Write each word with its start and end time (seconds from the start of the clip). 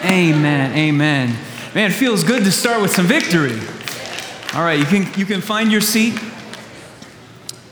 Amen. 0.03 0.77
Amen. 0.77 1.37
Man, 1.73 1.89
it 1.89 1.93
feels 1.93 2.25
good 2.25 2.43
to 2.43 2.51
start 2.51 2.81
with 2.81 2.91
some 2.91 3.05
victory. 3.05 3.57
All 4.53 4.61
right, 4.61 4.77
you 4.77 4.83
can, 4.83 5.07
you 5.17 5.25
can 5.25 5.39
find 5.39 5.71
your 5.71 5.79
seat. 5.79 6.19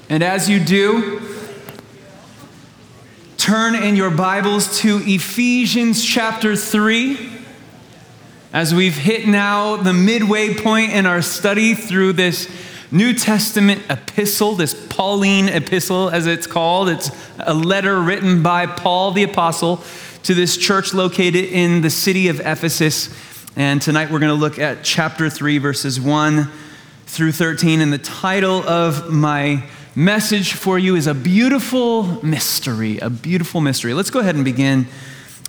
And 0.08 0.24
as 0.24 0.50
you 0.50 0.64
do, 0.64 1.20
turn 3.36 3.76
in 3.76 3.98
your 3.98 4.10
Bibles 4.10 4.80
to 4.80 5.02
Ephesians 5.04 6.06
chapter 6.06 6.56
3. 6.56 7.30
As 8.54 8.74
we've 8.74 8.96
hit 8.96 9.28
now 9.28 9.76
the 9.76 9.92
midway 9.92 10.54
point 10.54 10.94
in 10.94 11.06
our 11.06 11.22
study 11.22 11.74
through 11.74 12.14
this 12.14 12.50
New 12.90 13.14
Testament 13.14 13.84
epistle, 13.90 14.54
this 14.54 14.74
Pauline 14.88 15.50
epistle, 15.50 16.10
as 16.10 16.26
it's 16.26 16.48
called. 16.48 16.88
It's 16.88 17.12
a 17.38 17.54
letter 17.54 18.00
written 18.00 18.42
by 18.42 18.66
Paul 18.66 19.12
the 19.12 19.24
Apostle 19.24 19.84
to 20.24 20.34
this 20.34 20.56
church 20.56 20.94
located 20.94 21.44
in 21.44 21.82
the 21.82 21.90
city 21.90 22.30
of 22.30 22.40
Ephesus. 22.40 23.14
And 23.58 23.82
tonight 23.82 24.10
we're 24.10 24.20
going 24.20 24.34
to 24.34 24.40
look 24.40 24.58
at 24.58 24.84
chapter 24.84 25.30
3, 25.30 25.58
verses 25.58 26.00
1 26.00 26.50
through 27.08 27.34
13. 27.34 27.82
And 27.82 27.92
the 27.92 27.98
title 27.98 28.66
of 28.66 29.12
my 29.12 29.66
message 29.94 30.54
for 30.54 30.80
you 30.80 30.96
is 30.96 31.08
A 31.08 31.14
Beautiful 31.14 32.24
Mystery. 32.24 33.00
A 33.00 33.10
Beautiful 33.10 33.60
Mystery. 33.60 33.94
Let's 33.94 34.12
go 34.12 34.20
ahead 34.20 34.36
and 34.36 34.46
begin 34.46 34.88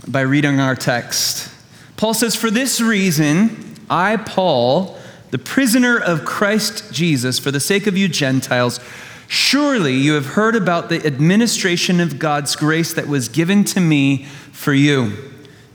by 0.08 0.23
reading 0.23 0.58
our 0.58 0.75
text. 0.75 1.55
Paul 1.97 2.14
says, 2.14 2.34
For 2.34 2.50
this 2.50 2.80
reason, 2.80 3.77
I, 3.89 4.17
Paul, 4.17 4.98
the 5.31 5.39
prisoner 5.39 5.98
of 5.98 6.25
Christ 6.25 6.93
Jesus, 6.93 7.39
for 7.39 7.51
the 7.51 7.61
sake 7.61 7.87
of 7.87 7.97
you 7.97 8.09
Gentiles, 8.09 8.81
surely 9.27 9.95
you 9.95 10.15
have 10.15 10.27
heard 10.27 10.57
about 10.57 10.89
the 10.89 11.05
administration 11.07 12.01
of 12.01 12.19
God's 12.19 12.57
grace 12.57 12.95
that 12.95 13.09
was 13.09 13.29
given 13.29 13.65
to 13.65 13.81
me 13.81 14.25
for 14.53 14.73
you. 14.73 15.12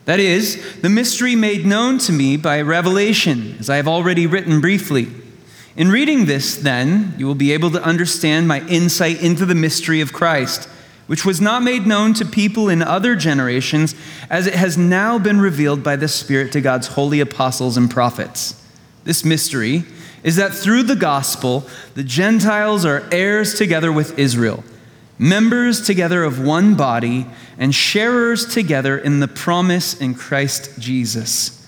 That 0.06 0.20
is, 0.20 0.82
the 0.82 0.90
mystery 0.90 1.36
made 1.36 1.66
known 1.66 1.98
to 2.00 2.12
me 2.12 2.36
by 2.36 2.62
revelation, 2.62 3.56
as 3.60 3.70
I 3.70 3.78
have 3.78 3.88
already 3.88 4.28
written 4.28 4.60
briefly. 4.60 5.08
In 5.76 5.90
reading 5.90 6.26
this, 6.26 6.56
then, 6.56 7.14
you 7.18 7.26
will 7.26 7.36
be 7.36 7.52
able 7.52 7.72
to 7.72 7.84
understand 7.84 8.48
my 8.48 8.62
insight 8.68 9.22
into 9.22 9.46
the 9.46 9.56
mystery 9.56 10.02
of 10.02 10.14
Christ, 10.14 10.68
which 11.08 11.26
was 11.26 11.40
not 11.40 11.64
made 11.64 11.86
known 11.86 12.14
to 12.16 12.26
people 12.26 12.70
in 12.70 12.82
other 12.82 13.16
generations, 13.16 13.96
as 14.30 14.48
it 14.48 14.56
has 14.56 14.78
now 14.78 15.20
been 15.20 15.40
revealed 15.40 15.84
by 15.84 15.96
the 15.96 16.08
Spirit 16.08 16.52
to 16.54 16.62
God's 16.62 16.88
holy 16.88 17.20
apostles 17.20 17.78
and 17.78 17.90
prophets. 17.90 18.63
This 19.04 19.26
mystery 19.26 19.84
is 20.24 20.38
that 20.38 20.54
through 20.54 20.84
the 20.84 20.96
gospel, 20.96 21.68
the 21.96 22.04
Gentiles 22.04 22.86
are 22.86 23.08
heirs 23.12 23.56
together 23.56 23.92
with 23.92 24.18
Israel, 24.18 24.64
members 25.20 25.86
together 25.86 26.24
of 26.24 26.44
one 26.44 26.76
body, 26.76 27.28
and 27.58 27.76
sharers 27.76 28.46
together 28.46 28.98
in 28.98 29.20
the 29.20 29.28
promise 29.28 30.00
in 30.00 30.16
Christ 30.16 30.80
Jesus. 30.80 31.60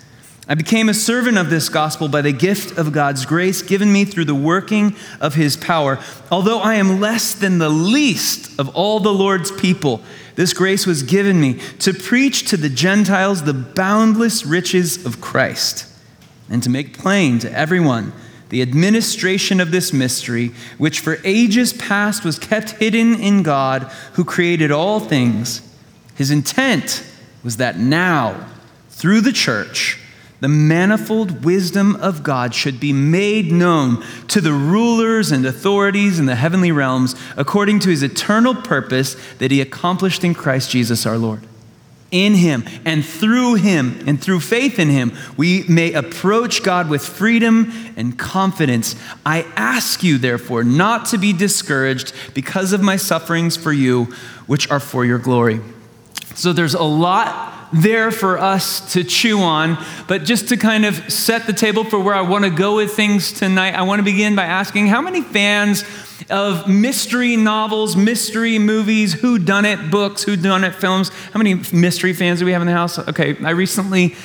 I 0.48 0.54
became 0.54 0.90
a 0.90 0.94
servant 0.94 1.38
of 1.38 1.50
this 1.50 1.70
gospel 1.70 2.08
by 2.08 2.22
the 2.22 2.32
gift 2.32 2.78
of 2.78 2.94
God's 2.94 3.26
grace 3.26 3.64
given 3.64 3.92
me 3.92 4.06
through 4.06 4.26
the 4.26 4.36
working 4.36 4.96
of 5.20 5.34
his 5.34 5.58
power. 5.58 6.00
Although 6.32 6.60
I 6.60 6.76
am 6.76 7.02
less 7.02 7.34
than 7.34 7.58
the 7.58 7.68
least 7.68 8.58
of 8.60 8.70
all 8.76 9.00
the 9.00 9.14
Lord's 9.14 9.52
people, 9.52 10.02
this 10.36 10.54
grace 10.54 10.86
was 10.86 11.02
given 11.02 11.42
me 11.42 11.60
to 11.80 11.94
preach 11.94 12.48
to 12.50 12.58
the 12.58 12.70
Gentiles 12.70 13.42
the 13.42 13.56
boundless 13.56 14.46
riches 14.46 15.04
of 15.04 15.20
Christ 15.20 15.95
and 16.50 16.62
to 16.64 16.70
make 16.70 16.98
plain 16.98 17.40
to 17.40 17.52
everyone 17.52 18.14
the 18.50 18.62
administration 18.62 19.60
of 19.60 19.72
this 19.72 19.92
mystery, 19.92 20.52
which 20.78 21.00
for 21.00 21.18
ages 21.24 21.74
past 21.74 22.24
was 22.24 22.40
kept 22.40 22.72
hidden 22.72 23.20
in 23.20 23.44
God 23.44 23.84
who 24.14 24.24
created 24.24 24.72
all 24.72 25.00
things. 25.00 25.62
His 26.16 26.32
intent 26.32 27.04
was 27.44 27.58
that 27.58 27.78
now, 27.78 28.48
through 28.90 29.22
the 29.22 29.34
church, 29.34 30.00
the 30.42 30.48
manifold 30.48 31.44
wisdom 31.44 31.96
of 31.96 32.22
God 32.22 32.54
should 32.54 32.80
be 32.80 32.94
made 32.94 33.52
known 33.52 34.04
to 34.28 34.42
the 34.42 34.54
rulers 34.54 35.32
and 35.32 35.46
authorities 35.46 36.20
in 36.20 36.26
the 36.26 36.36
heavenly 36.36 36.72
realms 36.72 37.16
according 37.36 37.80
to 37.80 37.90
his 37.90 38.04
eternal 38.04 38.54
purpose 38.54 39.16
that 39.40 39.50
he 39.50 39.62
accomplished 39.62 40.24
in 40.24 40.34
Christ 40.34 40.70
Jesus 40.70 41.06
our 41.06 41.18
Lord 41.18 41.42
in 42.12 42.36
him 42.36 42.64
and 42.86 43.06
through 43.06 43.56
him 43.56 44.04
and 44.08 44.22
through 44.22 44.40
faith 44.40 44.80
in 44.80 44.90
him, 44.90 45.12
we 45.38 45.64
may 45.68 45.94
approach 45.94 46.64
God 46.64 46.90
with 46.90 47.04
freedom 47.04 47.72
and 47.96 48.18
confidence. 48.18 48.96
I 49.26 49.44
ask 49.56 50.04
you, 50.04 50.18
therefore, 50.18 50.64
not 50.64 51.08
to 51.08 51.18
be 51.18 51.34
discouraged 51.34 52.14
because 52.34 52.74
of 52.74 52.82
my 52.82 52.96
sufferings 52.96 53.58
for 53.58 53.74
you, 53.74 54.06
which 54.48 54.70
are 54.70 54.80
for 54.80 55.06
your 55.06 55.20
glory. 55.20 55.60
So 56.36 56.54
there's 56.54 56.74
a 56.74 56.84
lot 56.84 57.54
there 57.74 58.12
for 58.12 58.38
us 58.38 58.94
to 58.94 59.04
chew 59.04 59.40
on. 59.40 59.84
But 60.08 60.24
just 60.24 60.50
to 60.50 60.58
kind 60.58 60.86
of 60.86 61.12
set 61.12 61.48
the 61.48 61.54
table 61.54 61.84
for 61.84 62.00
where 62.00 62.16
I 62.16 62.22
want 62.22 62.46
to 62.46 62.50
go 62.50 62.78
with 62.78 62.94
things 62.94 63.32
tonight, 63.32 63.74
I 63.74 63.84
want 63.84 64.00
to 64.00 64.04
begin 64.04 64.36
by 64.36 64.46
asking 64.46 64.88
how 64.88 65.02
many 65.02 65.22
fans 65.22 65.84
of 66.30 66.68
mystery 66.68 67.36
novels, 67.36 67.96
mystery 67.96 68.58
movies, 68.60 69.14
who 69.14 69.38
done 69.38 69.66
it 69.66 69.92
books, 69.92 70.24
who 70.24 70.36
done 70.36 70.64
it 70.64 70.74
films. 70.76 71.10
How 71.10 71.38
many 71.38 71.56
mystery 71.74 72.14
fans 72.14 72.40
do 72.40 72.46
we 72.46 72.52
have 72.52 72.62
in 72.62 72.68
the 72.68 72.74
house? 72.74 72.98
Okay, 72.98 73.36
I 73.44 73.52
recently 73.52 74.16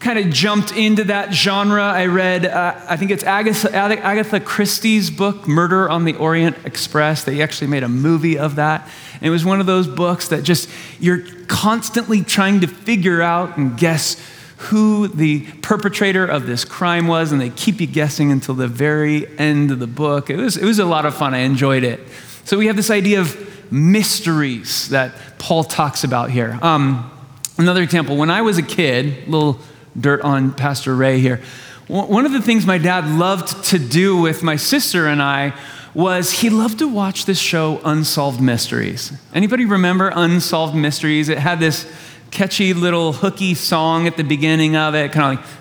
kind 0.00 0.18
of 0.18 0.30
jumped 0.30 0.72
into 0.72 1.04
that 1.04 1.32
genre. 1.32 1.82
I 1.82 2.06
read, 2.06 2.44
uh, 2.44 2.74
I 2.88 2.96
think 2.96 3.10
it's 3.10 3.24
Agatha, 3.24 3.74
Agatha 3.74 4.38
Christie's 4.38 5.10
book, 5.10 5.48
Murder 5.48 5.88
on 5.88 6.04
the 6.04 6.14
Orient 6.16 6.56
Express. 6.66 7.24
They 7.24 7.40
actually 7.42 7.68
made 7.68 7.82
a 7.82 7.88
movie 7.88 8.38
of 8.38 8.56
that. 8.56 8.86
And 9.14 9.24
it 9.24 9.30
was 9.30 9.46
one 9.46 9.60
of 9.60 9.66
those 9.66 9.88
books 9.88 10.28
that 10.28 10.42
just, 10.42 10.68
you're 11.00 11.24
constantly 11.46 12.22
trying 12.22 12.60
to 12.60 12.66
figure 12.66 13.22
out 13.22 13.56
and 13.56 13.78
guess 13.78 14.16
who 14.56 15.08
the 15.08 15.40
perpetrator 15.62 16.24
of 16.24 16.46
this 16.46 16.64
crime 16.64 17.06
was, 17.06 17.32
and 17.32 17.40
they 17.40 17.50
keep 17.50 17.80
you 17.80 17.86
guessing 17.86 18.30
until 18.30 18.54
the 18.54 18.68
very 18.68 19.26
end 19.38 19.70
of 19.70 19.78
the 19.78 19.86
book. 19.86 20.30
It 20.30 20.36
was, 20.36 20.56
it 20.56 20.64
was 20.64 20.78
a 20.78 20.84
lot 20.84 21.06
of 21.06 21.14
fun. 21.14 21.34
I 21.34 21.38
enjoyed 21.38 21.84
it. 21.84 22.00
So 22.44 22.58
we 22.58 22.66
have 22.66 22.76
this 22.76 22.90
idea 22.90 23.20
of 23.20 23.72
mysteries 23.72 24.88
that 24.90 25.14
Paul 25.38 25.64
talks 25.64 26.04
about 26.04 26.30
here. 26.30 26.58
Um, 26.62 27.10
another 27.58 27.82
example, 27.82 28.16
when 28.16 28.30
I 28.30 28.42
was 28.42 28.58
a 28.58 28.62
kid, 28.62 29.28
little 29.28 29.58
dirt 29.98 30.22
on 30.22 30.52
Pastor 30.52 30.94
Ray 30.94 31.20
here, 31.20 31.40
one 31.86 32.24
of 32.24 32.32
the 32.32 32.40
things 32.40 32.64
my 32.64 32.78
dad 32.78 33.06
loved 33.06 33.64
to 33.64 33.78
do 33.78 34.16
with 34.16 34.42
my 34.42 34.56
sister 34.56 35.06
and 35.06 35.20
I 35.20 35.54
was 35.92 36.32
he 36.32 36.50
loved 36.50 36.78
to 36.78 36.88
watch 36.88 37.26
this 37.26 37.38
show 37.38 37.80
Unsolved 37.84 38.40
Mysteries. 38.40 39.12
Anybody 39.34 39.64
remember 39.64 40.10
Unsolved 40.14 40.74
Mysteries? 40.74 41.28
It 41.28 41.38
had 41.38 41.60
this 41.60 41.86
catchy 42.34 42.74
little 42.74 43.12
hooky 43.12 43.54
song 43.54 44.08
at 44.08 44.16
the 44.16 44.24
beginning 44.24 44.74
of 44.74 44.94
it, 44.94 45.12
kind 45.12 45.38
of 45.38 45.44
like. 45.44 45.54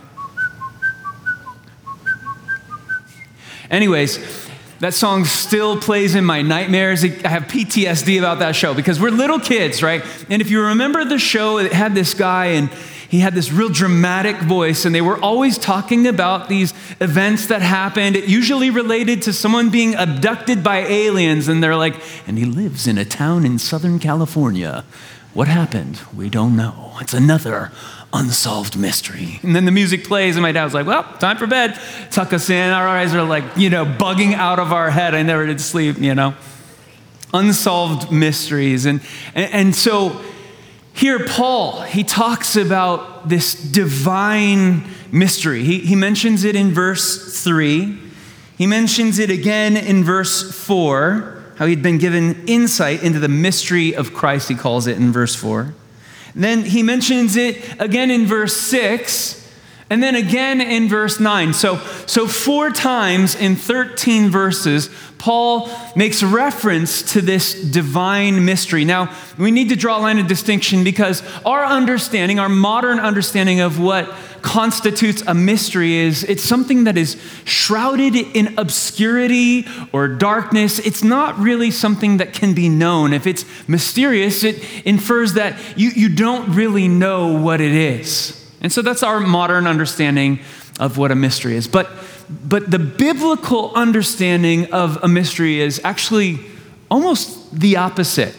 Anyways, 3.70 4.20
that 4.80 4.94
song 4.94 5.24
still 5.26 5.80
plays 5.80 6.16
in 6.16 6.26
my 6.26 6.42
nightmares. 6.42 7.04
I 7.04 7.28
have 7.28 7.44
PTSD 7.44 8.18
about 8.18 8.40
that 8.40 8.56
show 8.56 8.74
because 8.74 9.00
we're 9.00 9.12
little 9.12 9.40
kids, 9.40 9.82
right? 9.82 10.04
And 10.30 10.42
if 10.42 10.50
you 10.50 10.62
remember 10.62 11.06
the 11.06 11.20
show, 11.20 11.60
it 11.60 11.72
had 11.72 11.96
this 11.96 12.14
guy 12.14 12.48
and 12.48 12.70
he 13.08 13.20
had 13.20 13.36
this 13.36 13.52
real 13.52 13.70
dramatic 13.70 14.38
voice, 14.38 14.86
and 14.86 14.96
they 14.96 15.02
were 15.02 15.20
always 15.22 15.60
talking 15.60 16.08
about 16.08 16.50
these 16.50 16.74
events 17.00 17.46
that 17.46 17.62
happened, 17.62 18.16
usually 18.16 18.72
related 18.72 19.22
to 19.24 19.34
someone 19.34 19.70
being 19.70 19.94
abducted 19.94 20.64
by 20.64 20.80
aliens. 20.80 21.48
And 21.48 21.64
they're 21.64 21.76
like, 21.76 21.94
and 22.26 22.40
he 22.40 22.46
lives 22.46 22.88
in 22.88 22.98
a 22.98 23.06
town 23.06 23.46
in 23.46 23.60
Southern 23.60 24.00
California. 24.00 24.84
What 25.34 25.48
happened? 25.48 26.00
We 26.16 26.30
don't 26.30 26.56
know. 26.56 26.96
It's 27.02 27.14
another 27.14 27.72
unsolved 28.14 28.78
mystery. 28.78 29.40
And 29.42 29.56
then 29.56 29.66
the 29.66 29.72
music 29.72 30.06
plays, 30.06 30.36
and 30.36 30.44
my 30.44 30.52
dad 30.52 30.66
was 30.66 30.74
like, 30.74 30.86
Well, 30.86 31.04
time 31.18 31.38
for 31.38 31.48
bed. 31.48 31.80
Tuck 32.12 32.34
us 32.34 32.50
in. 32.50 32.72
Our 32.72 32.88
eyes 32.88 33.16
are 33.16 33.24
like, 33.24 33.44
you 33.58 33.70
know, 33.70 33.86
bugging 33.86 34.34
out 34.34 34.60
of 34.60 34.72
our 34.72 34.92
head. 34.92 35.16
I 35.16 35.24
never 35.24 35.46
did 35.46 35.60
sleep, 35.60 35.98
you 35.98 36.14
know. 36.14 36.36
Unsolved 37.34 38.12
mysteries. 38.12 38.86
And, 38.86 39.02
and, 39.34 39.54
and 39.54 39.76
so 39.76 40.22
here, 40.94 41.26
Paul, 41.26 41.82
he 41.82 42.04
talks 42.04 42.56
about 42.56 43.28
this 43.28 43.56
divine 43.56 44.86
mystery. 45.12 45.64
He, 45.64 45.80
he 45.80 45.96
mentions 45.96 46.44
it 46.44 46.56
in 46.56 46.72
verse 46.72 47.44
3. 47.44 47.98
He 48.58 48.68
mentions 48.68 49.18
it 49.18 49.32
again 49.32 49.76
in 49.76 50.04
verse 50.04 50.52
4, 50.66 51.33
how 51.56 51.66
he'd 51.66 51.84
been 51.84 51.98
given 51.98 52.44
insight 52.48 53.04
into 53.04 53.20
the 53.20 53.28
mystery 53.28 53.96
of 53.96 54.14
Christ, 54.14 54.50
he 54.50 54.56
calls 54.56 54.88
it 54.88 54.98
in 54.98 55.12
verse 55.12 55.36
4. 55.36 55.74
Then 56.36 56.64
he 56.64 56.82
mentions 56.82 57.36
it 57.36 57.80
again 57.80 58.10
in 58.10 58.26
verse 58.26 58.58
6, 58.58 59.40
and 59.90 60.02
then 60.02 60.16
again 60.16 60.60
in 60.60 60.88
verse 60.88 61.20
9. 61.20 61.54
So, 61.54 61.78
so 62.08 62.28
four 62.28 62.72
times 62.72 63.36
in 63.36 63.56
13 63.56 64.30
verses, 64.30 64.90
Paul 65.20 65.70
makes 65.96 66.24
reference 66.24 67.14
to 67.14 67.22
this 67.22 67.54
divine 67.54 68.44
mystery. 68.44 68.84
Now, 68.86 69.16
we 69.38 69.52
need 69.52 69.70
to 69.70 69.76
draw 69.76 70.00
a 70.00 70.02
line 70.02 70.18
of 70.20 70.28
distinction 70.28 70.84
because 70.84 71.22
our 71.46 71.64
understanding, 71.64 72.40
our 72.40 72.50
modern 72.50 73.00
understanding 73.00 73.60
of 73.60 73.80
what 73.80 74.12
constitutes 74.44 75.24
a 75.26 75.34
mystery 75.34 75.96
is 75.96 76.24
it's 76.26 76.44
something 76.44 76.84
that 76.84 76.98
is 76.98 77.20
shrouded 77.46 78.16
in 78.16 78.54
obscurity 78.60 79.66
or 79.92 80.08
darkness. 80.08 80.78
It's 80.80 81.04
not 81.04 81.40
really 81.40 81.72
something 81.72 82.18
that 82.18 82.34
can 82.34 82.54
be 82.54 82.70
known. 82.70 83.14
If 83.14 83.26
it's 83.26 83.46
mysterious, 83.68 84.44
it 84.44 84.62
infers 84.86 85.34
that 85.34 85.58
you, 85.78 85.90
you 85.90 86.10
don't 86.10 86.54
really 86.54 86.88
know 86.88 87.42
what 87.42 87.62
it 87.62 87.72
is. 87.72 88.40
And 88.62 88.72
so 88.72 88.82
that's 88.82 89.02
our 89.02 89.20
modern 89.20 89.66
understanding 89.66 90.40
of 90.80 90.98
what 90.98 91.12
a 91.12 91.16
mystery 91.16 91.56
is. 91.56 91.68
But, 91.68 91.90
but 92.30 92.70
the 92.70 92.80
biblical 92.80 93.74
understanding 93.74 94.72
of 94.74 95.02
a 95.04 95.08
mystery 95.08 95.62
is 95.62 95.82
actually 95.84 96.40
almost 96.92 97.58
the 97.58 97.78
opposite. 97.78 98.36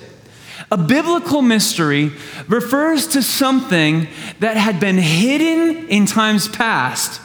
A 0.75 0.77
biblical 0.77 1.41
mystery 1.41 2.11
refers 2.49 3.07
to 3.07 3.23
something 3.23 4.09
that 4.41 4.57
had 4.57 4.81
been 4.81 4.99
hidden 4.99 5.87
in 5.87 6.05
times 6.05 6.49
past, 6.49 7.21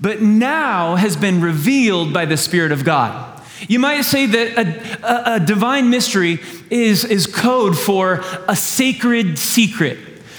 but 0.00 0.20
now 0.20 0.96
has 0.96 1.14
been 1.14 1.40
revealed 1.40 2.12
by 2.12 2.24
the 2.24 2.36
Spirit 2.36 2.72
of 2.72 2.82
God. 2.84 3.40
You 3.68 3.78
might 3.78 4.00
say 4.00 4.26
that 4.26 4.58
a, 4.58 5.06
a, 5.06 5.34
a 5.36 5.40
divine 5.46 5.90
mystery 5.90 6.40
is, 6.70 7.04
is 7.04 7.28
code 7.28 7.78
for 7.78 8.24
a 8.48 8.56
sacred 8.56 9.38
secret. 9.38 9.96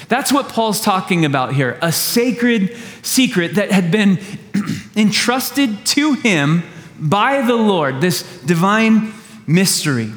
That's 0.10 0.34
what 0.34 0.50
Paul's 0.50 0.82
talking 0.82 1.24
about 1.24 1.54
here 1.54 1.80
a 1.82 1.94
sacred 1.94 2.76
secret 3.04 3.56
that 3.56 3.72
had 3.72 3.90
been 3.90 4.20
entrusted 4.98 5.86
to 5.86 6.12
him 6.16 6.64
by 7.00 7.42
the 7.42 7.56
Lord, 7.56 8.02
this 8.02 8.42
divine 8.42 9.14
mystery. 9.48 10.12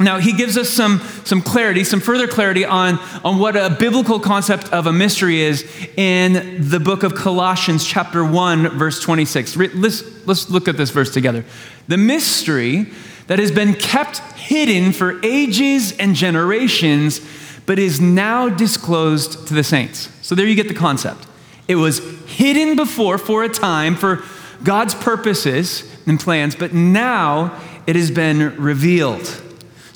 Now, 0.00 0.18
he 0.18 0.32
gives 0.32 0.56
us 0.56 0.68
some, 0.68 1.00
some 1.24 1.42
clarity, 1.42 1.82
some 1.82 2.00
further 2.00 2.28
clarity 2.28 2.64
on, 2.64 2.98
on 3.24 3.38
what 3.38 3.56
a 3.56 3.76
biblical 3.80 4.20
concept 4.20 4.72
of 4.72 4.86
a 4.86 4.92
mystery 4.92 5.40
is 5.40 5.68
in 5.96 6.68
the 6.70 6.78
book 6.78 7.02
of 7.02 7.16
Colossians, 7.16 7.84
chapter 7.84 8.24
1, 8.24 8.78
verse 8.78 9.00
26. 9.00 9.56
Let's, 9.56 10.26
let's 10.26 10.50
look 10.50 10.68
at 10.68 10.76
this 10.76 10.90
verse 10.90 11.12
together. 11.12 11.44
The 11.88 11.96
mystery 11.96 12.86
that 13.26 13.40
has 13.40 13.50
been 13.50 13.74
kept 13.74 14.18
hidden 14.36 14.92
for 14.92 15.18
ages 15.24 15.96
and 15.98 16.14
generations, 16.14 17.20
but 17.66 17.80
is 17.80 18.00
now 18.00 18.48
disclosed 18.48 19.48
to 19.48 19.54
the 19.54 19.64
saints. 19.64 20.10
So 20.22 20.36
there 20.36 20.46
you 20.46 20.54
get 20.54 20.68
the 20.68 20.74
concept. 20.74 21.26
It 21.66 21.74
was 21.74 21.98
hidden 22.26 22.76
before 22.76 23.18
for 23.18 23.42
a 23.42 23.48
time 23.48 23.96
for 23.96 24.22
God's 24.62 24.94
purposes 24.94 25.84
and 26.06 26.20
plans, 26.20 26.54
but 26.54 26.72
now 26.72 27.60
it 27.86 27.96
has 27.96 28.12
been 28.12 28.56
revealed. 28.56 29.42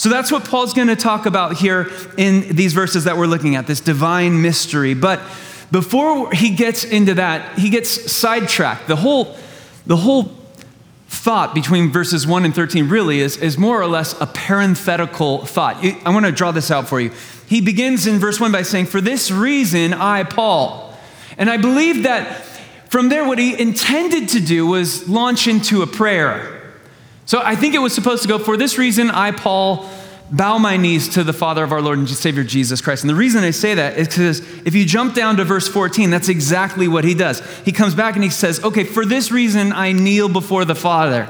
So 0.03 0.09
that's 0.09 0.33
what 0.33 0.45
Paul's 0.45 0.75
going 0.75 0.89
to 0.89 0.97
talk 0.97 1.27
about 1.27 1.59
here 1.59 1.89
in 2.17 2.57
these 2.57 2.73
verses 2.73 3.05
that 3.05 3.17
we're 3.17 3.29
looking 3.29 3.55
at, 3.55 3.69
this 3.69 3.79
divine 3.79 4.43
mystery. 4.43 4.95
But 4.95 5.21
before 5.71 6.33
he 6.33 6.57
gets 6.57 6.85
into 6.85 7.15
that, 7.15 7.57
he 7.57 7.71
gets 7.71 8.11
sidetracked. 8.11 8.89
The 8.89 8.97
whole, 8.97 9.37
the 9.87 9.97
whole 9.97 10.25
thought 11.07 11.55
between 11.55 11.93
verses 11.93 12.27
1 12.27 12.45
and 12.45 12.53
13 12.53 12.89
really 12.89 13.21
is, 13.21 13.37
is 13.37 13.57
more 13.57 13.81
or 13.81 13.87
less 13.87 14.21
a 14.21 14.27
parenthetical 14.27 15.47
thought. 15.47 15.77
I 16.05 16.11
want 16.11 16.27
to 16.27 16.33
draw 16.33 16.51
this 16.51 16.73
out 16.73 16.89
for 16.89 17.01
you. 17.01 17.13
He 17.47 17.61
begins 17.61 18.09
in 18.09 18.19
verse 18.19 18.41
1 18.41 18.51
by 18.51 18.63
saying, 18.63 18.87
For 18.87 19.01
this 19.01 19.31
reason, 19.31 19.95
I, 19.95 20.25
Paul. 20.25 20.99
And 21.39 21.49
I 21.49 21.59
believe 21.59 22.03
that 22.03 22.45
from 22.89 23.09
there, 23.09 23.25
what 23.25 23.39
he 23.39 23.57
intended 23.57 24.31
to 24.31 24.41
do 24.41 24.67
was 24.67 25.09
launch 25.09 25.47
into 25.47 25.83
a 25.83 25.87
prayer. 25.87 26.52
So 27.33 27.41
I 27.43 27.57
think 27.57 27.75
it 27.75 27.79
was 27.79 27.95
supposed 27.95 28.21
to 28.25 28.29
go, 28.29 28.39
For 28.39 28.59
this 28.59 28.77
reason, 28.77 29.11
I, 29.11 29.31
Paul, 29.31 29.89
bow 30.31 30.59
my 30.59 30.77
knees 30.77 31.09
to 31.15 31.25
the 31.25 31.33
Father 31.33 31.65
of 31.65 31.73
our 31.73 31.81
Lord 31.81 31.97
and 31.97 32.07
Savior 32.07 32.45
Jesus 32.45 32.83
Christ. 32.83 33.05
And 33.05 33.09
the 33.09 33.15
reason 33.15 33.43
I 33.43 33.53
say 33.53 33.73
that 33.73 33.97
is 33.97 34.09
because 34.09 34.41
if 34.67 34.75
you 34.75 34.85
jump 34.85 35.15
down 35.15 35.39
to 35.39 35.45
verse 35.47 35.67
14, 35.67 36.11
that's 36.11 36.29
exactly 36.29 36.89
what 36.89 37.05
he 37.05 37.15
does. 37.15 37.41
He 37.65 37.73
comes 37.73 37.95
back 37.95 38.17
and 38.17 38.23
he 38.23 38.29
says, 38.29 38.63
Okay, 38.63 38.85
for 38.85 39.07
this 39.07 39.33
reason, 39.33 39.73
I 39.73 39.93
kneel 39.93 40.29
before 40.29 40.67
the 40.67 40.75
Father. 40.75 41.27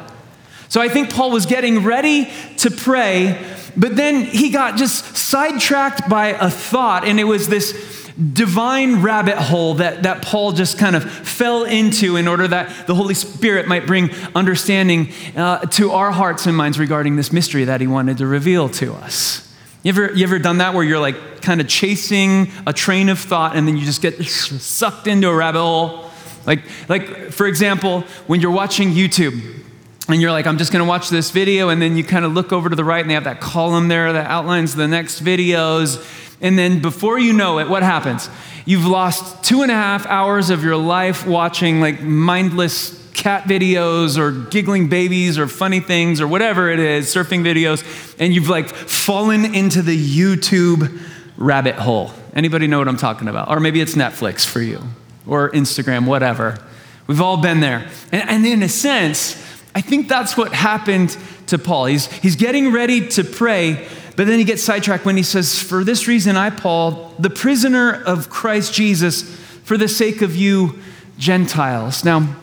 So 0.69 0.81
I 0.81 0.89
think 0.89 1.15
Paul 1.15 1.31
was 1.31 1.47
getting 1.47 1.85
ready 1.85 2.29
to 2.57 2.71
pray, 2.73 3.41
but 3.77 3.95
then 3.95 4.25
he 4.25 4.51
got 4.51 4.77
just 4.77 5.17
sidetracked 5.17 6.09
by 6.09 6.31
a 6.31 6.51
thought, 6.51 7.05
and 7.05 7.21
it 7.21 7.25
was 7.25 7.47
this 7.47 7.92
divine 8.33 9.03
rabbit 9.03 9.37
hole 9.37 9.75
that, 9.75 10.03
that 10.03 10.23
Paul 10.23 10.53
just 10.53 10.79
kind 10.79 10.95
of 10.97 11.05
fell 11.05 11.65
into 11.65 12.17
in 12.17 12.29
order 12.29 12.47
that 12.49 12.87
the 12.87 12.95
Holy 12.95 13.15
Spirit 13.15 13.67
might 13.67 13.87
bring 13.87 14.11
understanding 14.35 15.13
uh, 15.37 15.61
to 15.61 15.91
our 15.93 16.11
hearts 16.11 16.47
and 16.47 16.57
minds 16.57 16.79
regarding 16.79 17.17
this 17.17 17.33
mystery 17.33 17.65
that 17.65 17.81
he 17.81 17.87
wanted 17.87 18.19
to 18.19 18.27
reveal 18.27 18.69
to 18.71 18.93
us. 18.95 19.49
You 19.83 19.91
ever, 19.91 20.13
you 20.13 20.25
ever 20.25 20.39
done 20.39 20.59
that 20.59 20.75
where 20.75 20.85
you're 20.85 21.01
like 21.01 21.43
kind 21.43 21.61
of 21.61 21.69
chasing 21.69 22.51
a 22.67 22.73
train 22.73 23.09
of 23.09 23.19
thought 23.19 23.57
and 23.57 23.67
then 23.67 23.77
you 23.77 23.85
just 23.85 24.03
get 24.03 24.23
sucked 24.25 25.07
into 25.07 25.29
a 25.29 25.35
rabbit 25.35 25.61
hole? 25.61 26.11
Like, 26.47 26.61
like 26.89 27.33
for 27.33 27.47
example, 27.47 28.03
when 28.27 28.41
you're 28.41 28.53
watching 28.53 28.91
YouTube, 28.91 29.61
and 30.09 30.21
you're 30.21 30.33
like, 30.33 30.47
I'm 30.47 30.59
just 30.59 30.73
going 30.73 30.85
to 30.85 30.89
watch 30.89 31.11
this 31.11 31.31
video, 31.31 31.69
and 31.69 31.81
then 31.81 31.97
you 31.97 32.03
kind 32.03 32.25
of 32.25 32.33
look 32.33 32.53
over 32.53 32.69
to 32.69 32.75
the 32.75 32.85
right, 32.85 33.01
and 33.01 33.09
they 33.09 33.15
have 33.15 33.25
that 33.25 33.41
column 33.41 33.87
there 33.89 34.13
that 34.13 34.27
outlines 34.27 34.75
the 34.75 34.89
next 34.89 35.23
videos. 35.23 36.05
And 36.43 36.59
then 36.59 36.83
before 36.83 37.19
you 37.19 37.33
know 37.33 37.59
it, 37.61 37.69
what 37.69 37.83
happens? 37.83 38.29
You've 38.67 38.87
lost 38.87 39.43
two 39.43 39.63
and 39.63 39.71
a 39.71 39.75
half 39.75 40.07
hours 40.07 40.51
of 40.51 40.63
your 40.63 40.77
life 40.77 41.27
watching 41.27 41.81
like 41.81 42.03
mindless 42.03 43.01
cat 43.15 43.45
videos 43.45 44.19
or 44.19 44.33
giggling 44.51 44.89
babies 44.89 45.39
or 45.39 45.47
funny 45.47 45.81
things 45.81 46.21
or 46.21 46.27
whatever 46.27 46.71
it 46.71 46.81
is, 46.81 47.07
surfing 47.07 47.43
videos, 47.43 48.15
and 48.19 48.35
you've 48.35 48.49
like 48.49 48.69
fallen 48.69 49.55
into 49.55 49.81
the 49.81 49.97
YouTube 49.97 51.01
rabbit 51.37 51.77
hole. 51.77 52.11
Anybody 52.35 52.67
know 52.67 52.79
what 52.79 52.89
I'm 52.89 52.97
talking 52.97 53.29
about? 53.29 53.49
Or 53.49 53.61
maybe 53.61 53.81
it's 53.81 53.95
Netflix 53.95 54.45
for 54.45 54.61
you 54.61 54.81
or 55.27 55.51
Instagram, 55.51 56.07
whatever. 56.07 56.59
We've 57.07 57.21
all 57.21 57.37
been 57.37 57.61
there. 57.61 57.89
And, 58.11 58.29
and 58.29 58.47
in 58.47 58.63
a 58.63 58.69
sense, 58.69 59.37
I 59.75 59.81
think 59.81 60.09
that's 60.09 60.37
what 60.37 60.53
happened 60.53 61.17
to 61.47 61.59
Paul. 61.59 61.87
He's, 61.87 62.07
he's 62.07 62.37
getting 62.37 62.73
ready 62.73 63.09
to 63.09 63.25
pray, 63.25 63.89
but 64.17 64.27
then 64.27 64.39
he 64.39 64.45
gets 64.45 64.63
sidetracked 64.63 65.05
when 65.05 65.17
he 65.17 65.23
says, 65.23 65.61
For 65.61 65.85
this 65.85 66.07
reason, 66.07 66.37
I, 66.37 66.51
Paul, 66.51 67.15
the 67.19 67.31
prisoner 67.31 68.03
of 68.05 68.29
Christ 68.29 68.75
Jesus, 68.75 69.23
for 69.65 69.77
the 69.77 69.89
sake 69.89 70.23
of 70.23 70.37
you 70.37 70.79
Gentiles. 71.19 72.05
Now, 72.05 72.37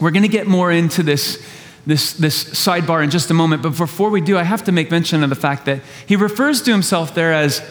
we're 0.00 0.10
going 0.10 0.22
to 0.22 0.28
get 0.28 0.46
more 0.46 0.72
into 0.72 1.02
this, 1.02 1.44
this, 1.86 2.14
this 2.14 2.44
sidebar 2.44 3.04
in 3.04 3.10
just 3.10 3.30
a 3.30 3.34
moment, 3.34 3.62
but 3.62 3.76
before 3.76 4.10
we 4.10 4.20
do, 4.20 4.36
I 4.36 4.42
have 4.42 4.64
to 4.64 4.72
make 4.72 4.90
mention 4.90 5.22
of 5.22 5.30
the 5.30 5.36
fact 5.36 5.66
that 5.66 5.80
he 6.06 6.16
refers 6.16 6.62
to 6.62 6.72
himself 6.72 7.14
there 7.14 7.32
as 7.32 7.62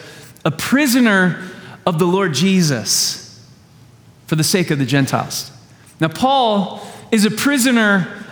a 0.44 0.50
prisoner 0.50 1.50
of 1.86 1.98
the 1.98 2.06
Lord 2.06 2.34
Jesus 2.34 3.44
for 4.26 4.36
the 4.36 4.44
sake 4.44 4.70
of 4.70 4.78
the 4.78 4.86
Gentiles. 4.86 5.50
Now, 6.00 6.08
Paul 6.08 6.86
is 7.10 7.24
a 7.24 7.30
prisoner 7.30 8.24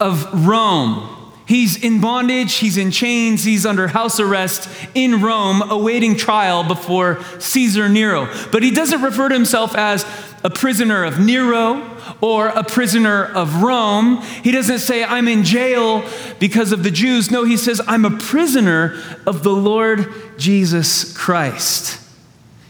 of 0.00 0.46
Rome. 0.46 1.21
He's 1.52 1.76
in 1.76 2.00
bondage, 2.00 2.54
he's 2.54 2.78
in 2.78 2.90
chains, 2.90 3.44
he's 3.44 3.66
under 3.66 3.86
house 3.86 4.18
arrest 4.18 4.70
in 4.94 5.20
Rome, 5.20 5.60
awaiting 5.60 6.16
trial 6.16 6.64
before 6.64 7.22
Caesar 7.40 7.90
Nero. 7.90 8.26
But 8.50 8.62
he 8.62 8.70
doesn't 8.70 9.02
refer 9.02 9.28
to 9.28 9.34
himself 9.34 9.76
as 9.76 10.06
a 10.42 10.48
prisoner 10.48 11.04
of 11.04 11.20
Nero 11.20 11.94
or 12.22 12.48
a 12.48 12.64
prisoner 12.64 13.26
of 13.26 13.62
Rome. 13.62 14.22
He 14.42 14.50
doesn't 14.50 14.78
say, 14.78 15.04
I'm 15.04 15.28
in 15.28 15.44
jail 15.44 16.08
because 16.40 16.72
of 16.72 16.84
the 16.84 16.90
Jews. 16.90 17.30
No, 17.30 17.44
he 17.44 17.58
says, 17.58 17.82
I'm 17.86 18.06
a 18.06 18.16
prisoner 18.16 18.98
of 19.26 19.42
the 19.42 19.52
Lord 19.52 20.10
Jesus 20.38 21.14
Christ. 21.14 22.00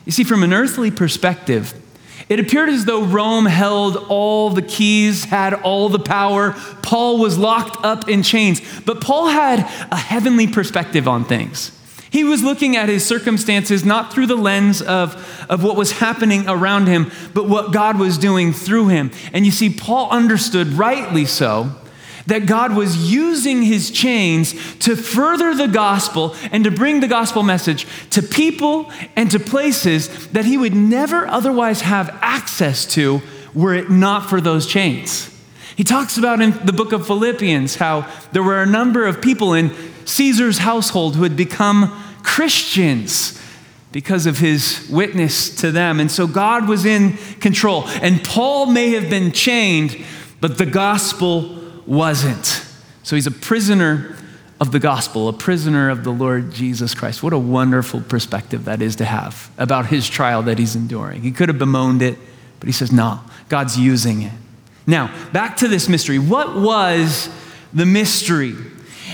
You 0.07 0.11
see, 0.11 0.25
from 0.25 0.43
an 0.43 0.53
earthly 0.53 0.91
perspective, 0.91 1.73
it 2.29 2.41
appeared 2.41 2.69
as 2.69 2.85
though 2.85 3.05
Rome 3.05 3.47
held 3.47 3.97
all 3.97 4.51
the 4.51 4.63
keys, 4.63 5.25
had 5.25 5.55
all 5.55 5.89
the 5.89 5.99
power. 5.99 6.53
Paul 6.83 7.19
was 7.19 7.39
locked 7.39 7.85
up 7.85 8.09
in 8.09 8.23
chains. 8.23 8.61
But 8.85 9.01
Paul 9.01 9.29
had 9.29 9.61
a 9.91 9.97
heavenly 9.97 10.47
perspective 10.47 11.09
on 11.09 11.25
things. 11.25 11.79
He 12.11 12.25
was 12.25 12.43
looking 12.43 12.77
at 12.77 12.91
his 12.91 13.07
circumstances 13.07 13.87
not 13.87 14.13
through 14.13 14.27
the 14.27 14.37
lens 14.37 14.83
of, 14.83 15.47
of 15.49 15.65
what 15.65 15.77
was 15.77 15.93
happening 15.93 16.45
around 16.47 16.87
him, 16.87 17.11
but 17.33 17.49
what 17.49 17.73
God 17.73 17.99
was 17.99 18.19
doing 18.19 18.53
through 18.53 18.89
him. 18.89 19.11
And 19.33 19.47
you 19.47 19.51
see, 19.51 19.71
Paul 19.71 20.11
understood, 20.11 20.69
rightly 20.75 21.25
so, 21.25 21.75
that 22.27 22.47
God 22.47 22.75
was 22.75 23.13
using 23.13 23.63
his 23.63 23.91
chains 23.91 24.53
to 24.79 24.97
further 24.97 25.55
the 25.55 25.69
gospel 25.69 26.35
and 26.51 26.65
to 26.65 26.71
bring 26.71 27.01
the 27.01 27.09
gospel 27.09 27.43
message 27.43 27.87
to 28.11 28.23
people 28.23 28.91
and 29.17 29.31
to 29.31 29.41
places 29.41 30.29
that 30.29 30.45
he 30.45 30.57
would 30.57 30.75
never 30.75 31.27
otherwise 31.27 31.81
have 31.81 32.11
access 32.21 32.87
to 32.87 33.21
were 33.55 33.75
it 33.75 33.91
not 33.91 34.29
for 34.29 34.41
those 34.41 34.67
chains. 34.67 35.29
He 35.77 35.85
talks 35.85 36.19
about 36.19 36.41
in 36.41 36.53
the 36.65 36.73
book 36.73 36.93
of 36.93 37.07
Philippians 37.07 37.77
how 37.77 38.09
there 38.33 38.43
were 38.43 38.63
a 38.63 38.67
number 38.67 39.07
of 39.07 39.23
people 39.23 39.55
in 39.55 39.75
Caesar's 40.05 40.59
household 40.59 41.17
who 41.17 41.23
had 41.23 41.37
become 41.37 41.89
Christians 42.23 43.41
because 43.91 44.27
of 44.27 44.39
his 44.39 44.89
witness 44.91 45.55
to 45.57 45.71
them. 45.71 46.01
And 46.01 46.11
so 46.11 46.27
God 46.27 46.69
was 46.69 46.85
in 46.85 47.17
control. 47.41 47.85
And 47.87 48.25
Paul 48.25 48.67
may 48.67 48.91
have 48.91 49.11
been 49.11 49.33
chained, 49.33 50.03
but 50.41 50.59
the 50.59 50.67
gospel 50.67 51.62
wasn't. 51.87 52.65
So 53.03 53.17
he's 53.17 53.27
a 53.27 53.33
prisoner 53.33 54.17
of 54.61 54.71
the 54.71 54.79
gospel, 54.79 55.29
a 55.29 55.33
prisoner 55.33 55.91
of 55.91 56.05
the 56.05 56.13
Lord 56.13 56.53
Jesus 56.53 56.95
Christ. 56.95 57.23
What 57.23 57.33
a 57.33 57.39
wonderful 57.39 58.01
perspective 58.01 58.67
that 58.67 58.81
is 58.81 58.97
to 58.97 59.05
have 59.05 59.51
about 59.59 59.87
his 59.87 60.09
trial 60.09 60.43
that 60.45 60.59
he's 60.59 60.77
enduring. 60.77 61.23
He 61.23 61.33
could 61.33 61.49
have 61.49 61.59
bemoaned 61.59 62.01
it, 62.01 62.17
but 62.61 62.69
he 62.69 62.73
says, 62.73 62.93
no, 62.93 63.21
God's 63.49 63.79
using 63.79 64.23
it. 64.23 64.33
Now, 64.87 65.13
back 65.33 65.57
to 65.59 65.69
this 65.69 65.89
mystery. 65.89 66.19
What 66.19 66.57
was 66.57 67.29
the 67.73 67.87
mystery? 67.87 68.55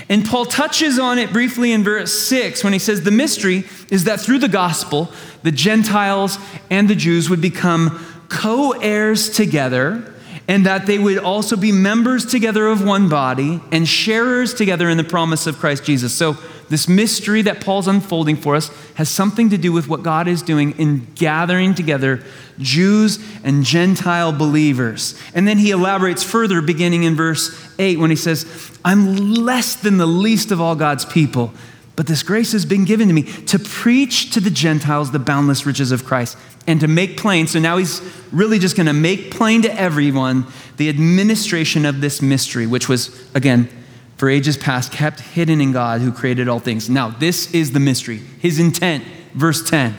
And 0.07 0.25
Paul 0.25 0.45
touches 0.45 0.97
on 0.97 1.19
it 1.19 1.31
briefly 1.31 1.71
in 1.71 1.83
verse 1.83 2.13
6 2.13 2.63
when 2.63 2.73
he 2.73 2.79
says, 2.79 3.03
The 3.03 3.11
mystery 3.11 3.65
is 3.91 4.05
that 4.05 4.19
through 4.19 4.39
the 4.39 4.47
gospel, 4.47 5.11
the 5.43 5.51
Gentiles 5.51 6.37
and 6.69 6.87
the 6.87 6.95
Jews 6.95 7.29
would 7.29 7.41
become 7.41 8.03
co 8.29 8.71
heirs 8.71 9.29
together, 9.29 10.13
and 10.49 10.65
that 10.65 10.87
they 10.87 10.97
would 10.97 11.19
also 11.19 11.55
be 11.55 11.71
members 11.71 12.25
together 12.25 12.65
of 12.67 12.83
one 12.83 13.07
body 13.07 13.61
and 13.71 13.87
sharers 13.87 14.51
together 14.51 14.89
in 14.89 14.97
the 14.97 15.03
promise 15.03 15.45
of 15.45 15.59
Christ 15.59 15.83
Jesus. 15.85 16.11
So, 16.11 16.37
this 16.69 16.87
mystery 16.87 17.41
that 17.43 17.61
Paul's 17.61 17.87
unfolding 17.87 18.35
for 18.35 18.55
us 18.55 18.69
has 18.93 19.09
something 19.09 19.49
to 19.49 19.57
do 19.57 19.71
with 19.71 19.87
what 19.87 20.03
God 20.03 20.27
is 20.27 20.43
doing 20.43 20.77
in 20.77 21.07
gathering 21.15 21.73
together 21.73 22.23
Jews 22.59 23.17
and 23.43 23.63
Gentile 23.63 24.31
believers. 24.31 25.19
And 25.33 25.47
then 25.47 25.57
he 25.57 25.71
elaborates 25.71 26.23
further, 26.23 26.61
beginning 26.61 27.03
in 27.03 27.15
verse 27.15 27.55
8, 27.79 27.97
when 27.97 28.11
he 28.11 28.15
says, 28.15 28.45
I'm 28.85 29.33
less 29.33 29.75
than 29.75 29.97
the 29.97 30.05
least 30.05 30.51
of 30.51 30.61
all 30.61 30.75
God's 30.75 31.05
people, 31.05 31.53
but 31.99 32.07
this 32.07 32.23
grace 32.23 32.53
has 32.53 32.63
been 32.63 32.85
given 32.85 33.09
to 33.09 33.13
me 33.13 33.23
to 33.23 33.59
preach 33.59 34.31
to 34.31 34.39
the 34.39 34.49
Gentiles 34.49 35.11
the 35.11 35.19
boundless 35.19 35.65
riches 35.65 35.91
of 35.91 36.05
Christ 36.05 36.37
and 36.65 36.79
to 36.79 36.87
make 36.87 37.17
plain. 37.17 37.45
So 37.45 37.59
now 37.59 37.75
he's 37.75 38.01
really 38.31 38.57
just 38.57 38.77
going 38.77 38.87
to 38.87 38.93
make 38.93 39.31
plain 39.31 39.63
to 39.63 39.73
everyone 39.77 40.45
the 40.77 40.87
administration 40.87 41.85
of 41.85 41.99
this 41.99 42.21
mystery, 42.21 42.65
which 42.67 42.87
was, 42.87 43.29
again, 43.35 43.67
for 44.15 44.29
ages 44.29 44.55
past, 44.55 44.93
kept 44.93 45.19
hidden 45.19 45.59
in 45.59 45.73
God 45.73 45.99
who 45.99 46.13
created 46.13 46.47
all 46.47 46.59
things. 46.61 46.89
Now, 46.89 47.09
this 47.09 47.53
is 47.53 47.73
the 47.73 47.81
mystery. 47.81 48.21
His 48.39 48.59
intent, 48.59 49.03
verse 49.33 49.69
10. 49.69 49.97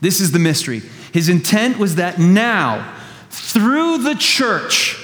This 0.00 0.20
is 0.20 0.32
the 0.32 0.40
mystery. 0.40 0.80
His 1.12 1.28
intent 1.28 1.78
was 1.78 1.94
that 1.94 2.18
now, 2.18 2.92
through 3.30 3.98
the 3.98 4.16
church, 4.16 4.98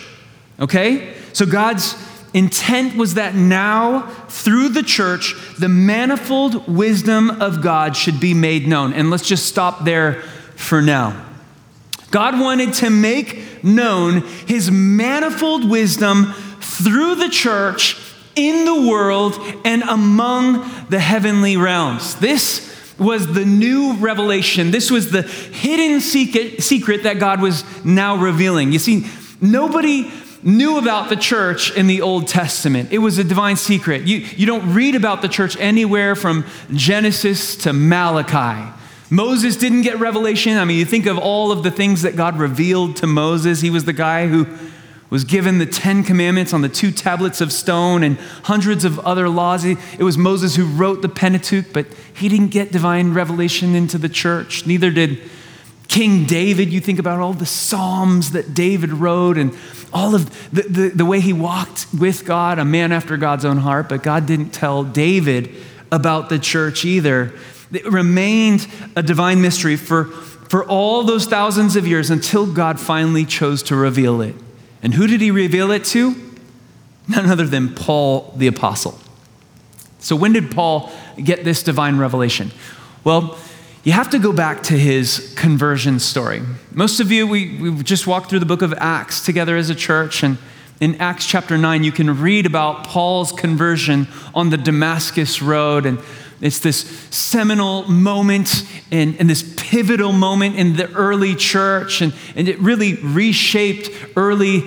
okay? 0.58 1.14
So 1.34 1.46
God's 1.46 1.92
intent 2.34 2.96
was 2.96 3.14
that 3.14 3.34
now, 3.34 4.06
through 4.28 4.70
the 4.70 4.82
church, 4.82 5.34
the 5.58 5.68
manifold 5.68 6.66
wisdom 6.68 7.30
of 7.30 7.62
God 7.62 7.96
should 7.96 8.20
be 8.20 8.34
made 8.34 8.66
known. 8.66 8.92
And 8.92 9.10
let's 9.10 9.26
just 9.26 9.46
stop 9.46 9.84
there 9.84 10.22
for 10.56 10.80
now. 10.80 11.26
God 12.10 12.38
wanted 12.38 12.74
to 12.74 12.90
make 12.90 13.64
known 13.64 14.20
his 14.46 14.70
manifold 14.70 15.68
wisdom 15.68 16.34
through 16.60 17.16
the 17.16 17.28
church 17.28 17.96
in 18.34 18.64
the 18.64 18.88
world 18.88 19.38
and 19.64 19.82
among 19.82 20.86
the 20.88 20.98
heavenly 20.98 21.56
realms. 21.56 22.16
This 22.16 22.70
was 22.98 23.32
the 23.32 23.44
new 23.44 23.94
revelation. 23.94 24.70
This 24.70 24.90
was 24.90 25.10
the 25.10 25.22
hidden 25.22 26.00
secret, 26.00 26.62
secret 26.62 27.02
that 27.02 27.18
God 27.18 27.40
was 27.40 27.64
now 27.84 28.16
revealing. 28.16 28.72
You 28.72 28.78
see, 28.78 29.06
nobody 29.40 30.10
knew 30.42 30.78
about 30.78 31.08
the 31.08 31.16
church 31.16 31.74
in 31.76 31.86
the 31.86 32.02
Old 32.02 32.28
Testament. 32.28 32.92
It 32.92 32.98
was 32.98 33.18
a 33.18 33.24
divine 33.24 33.56
secret. 33.56 34.02
You, 34.02 34.18
you 34.18 34.46
don't 34.46 34.74
read 34.74 34.94
about 34.94 35.22
the 35.22 35.28
church 35.28 35.56
anywhere 35.58 36.14
from 36.16 36.44
Genesis 36.72 37.56
to 37.58 37.72
Malachi. 37.72 38.72
Moses 39.10 39.56
didn't 39.56 39.82
get 39.82 39.98
revelation. 39.98 40.56
I 40.56 40.64
mean, 40.64 40.78
you 40.78 40.84
think 40.84 41.06
of 41.06 41.18
all 41.18 41.52
of 41.52 41.62
the 41.62 41.70
things 41.70 42.02
that 42.02 42.16
God 42.16 42.38
revealed 42.38 42.96
to 42.96 43.06
Moses. 43.06 43.60
He 43.60 43.70
was 43.70 43.84
the 43.84 43.92
guy 43.92 44.26
who 44.26 44.46
was 45.10 45.24
given 45.24 45.58
the 45.58 45.66
Ten 45.66 46.02
Commandments 46.02 46.54
on 46.54 46.62
the 46.62 46.70
two 46.70 46.90
tablets 46.90 47.42
of 47.42 47.52
stone 47.52 48.02
and 48.02 48.16
hundreds 48.44 48.86
of 48.86 48.98
other 49.00 49.28
laws. 49.28 49.66
It 49.66 49.76
was 49.98 50.16
Moses 50.16 50.56
who 50.56 50.64
wrote 50.64 51.02
the 51.02 51.08
Pentateuch, 51.10 51.66
but 51.74 51.86
he 52.14 52.30
didn't 52.30 52.48
get 52.48 52.72
divine 52.72 53.12
revelation 53.12 53.74
into 53.74 53.98
the 53.98 54.08
church. 54.08 54.66
Neither 54.66 54.90
did 54.90 55.18
King 55.88 56.24
David. 56.24 56.72
You 56.72 56.80
think 56.80 56.98
about 56.98 57.20
all 57.20 57.32
the 57.34 57.46
Psalms 57.46 58.32
that 58.32 58.54
David 58.54 58.92
wrote 58.92 59.36
and 59.36 59.56
all 59.92 60.14
of 60.14 60.30
the, 60.52 60.62
the, 60.62 60.88
the 60.88 61.04
way 61.04 61.20
he 61.20 61.32
walked 61.32 61.86
with 61.98 62.24
God, 62.24 62.58
a 62.58 62.64
man 62.64 62.92
after 62.92 63.16
God's 63.16 63.44
own 63.44 63.58
heart, 63.58 63.88
but 63.88 64.02
God 64.02 64.26
didn't 64.26 64.50
tell 64.50 64.84
David 64.84 65.54
about 65.90 66.28
the 66.28 66.38
church 66.38 66.84
either. 66.84 67.32
It 67.72 67.86
remained 67.86 68.66
a 68.96 69.02
divine 69.02 69.42
mystery 69.42 69.76
for, 69.76 70.04
for 70.04 70.64
all 70.64 71.04
those 71.04 71.26
thousands 71.26 71.76
of 71.76 71.86
years 71.86 72.10
until 72.10 72.50
God 72.50 72.80
finally 72.80 73.24
chose 73.24 73.62
to 73.64 73.76
reveal 73.76 74.20
it. 74.22 74.34
And 74.82 74.94
who 74.94 75.06
did 75.06 75.20
he 75.20 75.30
reveal 75.30 75.70
it 75.70 75.84
to? 75.86 76.14
None 77.08 77.26
other 77.26 77.46
than 77.46 77.74
Paul 77.74 78.32
the 78.36 78.46
Apostle. 78.46 78.98
So, 79.98 80.16
when 80.16 80.32
did 80.32 80.50
Paul 80.50 80.90
get 81.22 81.44
this 81.44 81.62
divine 81.62 81.98
revelation? 81.98 82.50
Well, 83.04 83.38
you 83.84 83.90
have 83.92 84.10
to 84.10 84.18
go 84.20 84.32
back 84.32 84.62
to 84.64 84.78
his 84.78 85.34
conversion 85.36 85.98
story. 85.98 86.40
Most 86.70 87.00
of 87.00 87.10
you, 87.10 87.26
we, 87.26 87.58
we 87.58 87.82
just 87.82 88.06
walked 88.06 88.30
through 88.30 88.38
the 88.38 88.46
book 88.46 88.62
of 88.62 88.72
Acts 88.74 89.24
together 89.24 89.56
as 89.56 89.70
a 89.70 89.74
church, 89.74 90.22
and 90.22 90.38
in 90.80 91.00
Acts 91.00 91.26
chapter 91.26 91.58
9, 91.58 91.82
you 91.82 91.90
can 91.90 92.20
read 92.20 92.46
about 92.46 92.86
Paul's 92.86 93.32
conversion 93.32 94.06
on 94.34 94.50
the 94.50 94.56
Damascus 94.56 95.42
Road. 95.42 95.84
And 95.86 95.98
it's 96.40 96.60
this 96.60 96.78
seminal 97.10 97.88
moment 97.88 98.64
and, 98.90 99.16
and, 99.18 99.28
this 99.28 99.54
pivotal 99.56 100.12
moment 100.12 100.56
in 100.56 100.76
the 100.76 100.92
early 100.92 101.34
church, 101.34 102.02
and, 102.02 102.12
and 102.36 102.48
it 102.48 102.58
really 102.60 102.94
reshaped 102.94 103.90
early 104.16 104.60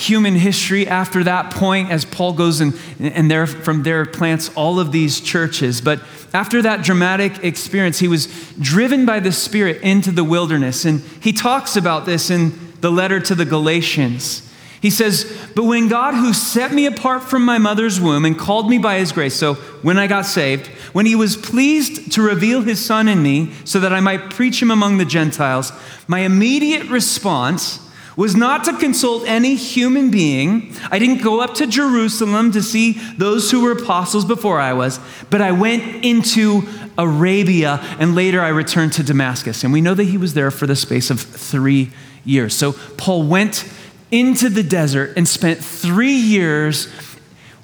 human 0.00 0.34
history 0.34 0.86
after 0.86 1.22
that 1.24 1.52
point 1.52 1.90
as 1.90 2.04
Paul 2.04 2.32
goes 2.32 2.60
and, 2.60 2.74
and 2.98 3.30
there, 3.30 3.46
from 3.46 3.82
there 3.82 4.06
plants 4.06 4.50
all 4.54 4.80
of 4.80 4.92
these 4.92 5.20
churches. 5.20 5.80
But 5.80 6.00
after 6.32 6.62
that 6.62 6.82
dramatic 6.82 7.44
experience, 7.44 7.98
he 7.98 8.08
was 8.08 8.26
driven 8.58 9.04
by 9.04 9.20
the 9.20 9.32
Spirit 9.32 9.82
into 9.82 10.10
the 10.10 10.24
wilderness. 10.24 10.84
And 10.84 11.00
he 11.20 11.32
talks 11.32 11.76
about 11.76 12.06
this 12.06 12.30
in 12.30 12.52
the 12.80 12.90
letter 12.90 13.20
to 13.20 13.34
the 13.34 13.44
Galatians. 13.44 14.46
He 14.80 14.90
says, 14.90 15.30
But 15.54 15.64
when 15.64 15.88
God, 15.88 16.14
who 16.14 16.32
set 16.32 16.72
me 16.72 16.86
apart 16.86 17.22
from 17.22 17.44
my 17.44 17.58
mother's 17.58 18.00
womb 18.00 18.24
and 18.24 18.38
called 18.38 18.70
me 18.70 18.78
by 18.78 18.98
his 18.98 19.12
grace, 19.12 19.34
so 19.34 19.54
when 19.82 19.98
I 19.98 20.06
got 20.06 20.24
saved, 20.24 20.68
when 20.94 21.04
he 21.04 21.14
was 21.14 21.36
pleased 21.36 22.12
to 22.12 22.22
reveal 22.22 22.62
his 22.62 22.84
son 22.84 23.06
in 23.06 23.22
me 23.22 23.52
so 23.64 23.78
that 23.80 23.92
I 23.92 24.00
might 24.00 24.30
preach 24.30 24.62
him 24.62 24.70
among 24.70 24.96
the 24.96 25.04
Gentiles, 25.04 25.72
my 26.08 26.20
immediate 26.20 26.88
response 26.88 27.89
was 28.16 28.34
not 28.36 28.64
to 28.64 28.76
consult 28.76 29.26
any 29.26 29.54
human 29.54 30.10
being. 30.10 30.74
I 30.90 30.98
didn't 30.98 31.22
go 31.22 31.40
up 31.40 31.54
to 31.54 31.66
Jerusalem 31.66 32.52
to 32.52 32.62
see 32.62 32.92
those 33.16 33.50
who 33.50 33.62
were 33.62 33.72
apostles 33.72 34.24
before 34.24 34.60
I 34.60 34.72
was, 34.72 35.00
but 35.30 35.40
I 35.40 35.52
went 35.52 36.04
into 36.04 36.62
Arabia 36.98 37.80
and 37.98 38.14
later 38.14 38.40
I 38.40 38.48
returned 38.48 38.92
to 38.94 39.02
Damascus. 39.02 39.64
And 39.64 39.72
we 39.72 39.80
know 39.80 39.94
that 39.94 40.04
he 40.04 40.16
was 40.16 40.34
there 40.34 40.50
for 40.50 40.66
the 40.66 40.76
space 40.76 41.10
of 41.10 41.20
three 41.20 41.90
years. 42.24 42.54
So 42.54 42.72
Paul 42.96 43.24
went 43.24 43.64
into 44.10 44.48
the 44.48 44.62
desert 44.62 45.14
and 45.16 45.26
spent 45.26 45.62
three 45.64 46.16
years 46.16 46.88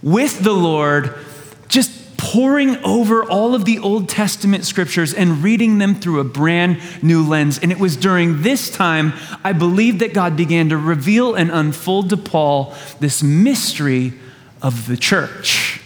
with 0.02 0.40
the 0.40 0.52
Lord, 0.52 1.14
just 1.68 1.95
poring 2.26 2.76
over 2.84 3.22
all 3.22 3.54
of 3.54 3.64
the 3.64 3.78
Old 3.78 4.08
Testament 4.08 4.64
scriptures 4.64 5.14
and 5.14 5.44
reading 5.44 5.78
them 5.78 5.94
through 5.94 6.18
a 6.18 6.24
brand 6.24 6.80
new 7.00 7.22
lens. 7.22 7.56
And 7.56 7.70
it 7.70 7.78
was 7.78 7.96
during 7.96 8.42
this 8.42 8.68
time, 8.68 9.12
I 9.44 9.52
believe, 9.52 10.00
that 10.00 10.12
God 10.12 10.36
began 10.36 10.70
to 10.70 10.76
reveal 10.76 11.36
and 11.36 11.52
unfold 11.52 12.10
to 12.10 12.16
Paul 12.16 12.74
this 12.98 13.22
mystery 13.22 14.12
of 14.60 14.88
the 14.88 14.96
church. 14.96 15.80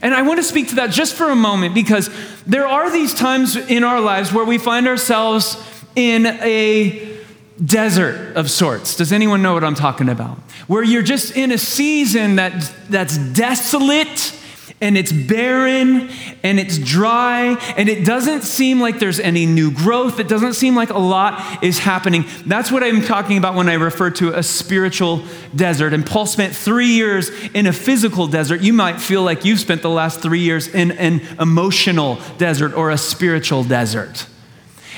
And 0.00 0.14
I 0.14 0.22
want 0.22 0.38
to 0.38 0.44
speak 0.44 0.68
to 0.68 0.76
that 0.76 0.90
just 0.90 1.14
for 1.14 1.28
a 1.28 1.36
moment 1.36 1.74
because 1.74 2.08
there 2.46 2.68
are 2.68 2.88
these 2.92 3.12
times 3.12 3.56
in 3.56 3.82
our 3.82 4.00
lives 4.00 4.32
where 4.32 4.44
we 4.44 4.58
find 4.58 4.86
ourselves 4.86 5.56
in 5.96 6.26
a 6.26 7.18
desert 7.64 8.36
of 8.36 8.48
sorts. 8.48 8.94
Does 8.94 9.12
anyone 9.12 9.42
know 9.42 9.54
what 9.54 9.64
I'm 9.64 9.74
talking 9.74 10.08
about? 10.08 10.38
Where 10.68 10.84
you're 10.84 11.02
just 11.02 11.36
in 11.36 11.50
a 11.50 11.58
season 11.58 12.36
that, 12.36 12.72
that's 12.88 13.18
desolate 13.18 14.37
and 14.80 14.96
it's 14.96 15.10
barren 15.12 16.08
and 16.42 16.60
it's 16.60 16.78
dry 16.78 17.56
and 17.76 17.88
it 17.88 18.04
doesn't 18.04 18.42
seem 18.42 18.80
like 18.80 18.98
there's 18.98 19.18
any 19.18 19.44
new 19.44 19.70
growth. 19.72 20.20
It 20.20 20.28
doesn't 20.28 20.54
seem 20.54 20.76
like 20.76 20.90
a 20.90 20.98
lot 20.98 21.64
is 21.64 21.78
happening. 21.78 22.24
That's 22.46 22.70
what 22.70 22.84
I'm 22.84 23.02
talking 23.02 23.38
about 23.38 23.54
when 23.54 23.68
I 23.68 23.74
refer 23.74 24.10
to 24.10 24.36
a 24.36 24.42
spiritual 24.42 25.24
desert. 25.54 25.92
And 25.92 26.06
Paul 26.06 26.26
spent 26.26 26.54
three 26.54 26.88
years 26.88 27.30
in 27.54 27.66
a 27.66 27.72
physical 27.72 28.28
desert. 28.28 28.60
You 28.60 28.72
might 28.72 29.00
feel 29.00 29.22
like 29.22 29.44
you've 29.44 29.60
spent 29.60 29.82
the 29.82 29.90
last 29.90 30.20
three 30.20 30.40
years 30.40 30.68
in 30.68 30.92
an 30.92 31.20
emotional 31.40 32.20
desert 32.38 32.74
or 32.74 32.90
a 32.90 32.98
spiritual 32.98 33.64
desert. 33.64 34.26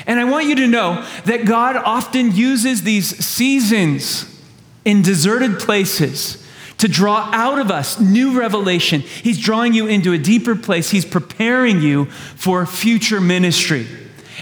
And 0.05 0.19
I 0.19 0.25
want 0.25 0.47
you 0.47 0.55
to 0.55 0.67
know 0.67 1.07
that 1.25 1.45
God 1.45 1.75
often 1.75 2.31
uses 2.31 2.83
these 2.83 3.23
seasons 3.23 4.27
in 4.83 5.01
deserted 5.01 5.59
places 5.59 6.40
to 6.81 6.87
draw 6.87 7.29
out 7.31 7.59
of 7.59 7.71
us 7.71 7.99
new 7.99 8.37
revelation. 8.39 9.01
He's 9.01 9.39
drawing 9.39 9.73
you 9.73 9.87
into 9.87 10.13
a 10.13 10.17
deeper 10.17 10.55
place. 10.55 10.89
He's 10.89 11.05
preparing 11.05 11.81
you 11.81 12.05
for 12.05 12.65
future 12.65 13.21
ministry. 13.21 13.87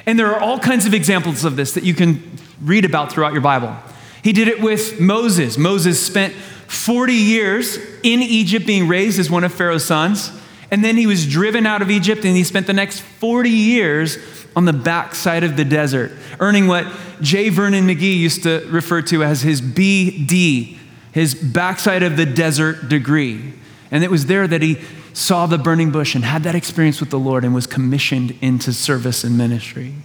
And 0.05 0.17
there 0.17 0.33
are 0.33 0.39
all 0.39 0.57
kinds 0.57 0.85
of 0.85 0.93
examples 0.93 1.43
of 1.43 1.55
this 1.55 1.73
that 1.73 1.83
you 1.83 1.93
can 1.93 2.23
read 2.61 2.85
about 2.85 3.11
throughout 3.11 3.33
your 3.33 3.41
Bible. 3.41 3.75
He 4.23 4.33
did 4.33 4.47
it 4.47 4.61
with 4.61 4.99
Moses. 4.99 5.57
Moses 5.57 6.03
spent 6.03 6.33
40 6.33 7.13
years 7.13 7.77
in 8.03 8.21
Egypt 8.21 8.65
being 8.65 8.87
raised 8.87 9.19
as 9.19 9.29
one 9.29 9.43
of 9.43 9.53
Pharaoh's 9.53 9.85
sons. 9.85 10.31
And 10.71 10.83
then 10.83 10.95
he 10.97 11.07
was 11.07 11.27
driven 11.27 11.65
out 11.65 11.81
of 11.81 11.91
Egypt 11.91 12.23
and 12.23 12.35
he 12.35 12.43
spent 12.43 12.67
the 12.67 12.73
next 12.73 13.01
40 13.01 13.49
years 13.49 14.17
on 14.55 14.65
the 14.65 14.73
backside 14.73 15.43
of 15.43 15.57
the 15.57 15.65
desert, 15.65 16.11
earning 16.39 16.67
what 16.67 16.87
J. 17.21 17.49
Vernon 17.49 17.85
McGee 17.85 18.17
used 18.17 18.43
to 18.43 18.65
refer 18.69 19.01
to 19.03 19.23
as 19.23 19.41
his 19.41 19.61
BD, 19.61 20.78
his 21.11 21.35
backside 21.35 22.03
of 22.03 22.17
the 22.17 22.25
desert 22.25 22.89
degree. 22.89 23.53
And 23.91 24.03
it 24.03 24.11
was 24.11 24.27
there 24.27 24.47
that 24.47 24.61
he 24.61 24.79
saw 25.13 25.45
the 25.45 25.57
burning 25.57 25.91
bush 25.91 26.15
and 26.15 26.23
had 26.23 26.43
that 26.43 26.55
experience 26.55 26.99
with 26.99 27.09
the 27.09 27.19
Lord 27.19 27.43
and 27.43 27.53
was 27.53 27.67
commissioned 27.67 28.37
into 28.41 28.71
service 28.71 29.23
and 29.23 29.37
ministry. 29.37 29.95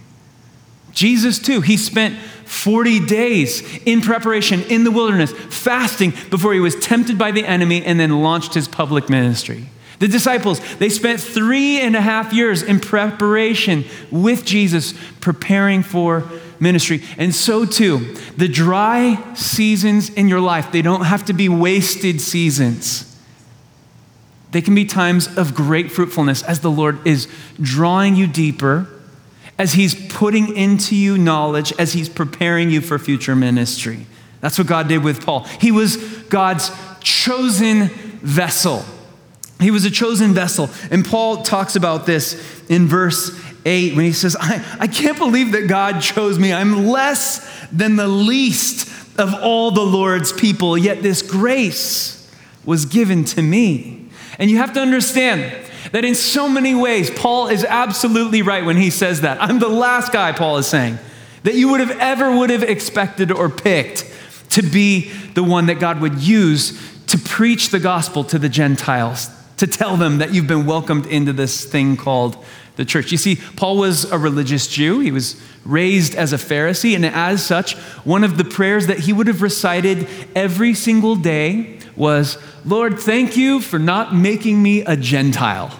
Jesus, 0.91 1.39
too, 1.39 1.61
he 1.61 1.75
spent 1.75 2.17
40 2.45 3.05
days 3.05 3.61
in 3.85 4.01
preparation 4.01 4.61
in 4.63 4.85
the 4.85 4.91
wilderness, 4.91 5.31
fasting 5.31 6.13
before 6.29 6.53
he 6.53 6.59
was 6.59 6.75
tempted 6.77 7.17
by 7.17 7.31
the 7.31 7.45
enemy 7.45 7.83
and 7.83 7.99
then 7.99 8.21
launched 8.21 8.53
his 8.53 8.67
public 8.67 9.09
ministry. 9.09 9.69
The 9.99 10.07
disciples, 10.07 10.59
they 10.77 10.89
spent 10.89 11.19
three 11.19 11.79
and 11.79 11.95
a 11.95 12.01
half 12.01 12.33
years 12.33 12.63
in 12.63 12.79
preparation 12.79 13.85
with 14.09 14.45
Jesus, 14.45 14.93
preparing 15.19 15.83
for 15.83 16.23
ministry. 16.59 17.03
And 17.17 17.33
so 17.33 17.65
too, 17.65 18.15
the 18.37 18.47
dry 18.47 19.33
seasons 19.33 20.09
in 20.09 20.27
your 20.27 20.41
life, 20.41 20.71
they 20.71 20.81
don't 20.81 21.05
have 21.05 21.25
to 21.25 21.33
be 21.33 21.49
wasted 21.49 22.21
seasons. 22.21 23.11
They 24.51 24.61
can 24.61 24.73
be 24.73 24.85
times 24.85 25.37
of 25.37 25.53
great 25.53 25.91
fruitfulness 25.91 26.41
as 26.43 26.61
the 26.61 26.71
Lord 26.71 27.05
is 27.05 27.27
drawing 27.59 28.15
you 28.15 28.25
deeper, 28.25 28.87
as 29.57 29.73
He's 29.73 29.95
putting 30.13 30.55
into 30.55 30.95
you 30.95 31.17
knowledge, 31.17 31.73
as 31.77 31.93
He's 31.93 32.07
preparing 32.07 32.69
you 32.69 32.79
for 32.79 32.97
future 32.97 33.35
ministry. 33.35 34.05
That's 34.39 34.57
what 34.57 34.67
God 34.67 34.87
did 34.87 35.03
with 35.03 35.25
Paul. 35.25 35.41
He 35.59 35.71
was 35.71 35.97
God's 36.29 36.71
chosen 37.01 37.87
vessel. 38.21 38.85
He 39.59 39.71
was 39.71 39.85
a 39.85 39.91
chosen 39.91 40.33
vessel. 40.33 40.69
And 40.91 41.05
Paul 41.05 41.43
talks 41.43 41.75
about 41.75 42.05
this 42.05 42.63
in 42.69 42.87
verse 42.87 43.31
8 43.65 43.95
when 43.95 44.05
he 44.05 44.13
says, 44.13 44.37
I, 44.39 44.63
I 44.79 44.87
can't 44.87 45.17
believe 45.17 45.51
that 45.53 45.67
God 45.67 45.99
chose 45.99 46.37
me. 46.37 46.53
I'm 46.53 46.85
less 46.85 47.67
than 47.71 47.95
the 47.95 48.07
least 48.07 48.87
of 49.19 49.33
all 49.33 49.71
the 49.71 49.81
Lord's 49.81 50.31
people, 50.31 50.77
yet 50.77 51.01
this 51.01 51.21
grace 51.21 52.31
was 52.63 52.85
given 52.85 53.25
to 53.25 53.41
me. 53.41 54.09
And 54.37 54.51
you 54.51 54.57
have 54.57 54.73
to 54.73 54.81
understand 54.81 55.65
that 55.91 56.03
in 56.03 56.15
so 56.15 56.49
many 56.49 56.75
ways, 56.75 57.09
Paul 57.09 57.47
is 57.47 57.63
absolutely 57.63 58.41
right 58.41 58.65
when 58.65 58.77
he 58.77 58.89
says 58.89 59.21
that. 59.21 59.41
I'm 59.41 59.59
the 59.59 59.69
last 59.69 60.11
guy, 60.11 60.31
Paul 60.31 60.57
is 60.57 60.67
saying, 60.67 60.99
that 61.43 61.55
you 61.55 61.69
would 61.69 61.79
have 61.79 61.97
ever 61.99 62.35
would 62.37 62.49
have 62.49 62.63
expected 62.63 63.31
or 63.31 63.49
picked 63.49 64.11
to 64.49 64.61
be 64.61 65.09
the 65.33 65.43
one 65.43 65.67
that 65.67 65.79
God 65.79 66.01
would 66.01 66.19
use 66.19 66.73
to 67.07 67.17
preach 67.17 67.69
the 67.69 67.79
gospel 67.79 68.23
to 68.25 68.39
the 68.39 68.49
Gentiles, 68.49 69.29
to 69.57 69.67
tell 69.67 69.95
them 69.95 70.17
that 70.17 70.33
you've 70.33 70.47
been 70.47 70.65
welcomed 70.65 71.05
into 71.05 71.33
this 71.33 71.65
thing 71.65 71.97
called 71.97 72.43
the 72.75 72.85
church. 72.85 73.11
You 73.11 73.17
see, 73.17 73.35
Paul 73.55 73.77
was 73.77 74.11
a 74.11 74.17
religious 74.17 74.67
Jew. 74.67 74.99
He 74.99 75.11
was 75.11 75.41
raised 75.63 76.15
as 76.15 76.33
a 76.33 76.37
Pharisee, 76.37 76.95
and 76.95 77.05
as 77.05 77.45
such, 77.45 77.75
one 78.03 78.23
of 78.23 78.37
the 78.37 78.43
prayers 78.43 78.87
that 78.87 78.99
he 78.99 79.13
would 79.13 79.27
have 79.27 79.41
recited 79.41 80.07
every 80.35 80.73
single 80.73 81.15
day 81.15 81.79
was, 81.95 82.37
Lord, 82.65 82.99
thank 82.99 83.37
you 83.37 83.61
for 83.61 83.79
not 83.79 84.13
making 84.13 84.61
me 84.61 84.81
a 84.81 84.97
Gentile. 84.97 85.79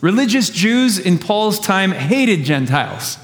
Religious 0.00 0.48
Jews 0.48 0.98
in 0.98 1.18
Paul's 1.18 1.58
time 1.58 1.92
hated 1.92 2.44
Gentiles. 2.44 3.18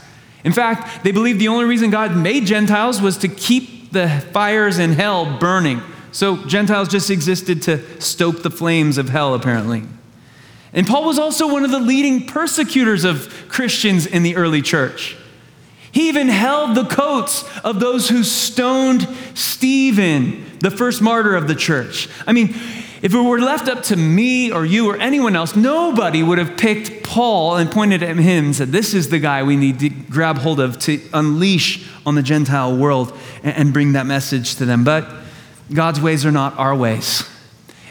In 0.45 0.53
fact, 0.53 1.05
they 1.05 1.13
believed 1.13 1.41
the 1.41 1.49
only 1.49 1.65
reason 1.65 1.91
God 1.91 2.17
made 2.17 2.47
Gentiles 2.47 3.01
was 3.01 3.17
to 3.19 3.29
keep 3.29 3.93
the 3.93 4.09
fires 4.33 4.79
in 4.79 4.93
hell 4.93 5.39
burning. 5.39 5.81
So 6.13 6.45
Gentiles 6.47 6.89
just 6.89 7.11
existed 7.11 7.63
to 7.63 8.01
stoke 8.01 8.43
the 8.43 8.51
flames 8.51 8.99
of 8.99 9.09
hell, 9.09 9.35
apparently. 9.35 9.85
And 10.75 10.87
Paul 10.87 11.05
was 11.05 11.19
also 11.19 11.51
one 11.51 11.65
of 11.65 11.71
the 11.71 11.79
leading 11.79 12.27
persecutors 12.27 13.05
of 13.05 13.33
Christians 13.49 14.07
in 14.07 14.25
the 14.25 14.37
early 14.37 14.61
church. 14.61 15.17
He 15.93 16.09
even 16.09 16.29
held 16.29 16.77
the 16.77 16.85
coats 16.85 17.45
of 17.61 17.79
those 17.79 18.09
who 18.09 18.25
stoned 18.25 19.07
Stephen, 19.35 20.59
the 20.59 20.73
first 20.73 21.01
martyr 21.01 21.37
of 21.37 21.47
the 21.47 21.55
church. 21.55 22.09
I 22.27 22.33
mean, 22.33 22.49
if 23.01 23.15
it 23.15 23.21
were 23.21 23.39
left 23.39 23.69
up 23.69 23.85
to 23.85 23.97
me 23.97 24.51
or 24.51 24.67
you 24.67 24.91
or 24.91 24.97
anyone 24.97 25.37
else, 25.37 25.55
nobody 25.55 26.25
would 26.25 26.39
have 26.39 26.57
picked 26.57 27.05
Paul 27.05 27.57
and 27.57 27.71
pointed 27.71 28.03
at 28.03 28.17
him 28.17 28.47
and 28.47 28.57
said, 28.57 28.73
This 28.73 28.95
is 28.95 29.11
the 29.11 29.21
guy 29.21 29.45
we 29.45 29.55
need 29.55 29.79
to 29.81 29.89
grab 29.89 30.39
hold 30.39 30.59
of 30.59 30.81
to 30.81 31.01
unleash 31.13 31.89
on 32.05 32.17
the 32.17 32.23
Gentile 32.23 32.77
world 32.77 33.17
and 33.45 33.73
bring 33.73 33.93
that 33.93 34.07
message 34.07 34.57
to 34.57 34.65
them. 34.65 34.83
But 34.83 35.09
God's 35.73 36.01
ways 36.01 36.27
are 36.27 36.33
not 36.33 36.59
our 36.59 36.75
ways. 36.75 37.29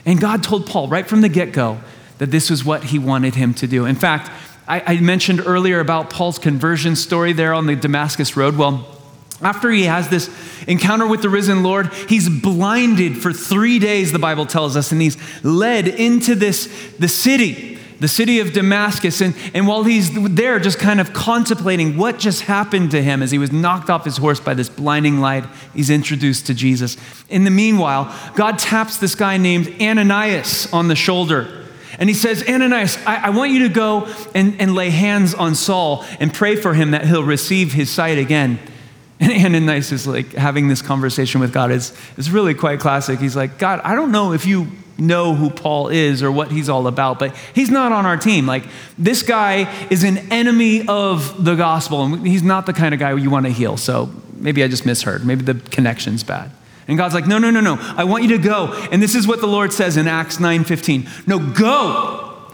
And 0.05 0.19
God 0.19 0.43
told 0.43 0.67
Paul 0.67 0.89
right 0.89 1.07
from 1.07 1.21
the 1.21 1.29
get 1.29 1.53
go 1.53 1.79
that 2.23 2.31
this 2.31 2.49
was 2.49 2.63
what 2.63 2.85
he 2.85 2.97
wanted 2.97 3.35
him 3.35 3.53
to 3.53 3.67
do. 3.67 3.85
In 3.85 3.97
fact, 3.97 4.31
I, 4.65 4.93
I, 4.93 5.01
mentioned 5.01 5.41
earlier 5.45 5.81
about 5.81 6.09
Paul's 6.09 6.39
conversion 6.39 6.95
story 6.95 7.33
there 7.33 7.53
on 7.53 7.65
the 7.65 7.75
Damascus 7.75 8.37
Road. 8.37 8.55
Well, 8.55 8.87
after 9.41 9.69
he 9.69 9.83
has 9.83 10.07
this 10.07 10.29
encounter 10.65 11.05
with 11.05 11.21
the 11.21 11.27
risen 11.27 11.63
Lord, 11.63 11.91
he's 12.07 12.29
blinded 12.29 13.17
for 13.17 13.33
three 13.33 13.77
days, 13.77 14.13
the 14.13 14.19
Bible 14.19 14.45
tells 14.45 14.77
us, 14.77 14.93
and 14.93 15.01
he's 15.01 15.17
led 15.43 15.89
into 15.89 16.33
this 16.33 16.93
the 16.97 17.09
city, 17.09 17.77
the 17.99 18.07
city 18.07 18.39
of 18.39 18.53
Damascus. 18.53 19.19
And, 19.19 19.35
and 19.53 19.67
while 19.67 19.83
he's 19.83 20.09
there, 20.33 20.61
just 20.61 20.79
kind 20.79 21.01
of 21.01 21.11
contemplating 21.11 21.97
what 21.97 22.19
just 22.19 22.43
happened 22.43 22.91
to 22.91 23.03
him 23.03 23.21
as 23.21 23.31
he 23.31 23.37
was 23.37 23.51
knocked 23.51 23.89
off 23.89 24.05
his 24.05 24.15
horse 24.15 24.39
by 24.39 24.53
this 24.53 24.69
blinding 24.69 25.19
light, 25.19 25.43
he's 25.75 25.89
introduced 25.89 26.47
to 26.47 26.53
Jesus. 26.53 26.95
In 27.27 27.43
the 27.43 27.51
meanwhile, 27.51 28.17
God 28.37 28.59
taps 28.59 28.95
this 28.95 29.13
guy 29.13 29.35
named 29.35 29.75
Ananias 29.81 30.71
on 30.71 30.87
the 30.87 30.95
shoulder. 30.95 31.62
And 31.99 32.09
he 32.09 32.15
says, 32.15 32.43
Ananias, 32.47 32.97
I, 33.05 33.27
I, 33.27 33.29
want 33.29 33.51
you 33.51 33.67
to 33.67 33.73
go 33.73 34.11
and, 34.33 34.59
and 34.59 34.73
lay 34.73 34.89
hands 34.89 35.33
on 35.33 35.55
Saul 35.55 36.05
and 36.19 36.33
pray 36.33 36.55
for 36.55 36.73
him 36.73 36.91
that 36.91 37.05
he'll 37.05 37.23
receive 37.23 37.73
his 37.73 37.89
sight 37.89 38.17
again. 38.17 38.59
And 39.19 39.31
Ananias 39.31 39.91
is 39.91 40.07
like 40.07 40.33
having 40.33 40.67
this 40.67 40.81
conversation 40.81 41.39
with 41.39 41.53
God. 41.53 41.71
It's, 41.71 41.93
it's 42.17 42.29
really 42.29 42.53
quite 42.53 42.79
classic. 42.79 43.19
He's 43.19 43.35
like, 43.35 43.57
God, 43.57 43.79
I 43.83 43.95
don't 43.95 44.11
know 44.11 44.33
if 44.33 44.45
you 44.45 44.67
know 44.97 45.33
who 45.33 45.49
Paul 45.49 45.87
is 45.87 46.21
or 46.21 46.31
what 46.31 46.51
he's 46.51 46.69
all 46.69 46.87
about, 46.87 47.19
but 47.19 47.35
he's 47.53 47.69
not 47.69 47.91
on 47.91 48.05
our 48.05 48.17
team. 48.17 48.45
Like, 48.45 48.63
this 48.97 49.23
guy 49.23 49.71
is 49.89 50.03
an 50.03 50.17
enemy 50.31 50.87
of 50.87 51.43
the 51.43 51.55
gospel, 51.55 52.03
and 52.03 52.27
he's 52.27 52.43
not 52.43 52.65
the 52.65 52.73
kind 52.73 52.93
of 52.93 52.99
guy 52.99 53.13
you 53.13 53.29
want 53.29 53.45
to 53.45 53.51
heal. 53.51 53.77
So 53.77 54.11
maybe 54.35 54.63
I 54.63 54.67
just 54.67 54.85
misheard. 54.85 55.25
Maybe 55.25 55.43
the 55.43 55.55
connection's 55.69 56.23
bad. 56.23 56.51
And 56.87 56.97
God's 56.97 57.13
like, 57.13 57.27
no, 57.27 57.37
no, 57.37 57.49
no, 57.49 57.61
no. 57.61 57.77
I 57.79 58.03
want 58.03 58.23
you 58.23 58.29
to 58.29 58.37
go. 58.37 58.73
And 58.91 59.01
this 59.01 59.15
is 59.15 59.27
what 59.27 59.39
the 59.39 59.47
Lord 59.47 59.71
says 59.71 59.97
in 59.97 60.07
Acts 60.07 60.37
9:15. 60.37 61.27
No, 61.27 61.39
go. 61.39 62.51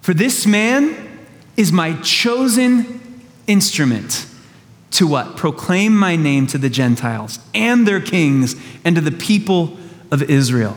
For 0.00 0.14
this 0.14 0.46
man 0.46 0.96
is 1.56 1.72
my 1.72 1.94
chosen 2.00 3.00
instrument 3.46 4.26
to 4.92 5.06
what? 5.06 5.36
Proclaim 5.36 5.96
my 5.96 6.16
name 6.16 6.46
to 6.48 6.58
the 6.58 6.68
Gentiles 6.68 7.38
and 7.54 7.86
their 7.86 8.00
kings 8.00 8.56
and 8.84 8.96
to 8.96 9.00
the 9.00 9.12
people 9.12 9.76
of 10.10 10.22
Israel. 10.22 10.76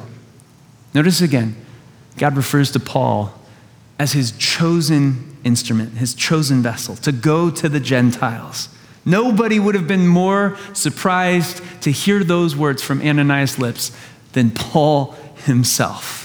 Notice 0.93 1.21
again, 1.21 1.55
God 2.17 2.37
refers 2.37 2.71
to 2.71 2.79
Paul 2.79 3.33
as 3.99 4.13
his 4.13 4.31
chosen 4.33 5.37
instrument, 5.43 5.97
his 5.97 6.13
chosen 6.13 6.61
vessel 6.61 6.95
to 6.97 7.11
go 7.11 7.49
to 7.49 7.67
the 7.67 7.79
Gentiles. 7.79 8.69
Nobody 9.05 9.59
would 9.59 9.75
have 9.75 9.87
been 9.87 10.07
more 10.07 10.57
surprised 10.73 11.61
to 11.81 11.91
hear 11.91 12.23
those 12.23 12.55
words 12.55 12.81
from 12.81 13.01
Ananias' 13.01 13.59
lips 13.59 13.95
than 14.33 14.49
Paul 14.49 15.15
himself. 15.45 16.23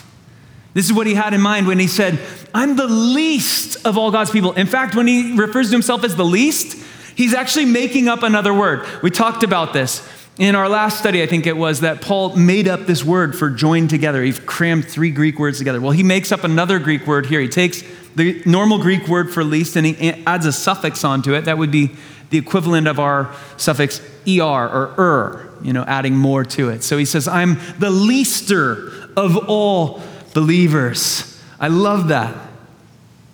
This 0.72 0.86
is 0.86 0.92
what 0.92 1.06
he 1.06 1.14
had 1.14 1.34
in 1.34 1.40
mind 1.40 1.66
when 1.66 1.78
he 1.78 1.86
said, 1.86 2.18
I'm 2.54 2.76
the 2.76 2.86
least 2.86 3.84
of 3.86 3.98
all 3.98 4.10
God's 4.10 4.30
people. 4.30 4.52
In 4.52 4.66
fact, 4.66 4.94
when 4.94 5.06
he 5.06 5.36
refers 5.36 5.68
to 5.68 5.72
himself 5.72 6.04
as 6.04 6.16
the 6.16 6.24
least, 6.24 6.82
he's 7.16 7.34
actually 7.34 7.66
making 7.66 8.08
up 8.08 8.22
another 8.22 8.54
word. 8.54 8.86
We 9.02 9.10
talked 9.10 9.42
about 9.42 9.72
this. 9.72 10.08
In 10.38 10.54
our 10.54 10.68
last 10.70 10.98
study, 10.98 11.22
I 11.22 11.26
think 11.26 11.46
it 11.46 11.56
was 11.56 11.80
that 11.80 12.00
Paul 12.00 12.34
made 12.34 12.66
up 12.66 12.86
this 12.86 13.04
word 13.04 13.36
for 13.36 13.50
joined 13.50 13.90
together. 13.90 14.22
He 14.22 14.32
crammed 14.32 14.86
three 14.86 15.10
Greek 15.10 15.38
words 15.38 15.58
together. 15.58 15.80
Well, 15.80 15.90
he 15.90 16.02
makes 16.02 16.32
up 16.32 16.44
another 16.44 16.78
Greek 16.78 17.06
word 17.06 17.26
here. 17.26 17.40
He 17.40 17.48
takes 17.48 17.82
the 18.14 18.40
normal 18.46 18.78
Greek 18.78 19.06
word 19.06 19.30
for 19.30 19.44
least 19.44 19.76
and 19.76 19.84
he 19.86 20.10
adds 20.24 20.46
a 20.46 20.52
suffix 20.52 21.04
onto 21.04 21.34
it. 21.34 21.44
That 21.44 21.58
would 21.58 21.70
be 21.70 21.90
the 22.30 22.38
equivalent 22.38 22.88
of 22.88 22.98
our 22.98 23.34
suffix 23.56 24.00
er 24.26 24.42
or 24.42 24.94
er, 24.98 25.52
you 25.62 25.72
know, 25.72 25.84
adding 25.84 26.16
more 26.16 26.44
to 26.44 26.70
it. 26.70 26.82
So 26.82 26.96
he 26.96 27.04
says, 27.04 27.28
I'm 27.28 27.58
the 27.78 27.90
leaster 27.90 28.92
of 29.16 29.36
all 29.48 30.02
believers. 30.32 31.40
I 31.58 31.68
love 31.68 32.08
that. 32.08 32.34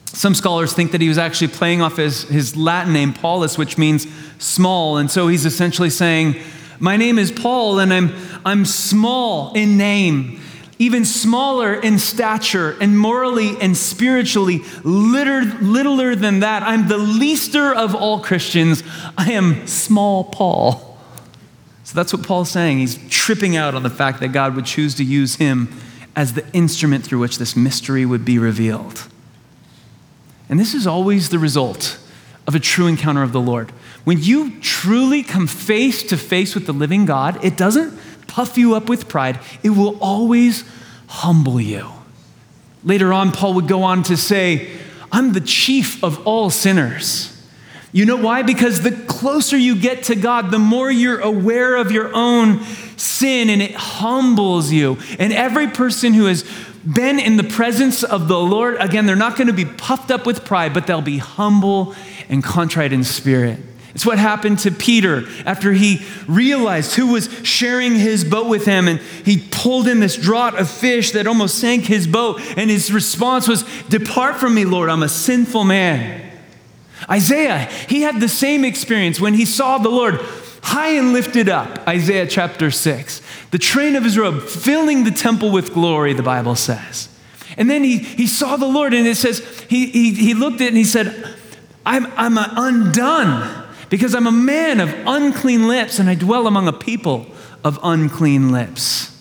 Some 0.06 0.34
scholars 0.34 0.72
think 0.72 0.92
that 0.92 1.02
he 1.02 1.08
was 1.08 1.18
actually 1.18 1.48
playing 1.48 1.82
off 1.82 1.98
his, 1.98 2.22
his 2.22 2.56
Latin 2.56 2.94
name, 2.94 3.12
Paulus, 3.12 3.58
which 3.58 3.76
means 3.76 4.06
small. 4.38 4.96
And 4.96 5.10
so 5.10 5.28
he's 5.28 5.44
essentially 5.44 5.90
saying, 5.90 6.36
My 6.80 6.96
name 6.96 7.18
is 7.18 7.30
Paul, 7.30 7.80
and 7.80 7.92
I'm, 7.92 8.14
I'm 8.44 8.64
small 8.64 9.52
in 9.52 9.76
name, 9.76 10.40
even 10.78 11.04
smaller 11.04 11.74
in 11.74 11.98
stature, 11.98 12.76
and 12.80 12.98
morally 12.98 13.56
and 13.60 13.76
spiritually, 13.76 14.62
littler 14.84 16.14
than 16.14 16.40
that. 16.40 16.62
I'm 16.62 16.88
the 16.88 16.98
leaster 16.98 17.74
of 17.74 17.94
all 17.94 18.20
Christians. 18.20 18.82
I 19.16 19.32
am 19.32 19.66
small 19.66 20.24
Paul. 20.24 20.98
So 21.84 21.94
that's 21.94 22.12
what 22.12 22.26
Paul's 22.26 22.50
saying. 22.50 22.78
He's 22.78 22.98
tripping 23.08 23.56
out 23.56 23.74
on 23.74 23.84
the 23.84 23.90
fact 23.90 24.20
that 24.20 24.28
God 24.28 24.54
would 24.56 24.66
choose 24.66 24.94
to 24.96 25.04
use 25.04 25.36
him 25.36 25.72
as 26.14 26.34
the 26.34 26.44
instrument 26.52 27.04
through 27.04 27.20
which 27.20 27.38
this 27.38 27.54
mystery 27.56 28.04
would 28.04 28.24
be 28.24 28.38
revealed. 28.38 29.06
And 30.48 30.58
this 30.60 30.74
is 30.74 30.86
always 30.86 31.28
the 31.30 31.38
result 31.38 31.98
of 32.46 32.54
a 32.54 32.60
true 32.60 32.86
encounter 32.86 33.22
of 33.22 33.32
the 33.32 33.40
Lord. 33.40 33.70
When 34.04 34.22
you 34.22 34.60
truly 34.60 35.22
come 35.22 35.46
face 35.46 36.02
to 36.04 36.16
face 36.16 36.54
with 36.54 36.66
the 36.66 36.72
living 36.72 37.04
God, 37.04 37.44
it 37.44 37.56
doesn't 37.56 37.98
puff 38.36 38.58
you 38.58 38.74
up 38.74 38.86
with 38.86 39.08
pride, 39.08 39.40
it 39.62 39.70
will 39.70 39.98
always 39.98 40.62
humble 41.06 41.58
you. 41.58 41.90
Later 42.84 43.10
on, 43.10 43.32
Paul 43.32 43.54
would 43.54 43.66
go 43.66 43.82
on 43.82 44.02
to 44.02 44.16
say, 44.18 44.68
I'm 45.10 45.32
the 45.32 45.40
chief 45.40 46.04
of 46.04 46.26
all 46.26 46.50
sinners. 46.50 47.32
You 47.92 48.04
know 48.04 48.16
why? 48.16 48.42
Because 48.42 48.82
the 48.82 48.92
closer 48.92 49.56
you 49.56 49.74
get 49.74 50.02
to 50.04 50.14
God, 50.14 50.50
the 50.50 50.58
more 50.58 50.90
you're 50.90 51.20
aware 51.20 51.76
of 51.76 51.90
your 51.90 52.14
own 52.14 52.62
sin 52.98 53.48
and 53.48 53.62
it 53.62 53.74
humbles 53.74 54.70
you. 54.70 54.98
And 55.18 55.32
every 55.32 55.68
person 55.68 56.12
who 56.12 56.26
has 56.26 56.44
been 56.84 57.18
in 57.18 57.38
the 57.38 57.44
presence 57.44 58.04
of 58.04 58.28
the 58.28 58.38
Lord, 58.38 58.76
again, 58.80 59.06
they're 59.06 59.16
not 59.16 59.38
going 59.38 59.46
to 59.46 59.54
be 59.54 59.64
puffed 59.64 60.10
up 60.10 60.26
with 60.26 60.44
pride, 60.44 60.74
but 60.74 60.86
they'll 60.86 61.00
be 61.00 61.16
humble 61.16 61.94
and 62.28 62.44
contrite 62.44 62.92
in 62.92 63.02
spirit. 63.02 63.60
It's 63.96 64.04
what 64.04 64.18
happened 64.18 64.58
to 64.58 64.70
Peter 64.70 65.24
after 65.46 65.72
he 65.72 66.04
realized 66.28 66.96
who 66.96 67.12
was 67.12 67.30
sharing 67.44 67.94
his 67.94 68.24
boat 68.24 68.46
with 68.46 68.66
him, 68.66 68.88
and 68.88 69.00
he 69.00 69.42
pulled 69.50 69.88
in 69.88 70.00
this 70.00 70.18
draught 70.18 70.60
of 70.60 70.68
fish 70.68 71.12
that 71.12 71.26
almost 71.26 71.58
sank 71.58 71.84
his 71.84 72.06
boat. 72.06 72.42
And 72.58 72.68
his 72.68 72.92
response 72.92 73.48
was, 73.48 73.64
Depart 73.88 74.36
from 74.36 74.54
me, 74.54 74.66
Lord, 74.66 74.90
I'm 74.90 75.02
a 75.02 75.08
sinful 75.08 75.64
man. 75.64 76.30
Isaiah, 77.08 77.70
he 77.88 78.02
had 78.02 78.20
the 78.20 78.28
same 78.28 78.66
experience 78.66 79.18
when 79.18 79.32
he 79.32 79.46
saw 79.46 79.78
the 79.78 79.88
Lord 79.88 80.20
high 80.62 80.90
and 80.90 81.14
lifted 81.14 81.48
up, 81.48 81.88
Isaiah 81.88 82.26
chapter 82.26 82.70
6. 82.70 83.22
The 83.50 83.58
train 83.58 83.96
of 83.96 84.04
his 84.04 84.18
robe 84.18 84.42
filling 84.42 85.04
the 85.04 85.10
temple 85.10 85.50
with 85.50 85.72
glory, 85.72 86.12
the 86.12 86.22
Bible 86.22 86.54
says. 86.54 87.08
And 87.56 87.70
then 87.70 87.82
he, 87.82 87.96
he 87.96 88.26
saw 88.26 88.56
the 88.56 88.68
Lord, 88.68 88.92
and 88.92 89.06
it 89.06 89.16
says, 89.16 89.38
he, 89.70 89.86
he, 89.86 90.12
he 90.12 90.34
looked 90.34 90.56
at 90.56 90.66
it 90.66 90.68
and 90.68 90.76
he 90.76 90.84
said, 90.84 91.34
I'm, 91.86 92.04
I'm 92.18 92.36
undone 92.36 93.65
because 93.88 94.14
I'm 94.14 94.26
a 94.26 94.32
man 94.32 94.80
of 94.80 94.92
unclean 95.06 95.68
lips, 95.68 95.98
and 95.98 96.08
I 96.08 96.14
dwell 96.14 96.46
among 96.46 96.68
a 96.68 96.72
people 96.72 97.26
of 97.64 97.78
unclean 97.82 98.50
lips. 98.50 99.16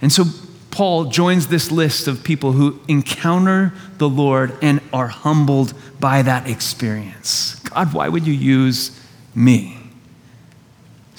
And 0.00 0.12
so 0.12 0.24
Paul 0.70 1.06
joins 1.06 1.46
this 1.46 1.70
list 1.70 2.06
of 2.06 2.22
people 2.22 2.52
who 2.52 2.78
encounter 2.86 3.72
the 3.98 4.08
Lord 4.08 4.56
and 4.60 4.80
are 4.92 5.08
humbled 5.08 5.72
by 5.98 6.22
that 6.22 6.48
experience. 6.48 7.58
God, 7.60 7.94
why 7.94 8.08
would 8.08 8.26
you 8.26 8.34
use 8.34 9.00
me? 9.34 9.75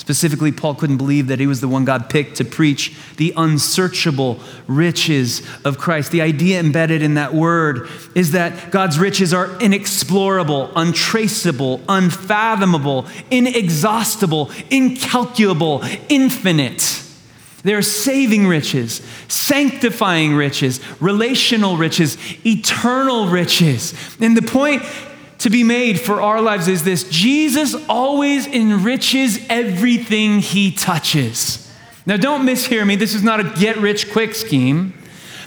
Specifically, 0.07 0.53
Paul 0.53 0.73
couldn't 0.73 0.95
believe 0.95 1.27
that 1.27 1.37
he 1.37 1.47
was 1.47 1.59
the 1.59 1.67
one 1.67 1.83
God 1.83 2.09
picked 2.09 2.37
to 2.37 2.45
preach 2.45 2.95
the 3.17 3.33
unsearchable 3.35 4.39
riches 4.65 5.45
of 5.65 5.77
Christ. 5.77 6.13
The 6.13 6.21
idea 6.21 6.61
embedded 6.61 7.01
in 7.01 7.15
that 7.15 7.33
word 7.33 7.89
is 8.15 8.31
that 8.31 8.71
God's 8.71 8.97
riches 8.97 9.33
are 9.33 9.59
inexplorable, 9.59 10.71
untraceable, 10.77 11.81
unfathomable, 11.89 13.05
inexhaustible, 13.29 14.49
incalculable, 14.69 15.83
infinite. 16.07 17.03
They're 17.63 17.81
saving 17.81 18.47
riches, 18.47 19.01
sanctifying 19.27 20.35
riches, 20.35 20.79
relational 21.01 21.75
riches, 21.75 22.17
eternal 22.45 23.27
riches. 23.27 23.93
And 24.21 24.37
the 24.37 24.41
point 24.41 24.83
to 25.39 25.49
be 25.49 25.63
made 25.63 25.99
for 25.99 26.21
our 26.21 26.41
lives 26.41 26.67
is 26.67 26.83
this 26.83 27.03
Jesus 27.09 27.75
always 27.87 28.47
enriches 28.47 29.39
everything 29.49 30.39
he 30.39 30.71
touches. 30.71 31.63
Now, 32.05 32.17
don't 32.17 32.45
mishear 32.45 32.87
me. 32.87 32.95
This 32.95 33.13
is 33.13 33.23
not 33.23 33.39
a 33.39 33.43
get 33.59 33.77
rich 33.77 34.11
quick 34.11 34.33
scheme. 34.33 34.93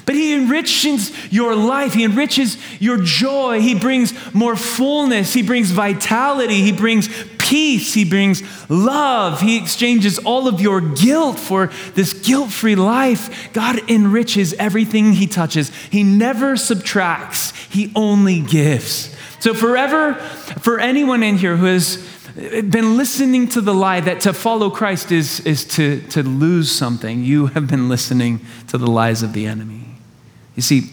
But 0.07 0.15
he 0.15 0.35
enriches 0.35 1.13
your 1.33 1.55
life. 1.55 1.95
He 1.95 2.05
enriches 2.05 2.59
your 2.81 2.99
joy. 2.99 3.61
He 3.61 3.75
brings 3.75 4.13
more 4.35 4.57
fullness. 4.57 5.33
He 5.33 5.43
brings 5.43 5.71
vitality. 5.71 6.63
He 6.63 6.73
brings 6.73 7.09
peace. 7.39 7.95
He 7.95 8.05
brings 8.05 8.43
love. 8.69 9.41
He 9.41 9.57
exchanges 9.57 10.19
all 10.19 10.49
of 10.49 10.61
your 10.61 10.81
guilt 10.81 11.39
for 11.39 11.71
this 11.95 12.13
guilt 12.13 12.51
free 12.51 12.75
life. 12.75 13.53
God 13.53 13.89
enriches 13.91 14.53
everything 14.55 15.13
he 15.13 15.27
touches. 15.27 15.71
He 15.91 16.03
never 16.03 16.57
subtracts, 16.57 17.53
he 17.69 17.93
only 17.95 18.41
gives. 18.41 19.15
So, 19.41 19.55
forever, 19.55 20.15
for 20.15 20.79
anyone 20.79 21.23
in 21.23 21.39
here 21.39 21.57
who 21.57 21.65
has 21.65 21.97
been 22.35 22.97
listening 22.97 23.49
to 23.49 23.61
the 23.61 23.75
lie 23.75 24.01
that 24.01 24.21
to 24.21 24.33
follow 24.35 24.71
Christ 24.71 25.11
is, 25.11 25.41
is 25.41 25.65
to, 25.77 26.01
to 26.09 26.23
lose 26.23 26.71
something, 26.71 27.25
you 27.25 27.47
have 27.47 27.67
been 27.67 27.89
listening 27.89 28.41
to 28.69 28.79
the 28.79 28.87
lies 28.87 29.23
of 29.23 29.33
the 29.33 29.47
enemy. 29.47 29.85
You 30.57 30.63
see, 30.63 30.91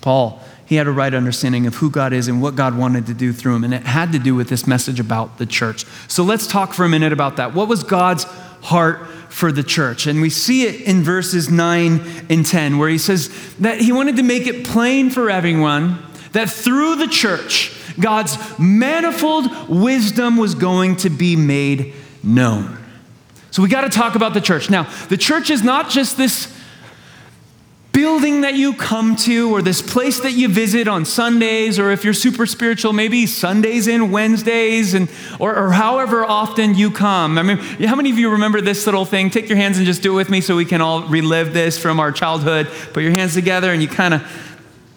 Paul, 0.00 0.40
he 0.66 0.74
had 0.74 0.88
a 0.88 0.90
right 0.90 1.14
understanding 1.14 1.66
of 1.66 1.76
who 1.76 1.88
God 1.88 2.12
is 2.12 2.26
and 2.26 2.42
what 2.42 2.56
God 2.56 2.76
wanted 2.76 3.06
to 3.06 3.14
do 3.14 3.32
through 3.32 3.56
him, 3.56 3.64
and 3.64 3.72
it 3.72 3.84
had 3.84 4.10
to 4.12 4.18
do 4.18 4.34
with 4.34 4.48
this 4.48 4.66
message 4.66 4.98
about 4.98 5.38
the 5.38 5.46
church. 5.46 5.86
So 6.08 6.24
let's 6.24 6.48
talk 6.48 6.74
for 6.74 6.84
a 6.84 6.88
minute 6.88 7.12
about 7.12 7.36
that. 7.36 7.54
What 7.54 7.68
was 7.68 7.84
God's 7.84 8.24
heart 8.24 9.06
for 9.30 9.52
the 9.52 9.62
church? 9.62 10.06
And 10.08 10.20
we 10.20 10.30
see 10.30 10.64
it 10.64 10.80
in 10.80 11.02
verses 11.02 11.48
9 11.48 12.26
and 12.28 12.44
10, 12.44 12.76
where 12.78 12.88
he 12.88 12.98
says 12.98 13.30
that 13.60 13.80
he 13.80 13.92
wanted 13.92 14.16
to 14.16 14.22
make 14.24 14.48
it 14.48 14.66
plain 14.66 15.10
for 15.10 15.30
everyone 15.30 16.02
that 16.32 16.50
through 16.50 16.96
the 16.96 17.08
church, 17.08 17.74
God's 17.98 18.36
manifold 18.58 19.68
wisdom 19.68 20.36
was 20.36 20.54
going 20.54 20.96
to 20.96 21.10
be 21.10 21.36
made 21.36 21.94
known. 22.22 22.78
So 23.50 23.62
we 23.62 23.68
got 23.68 23.82
to 23.82 23.88
talk 23.88 24.14
about 24.14 24.34
the 24.34 24.40
church. 24.40 24.70
Now, 24.70 24.84
the 25.08 25.16
church 25.16 25.50
is 25.50 25.62
not 25.62 25.90
just 25.90 26.16
this 26.16 26.54
building 27.98 28.42
that 28.42 28.54
you 28.54 28.72
come 28.74 29.16
to 29.16 29.50
or 29.50 29.60
this 29.60 29.82
place 29.82 30.20
that 30.20 30.30
you 30.30 30.48
visit 30.48 30.86
on 30.86 31.04
Sundays, 31.04 31.80
or 31.80 31.90
if 31.90 32.04
you're 32.04 32.14
super 32.14 32.46
spiritual, 32.46 32.92
maybe 32.92 33.26
Sundays 33.26 33.88
and 33.88 34.12
Wednesdays, 34.12 34.94
and, 34.94 35.10
or, 35.40 35.56
or 35.56 35.72
however 35.72 36.24
often 36.24 36.76
you 36.76 36.92
come. 36.92 37.38
I 37.38 37.42
mean, 37.42 37.56
how 37.56 37.96
many 37.96 38.12
of 38.12 38.18
you 38.18 38.30
remember 38.30 38.60
this 38.60 38.86
little 38.86 39.04
thing? 39.04 39.30
Take 39.30 39.48
your 39.48 39.58
hands 39.58 39.78
and 39.78 39.86
just 39.86 40.00
do 40.00 40.12
it 40.12 40.16
with 40.16 40.30
me 40.30 40.40
so 40.40 40.54
we 40.54 40.64
can 40.64 40.80
all 40.80 41.08
relive 41.08 41.52
this 41.52 41.76
from 41.76 41.98
our 41.98 42.12
childhood. 42.12 42.68
Put 42.92 43.02
your 43.02 43.10
hands 43.10 43.34
together 43.34 43.72
and 43.72 43.82
you 43.82 43.88
kind 43.88 44.14
of 44.14 44.22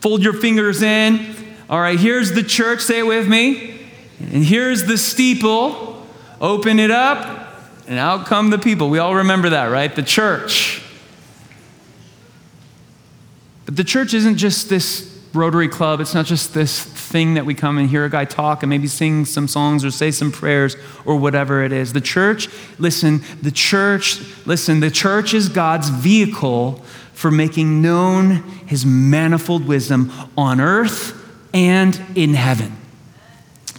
Fold 0.02 0.24
your 0.24 0.34
fingers 0.34 0.82
in. 0.82 1.36
All 1.70 1.80
right, 1.80 2.00
here's 2.00 2.34
the 2.34 2.44
church. 2.44 2.82
Say 2.82 3.00
it 3.00 3.06
with 3.06 3.28
me. 3.28 3.80
And 4.20 4.44
here's 4.44 4.86
the 4.86 4.98
steeple. 4.98 6.06
Open 6.42 6.80
it 6.80 6.90
up, 6.90 7.56
and 7.88 8.00
out 8.00 8.26
come 8.26 8.50
the 8.50 8.58
people. 8.58 8.90
We 8.90 8.98
all 8.98 9.16
remember 9.16 9.50
that, 9.50 9.66
right? 9.66 9.96
The 9.96 10.02
church. 10.02 10.84
But 13.66 13.76
the 13.76 13.84
church 13.84 14.16
isn't 14.16 14.38
just 14.38 14.68
this 14.70 15.08
Rotary 15.34 15.70
Club. 15.70 16.02
It's 16.02 16.14
not 16.14 16.26
just 16.26 16.54
this 16.54 16.84
thing 16.84 17.36
that 17.36 17.46
we 17.46 17.54
come 17.54 17.78
and 17.78 17.90
hear 17.90 18.04
a 18.04 18.10
guy 18.10 18.26
talk 18.26 18.64
and 18.64 18.70
maybe 18.70 18.88
sing 18.88 19.24
some 19.24 19.48
songs 19.48 19.86
or 19.86 19.92
say 19.92 20.12
some 20.12 20.32
prayers 20.32 20.76
or 21.06 21.16
whatever 21.16 21.64
it 21.64 21.72
is. 21.72 21.94
The 21.94 22.02
church, 22.02 22.50
listen, 22.80 23.22
the 23.42 23.52
church, 23.52 24.20
listen, 24.46 24.80
the 24.80 24.92
church 24.92 25.34
is 25.34 25.48
God's 25.48 25.90
vehicle 25.90 26.84
for 27.14 27.32
making 27.32 27.82
known 27.82 28.44
his 28.66 28.86
manifold 28.86 29.68
wisdom 29.68 30.12
on 30.38 30.60
earth 30.60 31.18
and 31.54 32.00
in 32.16 32.34
heaven. 32.34 32.76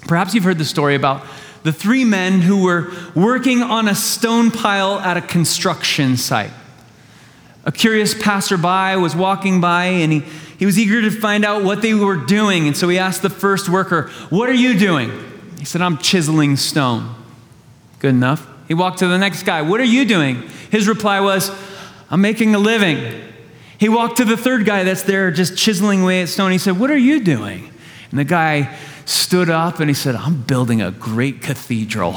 Perhaps 0.07 0.35
you've 0.35 0.45
heard 0.45 0.59
the 0.59 0.65
story 0.65 0.95
about 0.95 1.25
the 1.63 1.73
three 1.73 2.05
men 2.05 2.41
who 2.41 2.63
were 2.65 2.93
working 3.15 3.63
on 3.63 3.89
a 3.89 3.95
stone 3.95 4.51
pile 4.51 4.99
at 4.99 5.17
a 5.17 5.21
construction 5.21 6.17
site. 6.17 6.51
A 7.65 7.71
curious 7.71 8.15
passerby 8.15 9.01
was 9.01 9.15
walking 9.15 9.61
by 9.61 9.85
and 9.85 10.13
he, 10.13 10.21
he 10.59 10.67
was 10.67 10.79
eager 10.79 11.01
to 11.03 11.11
find 11.11 11.45
out 11.45 11.63
what 11.63 11.81
they 11.81 11.95
were 11.95 12.17
doing. 12.17 12.67
And 12.67 12.77
so 12.77 12.89
he 12.89 12.99
asked 12.99 13.23
the 13.23 13.31
first 13.31 13.69
worker, 13.69 14.11
What 14.31 14.49
are 14.49 14.55
you 14.55 14.77
doing? 14.77 15.13
He 15.59 15.65
said, 15.65 15.81
I'm 15.81 15.99
chiseling 15.99 16.57
stone. 16.57 17.15
Good 18.01 18.11
enough. 18.11 18.49
He 18.67 18.75
walked 18.75 18.99
to 18.99 19.07
the 19.07 19.19
next 19.19 19.45
guy. 19.45 19.63
What 19.63 19.81
are 19.81 19.85
you 19.85 20.05
doing? 20.05 20.43
His 20.71 20.89
reply 20.89 21.21
was, 21.21 21.51
I'm 22.13 22.21
making 22.21 22.55
a 22.55 22.59
living. 22.59 23.21
He 23.79 23.89
walked 23.89 24.19
to 24.19 24.25
the 24.25 24.37
third 24.37 24.65
guy 24.65 24.85
that's 24.85 25.03
there 25.03 25.33
just 25.33 25.57
chiseling 25.57 26.03
away 26.03 26.23
at 26.23 26.29
stone. 26.29 26.53
He 26.53 26.59
said, 26.59 26.79
What 26.79 26.91
are 26.91 26.97
you 26.97 27.19
doing? 27.19 27.73
And 28.11 28.21
the 28.21 28.25
guy 28.25 28.77
stood 29.07 29.51
up 29.51 29.81
and 29.81 29.89
he 29.89 29.95
said, 29.95 30.15
I'm 30.15 30.43
building 30.43 30.81
a 30.81 30.91
great 30.91 31.43
cathedral. 31.43 32.15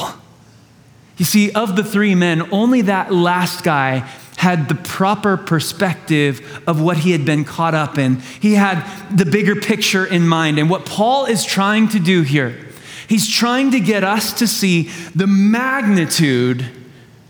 You 1.18 1.26
see, 1.26 1.52
of 1.54 1.78
the 1.78 1.84
three 1.84 2.14
men, 2.14 2.54
only 2.54 2.82
that 2.82 3.14
last 3.14 3.64
guy 3.64 4.00
had 4.36 4.68
the 4.68 4.76
proper 4.76 5.38
perspective 5.38 6.62
of 6.68 6.82
what 6.82 6.98
he 6.98 7.12
had 7.12 7.26
been 7.26 7.46
caught 7.46 7.74
up 7.74 7.98
in. 7.98 8.18
He 8.42 8.56
had 8.56 8.86
the 9.10 9.26
bigger 9.26 9.56
picture 9.56 10.06
in 10.06 10.28
mind. 10.28 10.60
And 10.60 10.70
what 10.70 10.86
Paul 10.86 11.26
is 11.26 11.46
trying 11.46 11.88
to 11.90 12.00
do 12.00 12.22
here, 12.22 12.68
he's 13.08 13.30
trying 13.30 13.72
to 13.72 13.80
get 13.80 14.04
us 14.04 14.34
to 14.34 14.48
see 14.48 14.90
the 15.16 15.26
magnitude, 15.26 16.66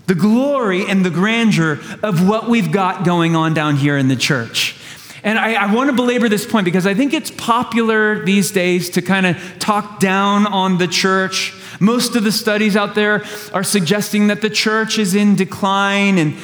the 0.08 0.16
glory, 0.16 0.86
and 0.86 1.04
the 1.04 1.10
grandeur 1.10 1.80
of 2.04 2.28
what 2.28 2.48
we've 2.50 2.72
got 2.72 3.06
going 3.06 3.36
on 3.36 3.54
down 3.54 3.76
here 3.76 3.98
in 3.98 4.08
the 4.08 4.16
church. 4.16 4.76
And 5.24 5.40
I, 5.40 5.54
I 5.54 5.74
want 5.74 5.90
to 5.90 5.96
belabor 5.96 6.30
this 6.30 6.46
point 6.46 6.66
because 6.66 6.86
I 6.86 6.94
think 6.94 7.12
it's 7.12 7.32
popular 7.32 8.24
these 8.24 8.52
days 8.52 8.92
to 8.92 9.02
kind 9.02 9.26
of 9.26 9.38
talk 9.58 10.00
down 10.00 10.46
on 10.46 10.78
the 10.78 10.88
church 10.88 11.55
most 11.80 12.16
of 12.16 12.24
the 12.24 12.32
studies 12.32 12.76
out 12.76 12.96
there 12.96 13.24
are 13.54 13.64
suggesting 13.64 14.28
that 14.28 14.42
the 14.42 14.50
church 14.50 14.98
is 14.98 15.16
in 15.16 15.36
decline 15.36 16.18
and 16.18 16.36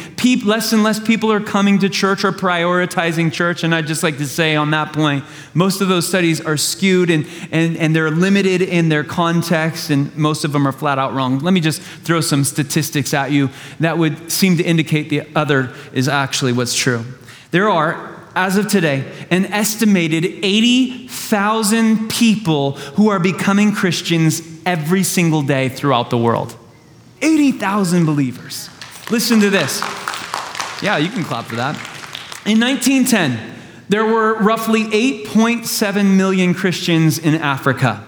less 0.46 0.72
and 0.72 0.84
less 0.84 1.00
people 1.00 1.32
are 1.32 1.40
coming 1.40 1.80
to 1.80 1.90
church 1.90 2.24
or 2.24 2.32
prioritizing 2.32 3.32
church. 3.32 3.64
And 3.64 3.74
I'd 3.74 3.88
just 3.88 4.04
like 4.04 4.18
to 4.18 4.28
say 4.28 4.56
on 4.56 4.72
that 4.72 4.94
point, 4.94 5.24
most 5.54 5.82
of 5.82 5.88
those 5.88 6.08
studies 6.08 6.40
are 6.40 6.58
skewed 6.58 7.10
and, 7.10 7.26
and, 7.52 7.76
and 7.78 7.96
they're 7.96 8.12
limited 8.12 8.62
in 8.62 8.90
their 8.90 9.04
context, 9.04 9.90
and 9.90 10.16
most 10.16 10.46
of 10.46 10.52
them 10.52 10.68
are 10.68 10.72
flat 10.72 11.00
out 11.00 11.14
wrong. 11.14 11.40
Let 11.40 11.54
me 11.54 11.60
just 11.60 11.82
throw 11.82 12.22
some 12.22 12.44
statistics 12.44 13.14
at 13.14 13.32
you 13.32 13.50
that 13.80 13.98
would 13.98 14.32
seem 14.32 14.58
to 14.58 14.64
indicate 14.64 15.10
the 15.10 15.24
other 15.36 15.74
is 15.94 16.08
actually 16.08 16.54
what's 16.54 16.76
true. 16.76 17.04
There 17.52 17.70
are 17.70 18.12
as 18.34 18.56
of 18.56 18.68
today, 18.70 19.12
an 19.30 19.46
estimated 19.48 20.24
80,000 20.24 22.10
people 22.10 22.72
who 22.72 23.10
are 23.10 23.20
becoming 23.20 23.74
Christians 23.74 24.40
every 24.66 25.04
single 25.04 25.42
day 25.42 25.70
throughout 25.70 26.10
the 26.10 26.18
world. 26.18 26.56
80,000 27.22 28.06
believers. 28.06 28.70
Listen 29.10 29.40
to 29.42 29.50
this. 29.50 29.82
Yeah, 30.82 30.98
you 30.98 31.10
can 31.10 31.24
clap 31.24 31.46
for 31.46 31.56
that. 31.58 31.76
In 32.46 32.60
1910, 32.60 33.40
there 33.90 34.06
were 34.06 34.36
roughly 34.36 34.86
8.7 34.86 36.16
million 36.16 36.54
Christians 36.54 37.20
in 37.20 37.36
Africa. 37.36 38.08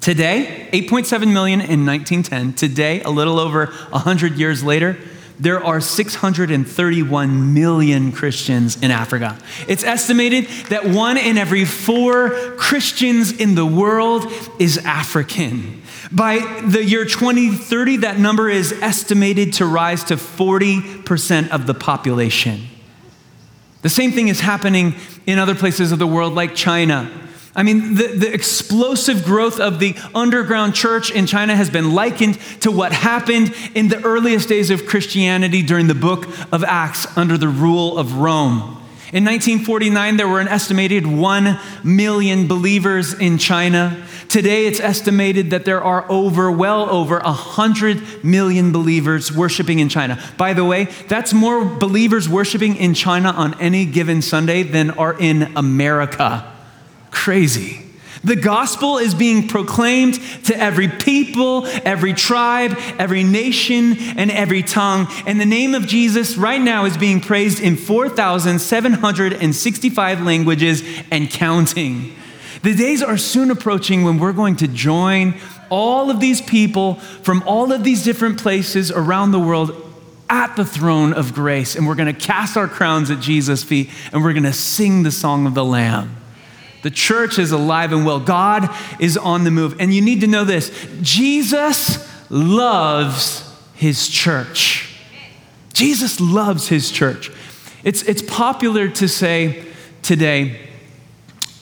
Today, 0.00 0.68
8.7 0.72 1.32
million 1.32 1.60
in 1.60 1.84
1910. 1.84 2.52
Today, 2.52 3.02
a 3.02 3.10
little 3.10 3.40
over 3.40 3.66
100 3.66 4.34
years 4.34 4.62
later, 4.62 4.96
there 5.40 5.64
are 5.64 5.80
631 5.80 7.54
million 7.54 8.12
Christians 8.12 8.80
in 8.82 8.90
Africa. 8.90 9.38
It's 9.68 9.84
estimated 9.84 10.46
that 10.68 10.84
one 10.84 11.16
in 11.16 11.38
every 11.38 11.64
four 11.64 12.30
Christians 12.56 13.32
in 13.32 13.54
the 13.54 13.66
world 13.66 14.26
is 14.58 14.78
African. 14.78 15.82
By 16.10 16.38
the 16.64 16.84
year 16.84 17.04
2030, 17.04 17.98
that 17.98 18.18
number 18.18 18.48
is 18.48 18.72
estimated 18.72 19.54
to 19.54 19.66
rise 19.66 20.04
to 20.04 20.16
40% 20.16 21.50
of 21.50 21.66
the 21.66 21.74
population. 21.74 22.66
The 23.82 23.88
same 23.88 24.12
thing 24.12 24.28
is 24.28 24.40
happening 24.40 24.94
in 25.26 25.38
other 25.38 25.54
places 25.54 25.92
of 25.92 25.98
the 25.98 26.06
world, 26.06 26.34
like 26.34 26.54
China. 26.54 27.10
I 27.58 27.64
mean, 27.64 27.96
the, 27.96 28.06
the, 28.06 28.32
explosive 28.32 29.24
growth 29.24 29.58
of 29.58 29.80
the 29.80 29.96
underground 30.14 30.76
church 30.76 31.10
in 31.10 31.26
China 31.26 31.56
has 31.56 31.68
been 31.68 31.92
likened 31.92 32.38
to 32.60 32.70
what 32.70 32.92
happened 32.92 33.52
in 33.74 33.88
the 33.88 34.00
earliest 34.04 34.48
days 34.48 34.70
of 34.70 34.86
Christianity 34.86 35.62
during 35.62 35.88
the 35.88 35.94
book 35.96 36.28
of 36.52 36.62
Acts 36.62 37.18
under 37.18 37.36
the 37.36 37.48
rule 37.48 37.98
of 37.98 38.14
Rome. 38.14 38.60
In 39.12 39.24
1949, 39.24 40.18
there 40.18 40.28
were 40.28 40.38
an 40.38 40.46
estimated 40.46 41.04
1 41.04 41.58
million 41.82 42.46
believers 42.46 43.12
in 43.12 43.38
China. 43.38 44.06
Today, 44.28 44.66
it's 44.66 44.78
estimated 44.78 45.50
that 45.50 45.64
there 45.64 45.82
are 45.82 46.06
over, 46.08 46.52
well 46.52 46.88
over 46.88 47.18
100 47.18 48.22
million 48.22 48.70
believers 48.70 49.32
worshiping 49.32 49.80
in 49.80 49.88
China. 49.88 50.22
By 50.36 50.52
the 50.52 50.64
way, 50.64 50.84
that's 51.08 51.32
more 51.32 51.64
believers 51.64 52.28
worshiping 52.28 52.76
in 52.76 52.94
China 52.94 53.30
on 53.30 53.60
any 53.60 53.84
given 53.84 54.22
Sunday 54.22 54.62
than 54.62 54.92
are 54.92 55.18
in 55.18 55.56
America. 55.56 56.54
Crazy. 57.28 57.84
The 58.24 58.36
gospel 58.36 58.96
is 58.96 59.14
being 59.14 59.48
proclaimed 59.48 60.14
to 60.44 60.58
every 60.58 60.88
people, 60.88 61.66
every 61.84 62.14
tribe, 62.14 62.74
every 62.98 63.22
nation, 63.22 63.98
and 64.16 64.30
every 64.30 64.62
tongue. 64.62 65.08
And 65.26 65.38
the 65.38 65.44
name 65.44 65.74
of 65.74 65.86
Jesus 65.86 66.38
right 66.38 66.58
now 66.58 66.86
is 66.86 66.96
being 66.96 67.20
praised 67.20 67.60
in 67.60 67.76
4,765 67.76 70.22
languages 70.22 70.82
and 71.10 71.30
counting. 71.30 72.14
The 72.62 72.74
days 72.74 73.02
are 73.02 73.18
soon 73.18 73.50
approaching 73.50 74.04
when 74.04 74.18
we're 74.18 74.32
going 74.32 74.56
to 74.56 74.66
join 74.66 75.34
all 75.68 76.10
of 76.10 76.20
these 76.20 76.40
people 76.40 76.94
from 76.94 77.42
all 77.42 77.72
of 77.72 77.84
these 77.84 78.04
different 78.04 78.40
places 78.40 78.90
around 78.90 79.32
the 79.32 79.38
world 79.38 79.72
at 80.30 80.56
the 80.56 80.64
throne 80.64 81.12
of 81.12 81.34
grace. 81.34 81.76
And 81.76 81.86
we're 81.86 81.94
going 81.94 82.14
to 82.14 82.18
cast 82.18 82.56
our 82.56 82.68
crowns 82.68 83.10
at 83.10 83.20
Jesus' 83.20 83.62
feet 83.62 83.90
and 84.14 84.24
we're 84.24 84.32
going 84.32 84.44
to 84.44 84.54
sing 84.54 85.02
the 85.02 85.12
song 85.12 85.46
of 85.46 85.52
the 85.52 85.62
Lamb. 85.62 86.14
The 86.82 86.90
church 86.90 87.38
is 87.38 87.52
alive 87.52 87.92
and 87.92 88.06
well. 88.06 88.20
God 88.20 88.74
is 89.00 89.16
on 89.16 89.44
the 89.44 89.50
move. 89.50 89.80
And 89.80 89.92
you 89.92 90.00
need 90.00 90.20
to 90.20 90.26
know 90.26 90.44
this 90.44 90.70
Jesus 91.02 92.08
loves 92.30 93.44
his 93.74 94.08
church. 94.08 94.96
Jesus 95.72 96.20
loves 96.20 96.68
his 96.68 96.90
church. 96.90 97.30
It's, 97.84 98.02
it's 98.02 98.22
popular 98.22 98.88
to 98.88 99.08
say 99.08 99.64
today, 100.02 100.68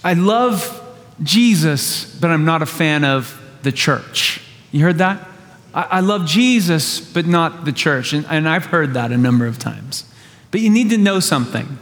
I 0.02 0.14
love 0.14 0.83
Jesus, 1.22 2.14
but 2.18 2.31
I'm 2.31 2.44
not 2.44 2.62
a 2.62 2.66
fan 2.66 3.05
of 3.05 3.38
the 3.62 3.72
church. 3.72 4.40
You 4.72 4.83
heard 4.83 4.98
that? 4.98 5.26
I, 5.74 5.83
I 5.83 6.00
love 6.00 6.26
Jesus, 6.26 7.00
but 7.00 7.26
not 7.26 7.64
the 7.64 7.72
church. 7.72 8.12
And, 8.12 8.24
and 8.26 8.48
I've 8.48 8.66
heard 8.66 8.94
that 8.94 9.12
a 9.12 9.16
number 9.16 9.46
of 9.46 9.59
times. 9.59 10.05
But 10.50 10.61
you 10.61 10.70
need 10.70 10.90
to 10.90 10.98
know 10.98 11.20
something. 11.20 11.79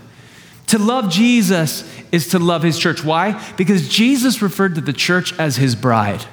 To 0.69 0.79
love 0.79 1.11
Jesus 1.11 1.89
is 2.11 2.29
to 2.29 2.39
love 2.39 2.63
his 2.63 2.79
church. 2.79 3.05
Why? 3.05 3.43
Because 3.57 3.89
Jesus 3.89 4.41
referred 4.41 4.75
to 4.77 4.81
the 4.81 4.93
church 4.93 5.39
as 5.39 5.57
his 5.57 5.75
bride. 5.75 6.25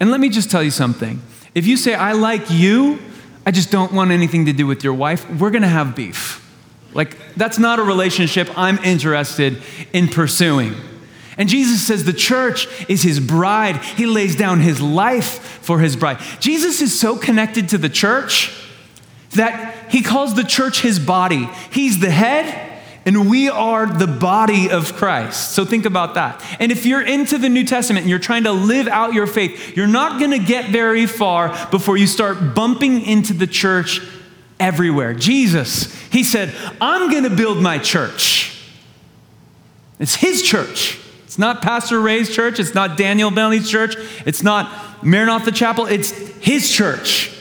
And 0.00 0.10
let 0.10 0.20
me 0.20 0.28
just 0.28 0.50
tell 0.50 0.62
you 0.62 0.70
something. 0.70 1.20
If 1.54 1.66
you 1.66 1.76
say, 1.76 1.94
I 1.94 2.12
like 2.12 2.50
you, 2.50 2.98
I 3.44 3.50
just 3.50 3.70
don't 3.70 3.92
want 3.92 4.10
anything 4.10 4.46
to 4.46 4.52
do 4.52 4.66
with 4.66 4.84
your 4.84 4.94
wife, 4.94 5.28
we're 5.30 5.50
gonna 5.50 5.68
have 5.68 5.96
beef. 5.96 6.44
Like, 6.94 7.16
that's 7.34 7.58
not 7.58 7.78
a 7.78 7.82
relationship 7.82 8.48
I'm 8.56 8.78
interested 8.78 9.62
in 9.92 10.08
pursuing. 10.08 10.74
And 11.36 11.48
Jesus 11.48 11.86
says 11.86 12.04
the 12.04 12.12
church 12.12 12.66
is 12.90 13.02
his 13.02 13.20
bride. 13.20 13.76
He 13.76 14.06
lays 14.06 14.34
down 14.34 14.60
his 14.60 14.80
life 14.80 15.38
for 15.62 15.78
his 15.78 15.94
bride. 15.94 16.18
Jesus 16.40 16.80
is 16.80 16.98
so 16.98 17.16
connected 17.16 17.68
to 17.68 17.78
the 17.78 17.88
church 17.88 18.52
that 19.36 19.90
he 19.90 20.02
calls 20.02 20.34
the 20.34 20.42
church 20.42 20.80
his 20.80 20.98
body. 20.98 21.48
He's 21.70 22.00
the 22.00 22.10
head, 22.10 22.67
and 23.08 23.30
we 23.30 23.48
are 23.48 23.86
the 23.86 24.06
body 24.06 24.70
of 24.70 24.94
Christ. 24.94 25.52
So 25.52 25.64
think 25.64 25.86
about 25.86 26.14
that. 26.14 26.44
And 26.60 26.70
if 26.70 26.84
you're 26.84 27.00
into 27.00 27.38
the 27.38 27.48
New 27.48 27.64
Testament 27.64 28.02
and 28.02 28.10
you're 28.10 28.18
trying 28.18 28.44
to 28.44 28.52
live 28.52 28.86
out 28.86 29.14
your 29.14 29.26
faith, 29.26 29.74
you're 29.74 29.86
not 29.86 30.20
going 30.20 30.32
to 30.32 30.38
get 30.38 30.68
very 30.68 31.06
far 31.06 31.48
before 31.70 31.96
you 31.96 32.06
start 32.06 32.54
bumping 32.54 33.00
into 33.00 33.32
the 33.32 33.46
church 33.46 34.02
everywhere. 34.60 35.14
Jesus, 35.14 35.90
he 36.10 36.22
said, 36.22 36.54
I'm 36.82 37.10
going 37.10 37.24
to 37.24 37.34
build 37.34 37.62
my 37.62 37.78
church. 37.78 38.62
It's 39.98 40.16
his 40.16 40.42
church. 40.42 41.00
It's 41.24 41.38
not 41.38 41.62
Pastor 41.62 41.98
Ray's 42.00 42.28
church. 42.34 42.60
It's 42.60 42.74
not 42.74 42.98
Daniel 42.98 43.30
Bentley's 43.30 43.70
church. 43.70 43.96
It's 44.26 44.42
not 44.42 45.02
Maranatha 45.02 45.50
Chapel. 45.50 45.86
It's 45.86 46.10
his 46.10 46.70
church. 46.70 47.34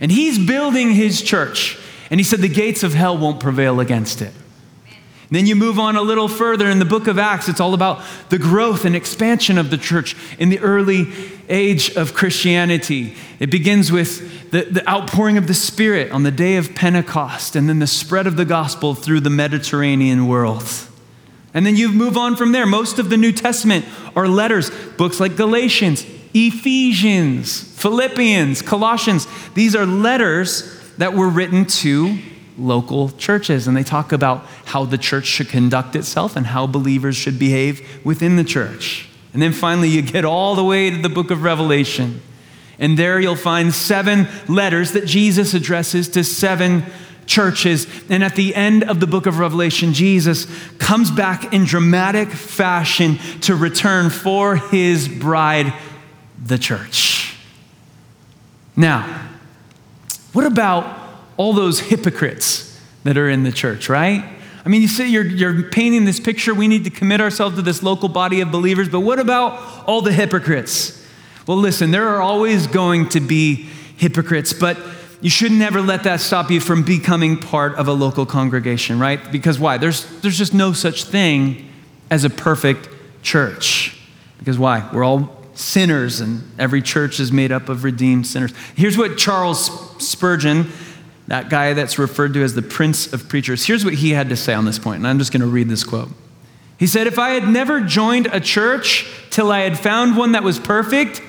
And 0.00 0.10
he's 0.10 0.44
building 0.44 0.90
his 0.90 1.22
church. 1.22 1.78
And 2.10 2.18
he 2.18 2.24
said, 2.24 2.40
the 2.40 2.48
gates 2.48 2.82
of 2.82 2.94
hell 2.94 3.16
won't 3.16 3.38
prevail 3.38 3.78
against 3.78 4.20
it. 4.20 4.32
Then 5.30 5.46
you 5.46 5.56
move 5.56 5.78
on 5.78 5.96
a 5.96 6.02
little 6.02 6.28
further 6.28 6.68
in 6.68 6.78
the 6.78 6.84
book 6.84 7.06
of 7.06 7.18
Acts, 7.18 7.48
it's 7.48 7.60
all 7.60 7.74
about 7.74 8.02
the 8.28 8.38
growth 8.38 8.84
and 8.84 8.94
expansion 8.94 9.58
of 9.58 9.70
the 9.70 9.78
church 9.78 10.14
in 10.38 10.48
the 10.50 10.58
early 10.60 11.12
age 11.48 11.94
of 11.96 12.14
Christianity. 12.14 13.16
It 13.40 13.50
begins 13.50 13.90
with 13.90 14.50
the, 14.50 14.62
the 14.64 14.88
outpouring 14.88 15.38
of 15.38 15.46
the 15.46 15.54
Spirit 15.54 16.12
on 16.12 16.22
the 16.22 16.30
day 16.30 16.56
of 16.56 16.74
Pentecost, 16.74 17.56
and 17.56 17.68
then 17.68 17.78
the 17.78 17.86
spread 17.86 18.26
of 18.26 18.36
the 18.36 18.44
gospel 18.44 18.94
through 18.94 19.20
the 19.20 19.30
Mediterranean 19.30 20.26
world. 20.26 20.64
And 21.54 21.64
then 21.64 21.76
you 21.76 21.90
move 21.90 22.16
on 22.16 22.36
from 22.36 22.52
there. 22.52 22.66
Most 22.66 22.98
of 22.98 23.10
the 23.10 23.16
New 23.16 23.32
Testament 23.32 23.84
are 24.16 24.28
letters, 24.28 24.70
books 24.96 25.20
like 25.20 25.36
Galatians, 25.36 26.04
Ephesians, 26.34 27.62
Philippians, 27.80 28.60
Colossians. 28.60 29.26
These 29.54 29.76
are 29.76 29.86
letters 29.86 30.80
that 30.98 31.14
were 31.14 31.28
written 31.28 31.64
to 31.64 32.18
local 32.58 33.10
churches. 33.10 33.66
And 33.66 33.76
they 33.76 33.82
talk 33.82 34.12
about 34.12 34.44
how 34.66 34.84
the 34.84 34.98
church 34.98 35.26
should 35.26 35.48
conduct 35.48 35.96
itself 35.96 36.36
and 36.36 36.46
how 36.46 36.66
believers 36.66 37.16
should 37.16 37.38
behave 37.38 38.04
within 38.04 38.36
the 38.36 38.44
church. 38.44 39.08
And 39.32 39.42
then 39.42 39.52
finally, 39.52 39.88
you 39.88 40.02
get 40.02 40.24
all 40.24 40.54
the 40.54 40.64
way 40.64 40.90
to 40.90 40.96
the 40.96 41.08
book 41.08 41.30
of 41.30 41.42
Revelation. 41.42 42.22
And 42.78 42.98
there 42.98 43.20
you'll 43.20 43.36
find 43.36 43.72
seven 43.72 44.28
letters 44.48 44.92
that 44.92 45.06
Jesus 45.06 45.54
addresses 45.54 46.08
to 46.10 46.24
seven 46.24 46.84
churches. 47.26 47.86
And 48.08 48.22
at 48.22 48.36
the 48.36 48.54
end 48.54 48.84
of 48.84 49.00
the 49.00 49.06
book 49.06 49.26
of 49.26 49.38
Revelation, 49.38 49.92
Jesus 49.92 50.46
comes 50.78 51.10
back 51.10 51.52
in 51.52 51.64
dramatic 51.64 52.28
fashion 52.28 53.18
to 53.42 53.54
return 53.54 54.10
for 54.10 54.56
his 54.56 55.08
bride, 55.08 55.72
the 56.42 56.58
church. 56.58 57.36
Now, 58.76 59.28
what 60.32 60.46
about 60.46 61.03
all 61.36 61.52
those 61.52 61.80
hypocrites 61.80 62.80
that 63.04 63.16
are 63.16 63.28
in 63.28 63.42
the 63.42 63.52
church, 63.52 63.88
right? 63.88 64.24
I 64.64 64.68
mean, 64.68 64.80
you 64.80 64.88
say 64.88 65.08
you're, 65.08 65.26
you're 65.26 65.64
painting 65.64 66.04
this 66.04 66.18
picture. 66.18 66.54
We 66.54 66.68
need 66.68 66.84
to 66.84 66.90
commit 66.90 67.20
ourselves 67.20 67.56
to 67.56 67.62
this 67.62 67.82
local 67.82 68.08
body 68.08 68.40
of 68.40 68.50
believers, 68.50 68.88
but 68.88 69.00
what 69.00 69.18
about 69.18 69.86
all 69.86 70.00
the 70.00 70.12
hypocrites? 70.12 71.04
Well, 71.46 71.58
listen, 71.58 71.90
there 71.90 72.08
are 72.08 72.22
always 72.22 72.66
going 72.66 73.10
to 73.10 73.20
be 73.20 73.68
hypocrites, 73.96 74.54
but 74.54 74.78
you 75.20 75.30
should 75.30 75.52
never 75.52 75.82
let 75.82 76.04
that 76.04 76.20
stop 76.20 76.50
you 76.50 76.60
from 76.60 76.82
becoming 76.82 77.36
part 77.36 77.74
of 77.76 77.88
a 77.88 77.92
local 77.92 78.24
congregation, 78.24 78.98
right? 78.98 79.20
Because 79.30 79.58
why? 79.58 79.76
There's, 79.76 80.04
there's 80.20 80.38
just 80.38 80.54
no 80.54 80.72
such 80.72 81.04
thing 81.04 81.70
as 82.10 82.24
a 82.24 82.30
perfect 82.30 82.88
church. 83.22 83.98
Because 84.38 84.58
why? 84.58 84.88
We're 84.92 85.04
all 85.04 85.34
sinners, 85.54 86.20
and 86.20 86.42
every 86.58 86.82
church 86.82 87.20
is 87.20 87.32
made 87.32 87.52
up 87.52 87.68
of 87.68 87.84
redeemed 87.84 88.26
sinners. 88.26 88.52
Here's 88.76 88.98
what 88.98 89.16
Charles 89.16 89.70
Spurgeon, 90.04 90.72
that 91.26 91.48
guy 91.48 91.72
that's 91.72 91.98
referred 91.98 92.34
to 92.34 92.42
as 92.42 92.54
the 92.54 92.62
Prince 92.62 93.12
of 93.12 93.28
Preachers, 93.28 93.64
here's 93.64 93.84
what 93.84 93.94
he 93.94 94.10
had 94.10 94.28
to 94.28 94.36
say 94.36 94.52
on 94.54 94.64
this 94.64 94.78
point, 94.78 94.98
and 94.98 95.06
I'm 95.06 95.18
just 95.18 95.32
going 95.32 95.40
to 95.40 95.46
read 95.46 95.68
this 95.68 95.84
quote. 95.84 96.10
He 96.78 96.86
said, 96.86 97.06
If 97.06 97.18
I 97.18 97.30
had 97.30 97.48
never 97.48 97.80
joined 97.80 98.26
a 98.26 98.40
church 98.40 99.10
till 99.30 99.50
I 99.50 99.60
had 99.60 99.78
found 99.78 100.16
one 100.16 100.32
that 100.32 100.42
was 100.42 100.58
perfect, 100.58 101.22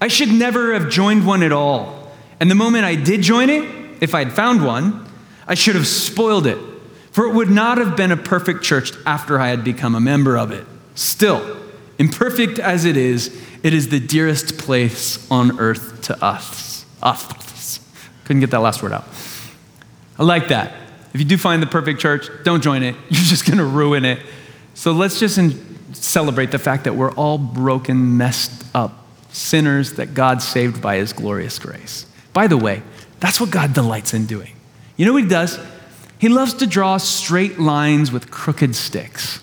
I 0.00 0.08
should 0.08 0.32
never 0.32 0.74
have 0.74 0.88
joined 0.88 1.26
one 1.26 1.42
at 1.42 1.52
all. 1.52 2.10
And 2.40 2.50
the 2.50 2.54
moment 2.54 2.84
I 2.84 2.94
did 2.94 3.22
join 3.22 3.50
it, 3.50 4.02
if 4.02 4.14
I 4.14 4.24
had 4.24 4.32
found 4.32 4.64
one, 4.64 5.06
I 5.46 5.54
should 5.54 5.74
have 5.74 5.86
spoiled 5.86 6.46
it, 6.46 6.58
for 7.12 7.26
it 7.26 7.34
would 7.34 7.50
not 7.50 7.78
have 7.78 7.96
been 7.96 8.12
a 8.12 8.16
perfect 8.16 8.62
church 8.62 8.92
after 9.04 9.38
I 9.40 9.48
had 9.48 9.64
become 9.64 9.94
a 9.94 10.00
member 10.00 10.36
of 10.36 10.50
it. 10.50 10.66
Still, 10.94 11.56
imperfect 11.98 12.58
as 12.58 12.84
it 12.84 12.96
is, 12.96 13.38
it 13.62 13.74
is 13.74 13.88
the 13.88 14.00
dearest 14.00 14.58
place 14.58 15.30
on 15.30 15.58
earth 15.58 16.02
to 16.02 16.24
us. 16.24 16.84
Us. 17.02 17.80
Couldn't 18.24 18.40
get 18.40 18.50
that 18.50 18.60
last 18.60 18.82
word 18.82 18.92
out. 18.92 19.04
I 20.18 20.24
like 20.24 20.48
that. 20.48 20.72
If 21.12 21.20
you 21.20 21.26
do 21.26 21.38
find 21.38 21.62
the 21.62 21.66
perfect 21.66 22.00
church, 22.00 22.28
don't 22.44 22.62
join 22.62 22.82
it. 22.82 22.94
You're 23.08 23.22
just 23.22 23.46
going 23.46 23.58
to 23.58 23.64
ruin 23.64 24.04
it. 24.04 24.20
So 24.74 24.92
let's 24.92 25.18
just 25.18 25.38
celebrate 25.92 26.50
the 26.50 26.58
fact 26.58 26.84
that 26.84 26.94
we're 26.94 27.12
all 27.12 27.38
broken, 27.38 28.16
messed 28.16 28.64
up 28.74 29.06
sinners 29.32 29.94
that 29.94 30.14
God 30.14 30.42
saved 30.42 30.82
by 30.82 30.96
his 30.96 31.12
glorious 31.12 31.58
grace. 31.58 32.06
By 32.32 32.46
the 32.46 32.56
way, 32.56 32.82
that's 33.20 33.40
what 33.40 33.50
God 33.50 33.72
delights 33.72 34.14
in 34.14 34.26
doing. 34.26 34.52
You 34.96 35.06
know 35.06 35.12
what 35.12 35.22
he 35.22 35.28
does? 35.28 35.58
He 36.18 36.28
loves 36.28 36.54
to 36.54 36.66
draw 36.66 36.96
straight 36.96 37.58
lines 37.58 38.10
with 38.10 38.30
crooked 38.30 38.74
sticks. 38.74 39.40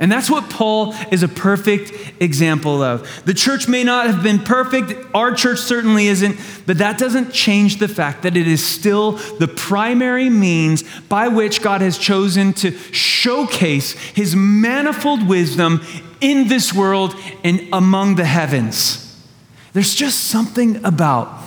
And 0.00 0.10
that's 0.10 0.28
what 0.28 0.50
Paul 0.50 0.92
is 1.12 1.22
a 1.22 1.28
perfect 1.28 1.92
example 2.20 2.82
of. 2.82 3.24
The 3.26 3.34
church 3.34 3.68
may 3.68 3.84
not 3.84 4.08
have 4.08 4.24
been 4.24 4.40
perfect, 4.40 4.92
our 5.14 5.32
church 5.32 5.60
certainly 5.60 6.08
isn't, 6.08 6.36
but 6.66 6.78
that 6.78 6.98
doesn't 6.98 7.32
change 7.32 7.78
the 7.78 7.86
fact 7.86 8.22
that 8.22 8.36
it 8.36 8.48
is 8.48 8.66
still 8.66 9.12
the 9.38 9.46
primary 9.46 10.28
means 10.28 10.82
by 11.08 11.28
which 11.28 11.62
God 11.62 11.80
has 11.80 11.96
chosen 11.96 12.52
to 12.54 12.72
showcase 12.92 13.92
his 13.92 14.34
manifold 14.34 15.28
wisdom 15.28 15.80
in 16.20 16.48
this 16.48 16.72
world 16.72 17.14
and 17.44 17.68
among 17.72 18.16
the 18.16 18.24
heavens. 18.24 19.00
There's 19.74 19.94
just 19.94 20.24
something 20.24 20.84
about 20.84 21.40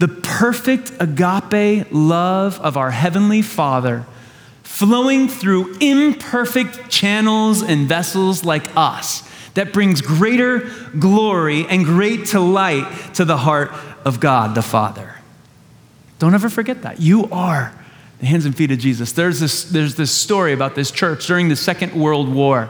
the 0.00 0.08
perfect 0.08 0.92
agape 0.98 1.86
love 1.92 2.60
of 2.60 2.76
our 2.76 2.90
Heavenly 2.90 3.42
Father 3.42 4.06
flowing 4.76 5.26
through 5.26 5.74
imperfect 5.80 6.90
channels 6.90 7.62
and 7.62 7.88
vessels 7.88 8.44
like 8.44 8.68
us 8.76 9.26
that 9.54 9.72
brings 9.72 10.02
greater 10.02 10.70
glory 10.98 11.66
and 11.66 11.86
great 11.86 12.26
delight 12.26 13.14
to 13.14 13.24
the 13.24 13.38
heart 13.38 13.72
of 14.04 14.20
God 14.20 14.54
the 14.54 14.60
Father. 14.60 15.14
Don't 16.18 16.34
ever 16.34 16.50
forget 16.50 16.82
that. 16.82 17.00
You 17.00 17.24
are 17.32 17.72
the 18.18 18.26
hands 18.26 18.44
and 18.44 18.54
feet 18.54 18.70
of 18.70 18.78
Jesus. 18.78 19.12
There's 19.12 19.40
this, 19.40 19.64
there's 19.64 19.94
this 19.94 20.12
story 20.12 20.52
about 20.52 20.74
this 20.74 20.90
church 20.90 21.26
during 21.26 21.48
the 21.48 21.56
Second 21.56 21.94
World 21.94 22.28
War 22.28 22.68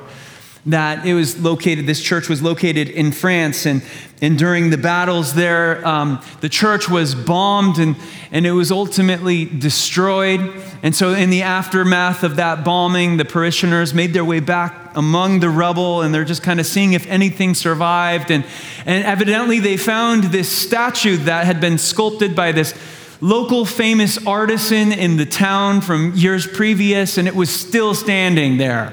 that 0.67 1.07
it 1.07 1.15
was 1.15 1.41
located, 1.41 1.87
this 1.87 2.03
church 2.03 2.29
was 2.29 2.43
located 2.43 2.89
in 2.89 3.13
France. 3.13 3.67
And, 3.67 3.83
and 4.21 4.37
during 4.37 4.71
the 4.71 4.77
battles 4.77 5.35
there, 5.35 5.87
um, 5.87 6.21
the 6.41 6.49
church 6.49 6.89
was 6.89 7.15
bombed 7.15 7.79
and, 7.79 7.95
and 8.33 8.45
it 8.47 8.51
was 8.51 8.73
ultimately 8.73 9.45
destroyed. 9.45 10.41
And 10.83 10.95
so, 10.95 11.15
in 11.15 11.31
the 11.31 11.43
aftermath 11.43 12.25
of 12.25 12.37
that 12.37 12.65
bombing, 12.65 13.17
the 13.17 13.25
parishioners 13.25 13.95
made 13.95 14.13
their 14.13 14.25
way 14.25 14.41
back 14.41 14.97
among 14.97 15.39
the 15.41 15.51
rubble 15.51 16.03
and 16.03 16.13
they're 16.13 16.25
just 16.25 16.43
kind 16.43 16.59
of 16.59 16.67
seeing 16.67 16.95
if 16.95 17.07
anything 17.07 17.55
survived. 17.55 18.33
And, 18.33 18.45
and 18.85 19.05
evidently, 19.05 19.61
they 19.61 19.77
found 19.77 20.25
this 20.25 20.51
statue 20.51 21.17
that 21.19 21.47
had 21.47 21.61
been 21.61 21.79
sculpted 21.79 22.35
by 22.35 22.51
this 22.51 22.75
local 23.21 23.65
famous 23.65 24.25
artisan 24.27 24.93
in 24.93 25.17
the 25.17 25.27
town 25.27 25.81
from 25.81 26.13
years 26.15 26.47
previous, 26.47 27.19
and 27.19 27.29
it 27.29 27.37
was 27.37 27.51
still 27.51 27.95
standing 27.95 28.57
there. 28.57 28.93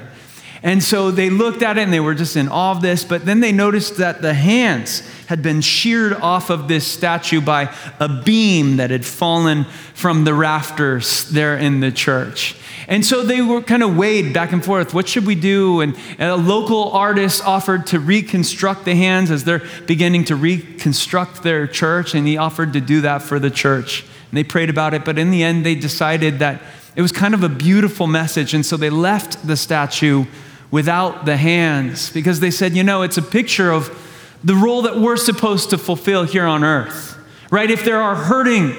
And 0.64 0.82
so 0.82 1.10
they 1.10 1.28
looked 1.28 1.62
at 1.62 1.76
it 1.76 1.82
and 1.82 1.92
they 1.92 2.00
were 2.00 2.14
just 2.14 2.36
in 2.36 2.48
awe 2.48 2.70
of 2.70 2.80
this, 2.80 3.04
but 3.04 3.26
then 3.26 3.40
they 3.40 3.52
noticed 3.52 3.98
that 3.98 4.22
the 4.22 4.32
hands 4.32 5.06
had 5.26 5.42
been 5.42 5.60
sheared 5.60 6.14
off 6.14 6.48
of 6.48 6.68
this 6.68 6.86
statue 6.86 7.42
by 7.42 7.74
a 8.00 8.08
beam 8.08 8.78
that 8.78 8.90
had 8.90 9.04
fallen 9.04 9.64
from 9.92 10.24
the 10.24 10.32
rafters 10.32 11.28
there 11.28 11.58
in 11.58 11.80
the 11.80 11.92
church. 11.92 12.56
And 12.88 13.04
so 13.04 13.22
they 13.22 13.42
were 13.42 13.60
kind 13.60 13.82
of 13.82 13.94
weighed 13.94 14.32
back 14.32 14.52
and 14.52 14.64
forth. 14.64 14.94
What 14.94 15.06
should 15.06 15.26
we 15.26 15.34
do? 15.34 15.82
And 15.82 15.98
a 16.18 16.34
local 16.34 16.92
artist 16.92 17.46
offered 17.46 17.86
to 17.88 18.00
reconstruct 18.00 18.86
the 18.86 18.94
hands 18.94 19.30
as 19.30 19.44
they're 19.44 19.62
beginning 19.86 20.24
to 20.26 20.36
reconstruct 20.36 21.42
their 21.42 21.66
church, 21.66 22.14
and 22.14 22.26
he 22.26 22.38
offered 22.38 22.72
to 22.72 22.80
do 22.80 23.02
that 23.02 23.20
for 23.20 23.38
the 23.38 23.50
church. 23.50 24.00
And 24.30 24.38
they 24.38 24.44
prayed 24.44 24.70
about 24.70 24.94
it, 24.94 25.04
but 25.04 25.18
in 25.18 25.30
the 25.30 25.42
end, 25.42 25.66
they 25.66 25.74
decided 25.74 26.38
that 26.38 26.62
it 26.96 27.02
was 27.02 27.12
kind 27.12 27.34
of 27.34 27.42
a 27.42 27.50
beautiful 27.50 28.06
message, 28.06 28.54
and 28.54 28.64
so 28.64 28.78
they 28.78 28.88
left 28.88 29.46
the 29.46 29.58
statue 29.58 30.24
without 30.70 31.24
the 31.24 31.36
hands 31.36 32.10
because 32.10 32.40
they 32.40 32.50
said, 32.50 32.74
you 32.74 32.82
know, 32.82 33.02
it's 33.02 33.16
a 33.16 33.22
picture 33.22 33.70
of 33.70 34.00
the 34.42 34.54
role 34.54 34.82
that 34.82 34.98
we're 34.98 35.16
supposed 35.16 35.70
to 35.70 35.78
fulfill 35.78 36.24
here 36.24 36.44
on 36.44 36.62
earth, 36.64 37.16
right? 37.50 37.70
If 37.70 37.84
there 37.84 38.00
are 38.00 38.14
hurting 38.14 38.74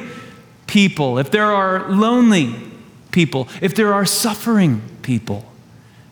people, 0.67 1.17
if 1.17 1.31
there 1.31 1.51
are 1.51 1.89
lonely 1.89 2.53
people, 3.11 3.47
if 3.61 3.73
there 3.73 3.93
are 3.93 4.05
suffering 4.05 4.81
people, 5.01 5.51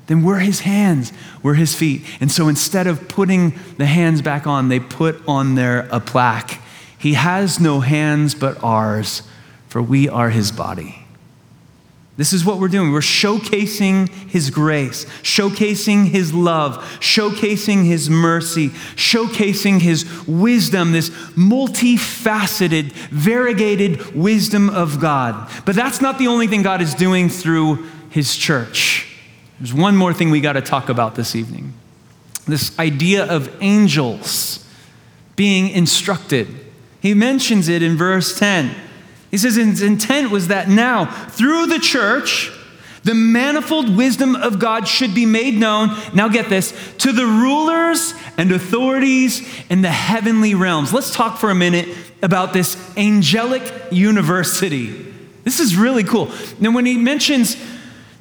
then 0.07 0.23
we're 0.23 0.39
his 0.39 0.62
hands, 0.62 1.13
we're 1.41 1.53
his 1.53 1.75
feet. 1.75 2.03
And 2.19 2.31
so 2.31 2.47
instead 2.47 2.88
of 2.88 3.07
putting 3.07 3.53
the 3.77 3.86
hands 3.86 4.21
back 4.21 4.47
on, 4.47 4.69
they 4.69 4.79
put 4.79 5.21
on 5.27 5.55
there 5.55 5.88
a 5.91 5.99
plaque. 5.99 6.59
He 6.97 7.13
has 7.13 7.59
no 7.59 7.81
hands 7.81 8.36
but 8.36 8.62
ours, 8.63 9.23
for 9.67 9.81
we 9.81 10.09
are 10.09 10.29
his 10.29 10.51
body. 10.51 11.02
This 12.15 12.32
is 12.32 12.45
what 12.45 12.60
we're 12.60 12.67
doing. 12.67 12.91
We're 12.91 12.99
showcasing 12.99 14.08
His 14.10 14.52
grace, 14.52 15.06
showcasing 15.23 16.10
His 16.10 16.32
love, 16.34 16.78
showcasing 16.99 17.86
His 17.86 18.10
mercy, 18.10 18.69
showcasing 18.69 19.82
His 19.82 20.06
wisdom, 20.28 20.91
this 20.91 21.10
multifaceted, 21.10 22.91
variegated 23.10 24.13
wisdom 24.13 24.69
of 24.69 24.99
God. 24.99 25.49
But 25.65 25.76
that's 25.76 26.02
not 26.02 26.19
the 26.19 26.28
only 26.28 26.45
thing 26.45 26.62
God 26.62 26.82
is 26.82 26.93
doing 26.93 27.30
through 27.30 27.88
His 28.12 28.36
church. 28.36 29.08
There's 29.60 29.73
one 29.73 29.95
more 29.95 30.13
thing 30.13 30.30
we 30.30 30.41
got 30.41 30.54
to 30.54 30.62
talk 30.62 30.89
about 30.89 31.15
this 31.15 31.36
evening 31.36 31.73
this 32.45 32.78
idea 32.78 33.26
of 33.26 33.49
angels 33.62 34.65
being 35.36 35.69
instructed. 35.69 36.47
He 37.02 37.13
mentions 37.13 37.69
it 37.69 37.82
in 37.82 37.95
verse 37.97 38.38
10. 38.38 38.76
He 39.33 39.39
says 39.39 39.55
his 39.55 39.81
intent 39.81 40.29
was 40.29 40.49
that 40.49 40.69
now, 40.69 41.05
through 41.05 41.65
the 41.65 41.79
church, 41.79 42.51
the 43.03 43.15
manifold 43.15 43.97
wisdom 43.97 44.35
of 44.35 44.59
God 44.59 44.87
should 44.87 45.15
be 45.15 45.25
made 45.25 45.55
known, 45.55 45.89
now 46.13 46.27
get 46.27 46.49
this, 46.49 46.71
to 46.99 47.11
the 47.11 47.25
rulers 47.25 48.13
and 48.37 48.51
authorities 48.51 49.41
in 49.71 49.81
the 49.81 49.89
heavenly 49.89 50.53
realms. 50.53 50.93
Let's 50.93 51.11
talk 51.11 51.39
for 51.39 51.49
a 51.49 51.55
minute 51.55 51.97
about 52.21 52.53
this 52.53 52.77
angelic 52.95 53.63
university. 53.89 55.11
This 55.43 55.59
is 55.59 55.75
really 55.75 56.03
cool. 56.03 56.31
Now, 56.59 56.69
when 56.69 56.86
he 56.86 56.95
mentions 56.95 57.57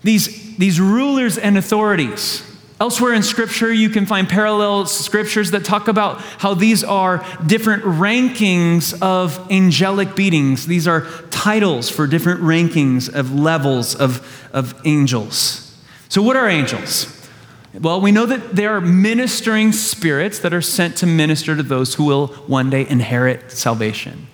these, 0.02 0.56
these 0.56 0.80
rulers 0.80 1.36
and 1.36 1.58
authorities, 1.58 2.42
Elsewhere 2.80 3.12
in 3.12 3.22
Scripture, 3.22 3.72
you 3.72 3.88
can 3.88 4.06
find 4.06 4.28
parallel 4.28 4.86
scriptures 4.86 5.52
that 5.52 5.64
talk 5.64 5.86
about 5.86 6.20
how 6.20 6.54
these 6.54 6.82
are 6.82 7.24
different 7.46 7.84
rankings 7.84 9.00
of 9.00 9.50
angelic 9.52 10.16
beatings. 10.16 10.66
These 10.66 10.88
are 10.88 11.06
titles 11.30 11.88
for 11.88 12.06
different 12.06 12.40
rankings 12.40 13.12
of 13.12 13.32
levels 13.32 13.94
of, 13.94 14.48
of 14.52 14.74
angels. 14.84 15.80
So, 16.08 16.22
what 16.22 16.36
are 16.36 16.48
angels? 16.48 17.22
Well, 17.80 18.00
we 18.00 18.12
know 18.12 18.26
that 18.26 18.54
they 18.54 18.66
are 18.66 18.80
ministering 18.80 19.72
spirits 19.72 20.40
that 20.40 20.52
are 20.52 20.60
sent 20.60 20.96
to 20.98 21.06
minister 21.06 21.56
to 21.56 21.62
those 21.62 21.94
who 21.94 22.04
will 22.04 22.26
one 22.46 22.68
day 22.68 22.86
inherit 22.86 23.50
salvation. 23.50 24.26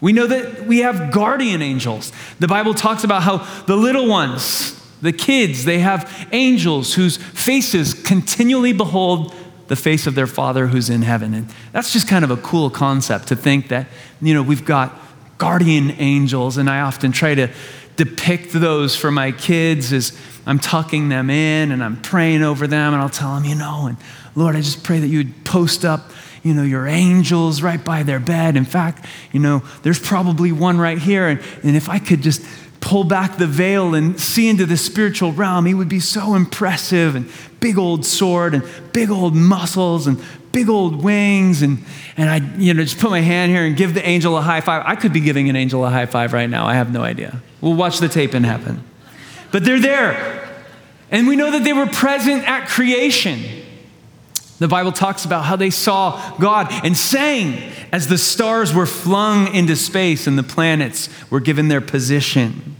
We 0.00 0.12
know 0.12 0.26
that 0.26 0.66
we 0.66 0.78
have 0.78 1.12
guardian 1.12 1.62
angels. 1.62 2.10
The 2.40 2.48
Bible 2.48 2.74
talks 2.74 3.04
about 3.04 3.22
how 3.22 3.36
the 3.66 3.76
little 3.76 4.08
ones, 4.08 4.81
the 5.02 5.12
kids, 5.12 5.64
they 5.64 5.80
have 5.80 6.28
angels 6.32 6.94
whose 6.94 7.16
faces 7.16 7.92
continually 7.92 8.72
behold 8.72 9.34
the 9.66 9.76
face 9.76 10.06
of 10.06 10.14
their 10.14 10.26
Father 10.26 10.68
who's 10.68 10.88
in 10.88 11.02
heaven. 11.02 11.34
And 11.34 11.52
that's 11.72 11.92
just 11.92 12.08
kind 12.08 12.24
of 12.24 12.30
a 12.30 12.36
cool 12.36 12.70
concept 12.70 13.28
to 13.28 13.36
think 13.36 13.68
that, 13.68 13.88
you 14.20 14.32
know, 14.32 14.42
we've 14.42 14.64
got 14.64 14.98
guardian 15.38 15.90
angels, 15.98 16.56
and 16.56 16.70
I 16.70 16.80
often 16.80 17.10
try 17.10 17.34
to 17.34 17.48
depict 17.96 18.52
those 18.52 18.96
for 18.96 19.10
my 19.10 19.32
kids 19.32 19.92
as 19.92 20.16
I'm 20.46 20.58
tucking 20.58 21.08
them 21.08 21.30
in 21.30 21.72
and 21.72 21.82
I'm 21.82 22.00
praying 22.00 22.42
over 22.42 22.66
them, 22.66 22.94
and 22.94 23.02
I'll 23.02 23.10
tell 23.10 23.34
them, 23.34 23.44
you 23.44 23.54
know, 23.54 23.86
and 23.86 23.96
Lord, 24.34 24.56
I 24.56 24.60
just 24.60 24.82
pray 24.84 24.98
that 25.00 25.08
you 25.08 25.18
would 25.18 25.44
post 25.44 25.84
up 25.84 26.10
you 26.42 26.54
know, 26.54 26.62
your 26.62 26.88
angels 26.88 27.62
right 27.62 27.84
by 27.84 28.02
their 28.02 28.18
bed. 28.18 28.56
In 28.56 28.64
fact, 28.64 29.06
you 29.30 29.38
know, 29.38 29.62
there's 29.82 30.00
probably 30.00 30.50
one 30.50 30.78
right 30.78 30.98
here. 30.98 31.28
And, 31.28 31.40
and 31.62 31.76
if 31.76 31.88
I 31.88 32.00
could 32.00 32.20
just 32.20 32.42
pull 32.82 33.04
back 33.04 33.38
the 33.38 33.46
veil 33.46 33.94
and 33.94 34.20
see 34.20 34.48
into 34.50 34.66
the 34.66 34.76
spiritual 34.76 35.32
realm, 35.32 35.64
he 35.64 35.72
would 35.72 35.88
be 35.88 36.00
so 36.00 36.34
impressive 36.34 37.14
and 37.14 37.30
big 37.60 37.78
old 37.78 38.04
sword 38.04 38.54
and 38.54 38.68
big 38.92 39.08
old 39.08 39.34
muscles 39.34 40.06
and 40.06 40.20
big 40.50 40.68
old 40.68 41.02
wings. 41.02 41.62
And, 41.62 41.82
and 42.16 42.28
I, 42.28 42.36
you 42.58 42.74
know, 42.74 42.82
just 42.82 42.98
put 42.98 43.10
my 43.10 43.20
hand 43.20 43.50
here 43.52 43.64
and 43.64 43.76
give 43.76 43.94
the 43.94 44.06
angel 44.06 44.36
a 44.36 44.42
high 44.42 44.60
five. 44.60 44.82
I 44.84 44.96
could 44.96 45.12
be 45.12 45.20
giving 45.20 45.48
an 45.48 45.56
angel 45.56 45.86
a 45.86 45.90
high 45.90 46.06
five 46.06 46.32
right 46.32 46.50
now. 46.50 46.66
I 46.66 46.74
have 46.74 46.92
no 46.92 47.02
idea. 47.02 47.40
We'll 47.60 47.74
watch 47.74 48.00
the 48.00 48.08
tape 48.08 48.34
and 48.34 48.44
happen. 48.44 48.82
But 49.52 49.64
they're 49.64 49.80
there. 49.80 50.50
And 51.10 51.28
we 51.28 51.36
know 51.36 51.52
that 51.52 51.62
they 51.62 51.72
were 51.72 51.86
present 51.86 52.48
at 52.48 52.68
creation. 52.68 53.61
The 54.62 54.68
Bible 54.68 54.92
talks 54.92 55.24
about 55.24 55.44
how 55.44 55.56
they 55.56 55.70
saw 55.70 56.36
God 56.38 56.68
and 56.84 56.96
sang 56.96 57.72
as 57.90 58.06
the 58.06 58.16
stars 58.16 58.72
were 58.72 58.86
flung 58.86 59.52
into 59.52 59.74
space 59.74 60.28
and 60.28 60.38
the 60.38 60.44
planets 60.44 61.08
were 61.30 61.40
given 61.40 61.66
their 61.66 61.80
position. 61.80 62.76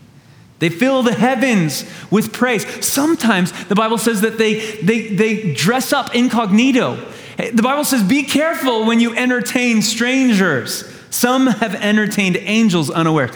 They 0.61 0.68
fill 0.68 1.03
the 1.03 1.12
heavens 1.12 1.85
with 2.09 2.33
praise. 2.33 2.87
Sometimes 2.87 3.51
the 3.64 3.74
Bible 3.74 3.99
says 3.99 4.20
that 4.20 4.39
they, 4.39 4.76
they, 4.76 5.09
they 5.09 5.55
dress 5.55 5.93
up 5.93 6.14
incognito. 6.14 7.05
The 7.37 7.62
Bible 7.62 7.83
says, 7.83 8.05
be 8.05 8.22
careful 8.22 8.87
when 8.87 9.01
you 9.01 9.16
entertain 9.16 9.83
strangers. 9.83 10.89
Some 11.11 11.49
have 11.49 11.74
entertained 11.74 12.37
angels 12.37 12.91
unaware. 12.91 13.33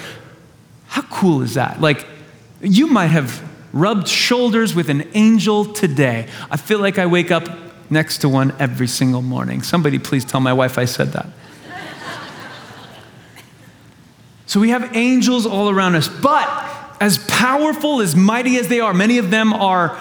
How 0.87 1.03
cool 1.03 1.43
is 1.43 1.55
that? 1.55 1.81
Like, 1.81 2.07
you 2.61 2.87
might 2.87 3.09
have 3.09 3.43
rubbed 3.73 4.07
shoulders 4.07 4.73
with 4.73 4.89
an 4.89 5.09
angel 5.15 5.65
today. 5.73 6.29
I 6.49 6.57
feel 6.57 6.79
like 6.79 6.97
I 7.01 7.07
wake 7.07 7.33
up 7.33 7.66
next 7.91 8.19
to 8.19 8.29
one 8.29 8.55
every 8.59 8.87
single 8.87 9.23
morning. 9.23 9.63
Somebody 9.63 9.99
please 9.99 10.25
tell 10.25 10.41
my 10.41 10.53
wife 10.53 10.79
I 10.79 10.85
said 10.85 11.13
that. 11.13 11.27
so 14.47 14.61
we 14.61 14.71
have 14.71 14.97
angels 14.97 15.47
all 15.47 15.71
around 15.71 15.95
us, 15.95 16.09
but 16.09 16.49
as 17.01 17.19
powerful, 17.29 18.01
as 18.01 18.17
mighty 18.17 18.57
as 18.57 18.69
they 18.69 18.81
are, 18.81 18.95
many 18.95 19.19
of 19.19 19.31
them 19.31 19.53
are 19.53 19.99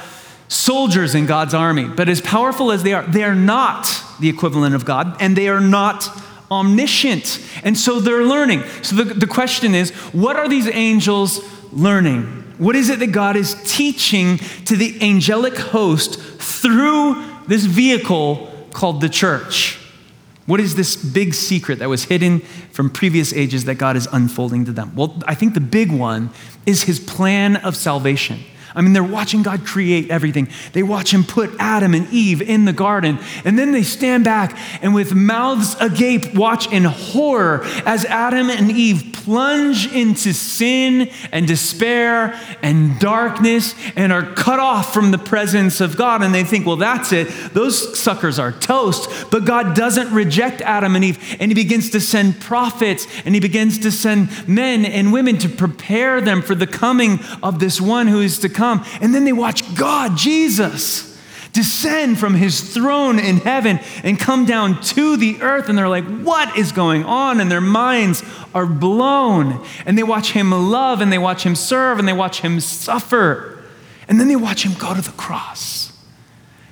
soldiers 0.47 1.15
in 1.15 1.25
God's 1.25 1.53
army, 1.53 1.85
but 1.85 2.07
as 2.07 2.21
powerful 2.21 2.71
as 2.71 2.83
they 2.83 2.93
are, 2.93 3.03
they 3.03 3.23
are 3.23 3.35
not 3.35 3.87
the 4.19 4.29
equivalent 4.29 4.75
of 4.75 4.85
God, 4.85 5.17
and 5.19 5.35
they 5.35 5.49
are 5.49 5.59
not 5.59 6.07
omniscient. 6.49 7.39
And 7.63 7.77
so 7.77 7.99
they're 7.99 8.23
learning. 8.23 8.63
So 8.81 8.95
the, 8.95 9.13
the 9.13 9.27
question 9.27 9.75
is 9.75 9.91
what 10.13 10.35
are 10.35 10.47
these 10.47 10.67
angels 10.67 11.41
learning? 11.73 12.43
What 12.57 12.75
is 12.75 12.89
it 12.89 12.99
that 12.99 13.11
God 13.11 13.35
is 13.35 13.55
teaching 13.65 14.37
to 14.65 14.77
the 14.77 14.97
angelic 15.01 15.57
host 15.57 16.19
through 16.19 17.34
this 17.47 17.65
vehicle 17.65 18.51
called 18.73 19.01
the 19.01 19.09
church. 19.09 19.79
What 20.45 20.59
is 20.59 20.75
this 20.75 20.95
big 20.95 21.33
secret 21.33 21.79
that 21.79 21.89
was 21.89 22.05
hidden 22.05 22.41
from 22.71 22.89
previous 22.89 23.33
ages 23.33 23.65
that 23.65 23.75
God 23.75 23.95
is 23.95 24.07
unfolding 24.11 24.65
to 24.65 24.71
them? 24.71 24.95
Well, 24.95 25.21
I 25.27 25.33
think 25.33 25.55
the 25.55 25.59
big 25.59 25.91
one 25.91 26.29
is 26.65 26.83
his 26.83 26.99
plan 26.99 27.55
of 27.57 27.75
salvation. 27.75 28.41
I 28.75 28.81
mean, 28.81 28.91
they're 28.91 29.03
watching 29.03 29.41
God 29.41 29.65
create 29.65 30.11
everything. 30.11 30.49
They 30.73 30.83
watch 30.83 31.13
Him 31.13 31.23
put 31.23 31.49
Adam 31.59 31.93
and 31.93 32.11
Eve 32.11 32.41
in 32.41 32.65
the 32.65 32.73
garden. 32.73 33.19
And 33.45 33.57
then 33.57 33.71
they 33.71 33.83
stand 33.83 34.25
back 34.25 34.57
and, 34.81 34.93
with 34.93 35.15
mouths 35.15 35.77
agape, 35.79 36.35
watch 36.35 36.71
in 36.71 36.83
horror 36.83 37.61
as 37.85 38.03
Adam 38.05 38.49
and 38.49 38.69
Eve 38.69 39.11
plunge 39.13 39.91
into 39.93 40.33
sin 40.33 41.09
and 41.31 41.47
despair 41.47 42.37
and 42.61 42.99
darkness 42.99 43.73
and 43.95 44.11
are 44.11 44.33
cut 44.33 44.59
off 44.59 44.93
from 44.93 45.11
the 45.11 45.17
presence 45.17 45.79
of 45.79 45.95
God. 45.95 46.21
And 46.21 46.35
they 46.35 46.43
think, 46.43 46.65
well, 46.65 46.75
that's 46.75 47.13
it. 47.13 47.29
Those 47.53 47.97
suckers 47.97 48.39
are 48.39 48.51
toast. 48.51 49.31
But 49.31 49.45
God 49.45 49.73
doesn't 49.73 50.11
reject 50.13 50.61
Adam 50.61 50.95
and 50.95 51.05
Eve. 51.05 51.37
And 51.39 51.49
He 51.49 51.55
begins 51.55 51.91
to 51.91 52.01
send 52.01 52.41
prophets 52.41 53.07
and 53.23 53.33
He 53.33 53.39
begins 53.39 53.79
to 53.79 53.91
send 53.91 54.47
men 54.49 54.83
and 54.83 55.13
women 55.13 55.37
to 55.37 55.49
prepare 55.49 56.19
them 56.19 56.41
for 56.41 56.55
the 56.55 56.67
coming 56.67 57.19
of 57.41 57.59
this 57.59 57.79
one 57.79 58.07
who 58.07 58.19
is 58.19 58.37
to 58.39 58.49
come 58.49 58.64
come. 58.65 58.85
And 59.01 59.13
then 59.13 59.25
they 59.25 59.33
watch 59.33 59.75
God, 59.75 60.17
Jesus, 60.17 61.15
descend 61.53 62.19
from 62.19 62.33
his 62.33 62.73
throne 62.73 63.19
in 63.19 63.37
heaven 63.37 63.79
and 64.03 64.19
come 64.19 64.45
down 64.45 64.81
to 64.81 65.17
the 65.17 65.41
earth. 65.41 65.69
And 65.69 65.77
they're 65.77 65.89
like, 65.89 66.05
what 66.05 66.57
is 66.57 66.71
going 66.71 67.03
on? 67.03 67.39
And 67.39 67.49
their 67.49 67.61
minds 67.61 68.23
are 68.53 68.65
blown. 68.65 69.63
And 69.85 69.97
they 69.97 70.03
watch 70.03 70.31
him 70.31 70.51
love 70.51 71.01
and 71.01 71.11
they 71.11 71.17
watch 71.17 71.43
him 71.43 71.55
serve 71.55 71.99
and 71.99 72.07
they 72.07 72.13
watch 72.13 72.41
him 72.41 72.59
suffer. 72.59 73.63
And 74.07 74.19
then 74.19 74.27
they 74.27 74.35
watch 74.35 74.63
him 74.65 74.73
go 74.73 74.93
to 74.93 75.01
the 75.01 75.11
cross. 75.11 75.91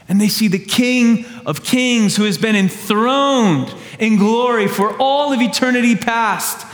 And 0.10 0.20
they 0.20 0.28
see 0.28 0.50
the 0.50 0.60
King 0.60 1.26
of 1.46 1.64
Kings 1.64 2.18
who 2.18 2.26
has 2.26 2.38
been 2.38 2.56
enthroned 2.56 3.74
in 4.00 4.18
glory 4.18 4.68
for 4.68 4.96
all 4.98 5.32
of 5.32 5.42
eternity 5.42 5.96
past 5.96 6.68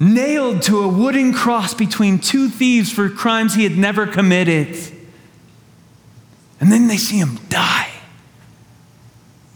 nailed 0.00 0.62
to 0.62 0.80
a 0.80 0.88
wooden 0.88 1.32
cross 1.32 1.74
between 1.74 2.18
two 2.18 2.48
thieves 2.48 2.92
for 2.92 3.08
crimes 3.08 3.54
he 3.54 3.62
had 3.62 3.76
never 3.76 4.06
committed. 4.06 4.76
And 6.60 6.70
then 6.72 6.88
they 6.88 6.96
see 6.96 7.18
him 7.18 7.38
die. 7.48 7.90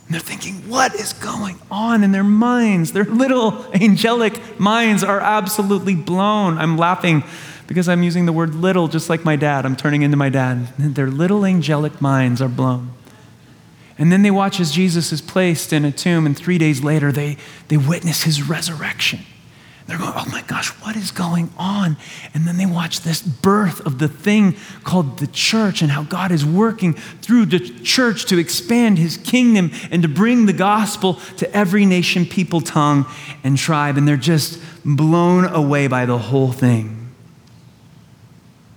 And 0.06 0.14
they're 0.14 0.20
thinking, 0.20 0.54
what 0.68 0.94
is 0.94 1.12
going 1.12 1.58
on 1.70 2.02
in 2.02 2.12
their 2.12 2.24
minds? 2.24 2.92
Their 2.92 3.04
little 3.04 3.66
angelic 3.74 4.58
minds 4.58 5.04
are 5.04 5.20
absolutely 5.20 5.94
blown. 5.94 6.56
I'm 6.56 6.78
laughing 6.78 7.24
because 7.66 7.88
I'm 7.88 8.02
using 8.02 8.24
the 8.24 8.32
word 8.32 8.54
little 8.54 8.88
just 8.88 9.10
like 9.10 9.24
my 9.24 9.36
dad. 9.36 9.66
I'm 9.66 9.76
turning 9.76 10.00
into 10.02 10.16
my 10.16 10.30
dad. 10.30 10.68
Their 10.78 11.10
little 11.10 11.44
angelic 11.44 12.00
minds 12.00 12.40
are 12.40 12.48
blown. 12.48 12.92
And 13.98 14.10
then 14.10 14.22
they 14.22 14.30
watch 14.30 14.60
as 14.60 14.72
Jesus 14.72 15.12
is 15.12 15.20
placed 15.20 15.72
in 15.72 15.84
a 15.84 15.92
tomb, 15.92 16.24
and 16.24 16.36
three 16.36 16.56
days 16.56 16.82
later, 16.82 17.12
they, 17.12 17.36
they 17.66 17.76
witness 17.76 18.22
his 18.22 18.48
resurrection. 18.48 19.20
They're 19.88 19.96
going, 19.96 20.12
oh 20.14 20.26
my 20.30 20.42
gosh, 20.42 20.68
what 20.82 20.96
is 20.96 21.10
going 21.10 21.50
on? 21.56 21.96
And 22.34 22.46
then 22.46 22.58
they 22.58 22.66
watch 22.66 23.00
this 23.00 23.22
birth 23.22 23.84
of 23.86 23.98
the 23.98 24.06
thing 24.06 24.54
called 24.84 25.18
the 25.18 25.26
church 25.26 25.80
and 25.80 25.90
how 25.90 26.02
God 26.02 26.30
is 26.30 26.44
working 26.44 26.92
through 26.92 27.46
the 27.46 27.58
church 27.58 28.26
to 28.26 28.38
expand 28.38 28.98
his 28.98 29.16
kingdom 29.16 29.70
and 29.90 30.02
to 30.02 30.08
bring 30.08 30.44
the 30.44 30.52
gospel 30.52 31.14
to 31.38 31.50
every 31.56 31.86
nation, 31.86 32.26
people, 32.26 32.60
tongue, 32.60 33.06
and 33.42 33.56
tribe. 33.56 33.96
And 33.96 34.06
they're 34.06 34.18
just 34.18 34.60
blown 34.84 35.46
away 35.46 35.86
by 35.86 36.04
the 36.04 36.18
whole 36.18 36.52
thing. 36.52 37.10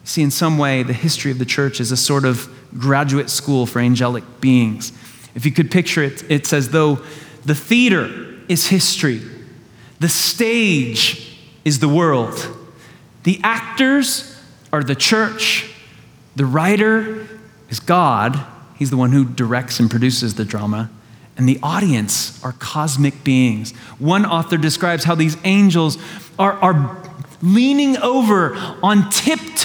See, 0.05 0.21
in 0.21 0.31
some 0.31 0.57
way, 0.57 0.81
the 0.81 0.93
history 0.93 1.31
of 1.31 1.39
the 1.39 1.45
church 1.45 1.81
is 1.81 1.91
a 1.91 1.97
sort 1.97 2.23
of 2.23 2.49
graduate 2.77 3.29
school 3.29 3.65
for 3.65 3.79
angelic 3.79 4.23
beings. 4.39 4.93
If 5.35 5.45
you 5.45 5.51
could 5.51 5.71
picture 5.71 6.03
it, 6.03 6.23
it's 6.31 6.53
as 6.53 6.69
though 6.69 7.01
the 7.43 7.55
theater 7.55 8.39
is 8.47 8.67
history 8.67 9.21
the 10.01 10.09
stage 10.09 11.37
is 11.63 11.77
the 11.77 11.87
world. 11.87 12.57
The 13.21 13.39
actors 13.43 14.35
are 14.73 14.83
the 14.83 14.95
church. 14.95 15.71
The 16.35 16.45
writer 16.45 17.27
is 17.69 17.79
God. 17.79 18.43
He's 18.77 18.89
the 18.89 18.97
one 18.97 19.11
who 19.11 19.25
directs 19.25 19.79
and 19.79 19.91
produces 19.91 20.33
the 20.33 20.43
drama. 20.43 20.89
And 21.37 21.47
the 21.47 21.59
audience 21.61 22.43
are 22.43 22.53
cosmic 22.53 23.23
beings. 23.23 23.73
One 23.99 24.25
author 24.25 24.57
describes 24.57 25.03
how 25.03 25.13
these 25.13 25.37
angels 25.43 25.99
are, 26.39 26.53
are 26.53 26.97
leaning 27.43 27.95
over 27.97 28.55
on 28.81 29.11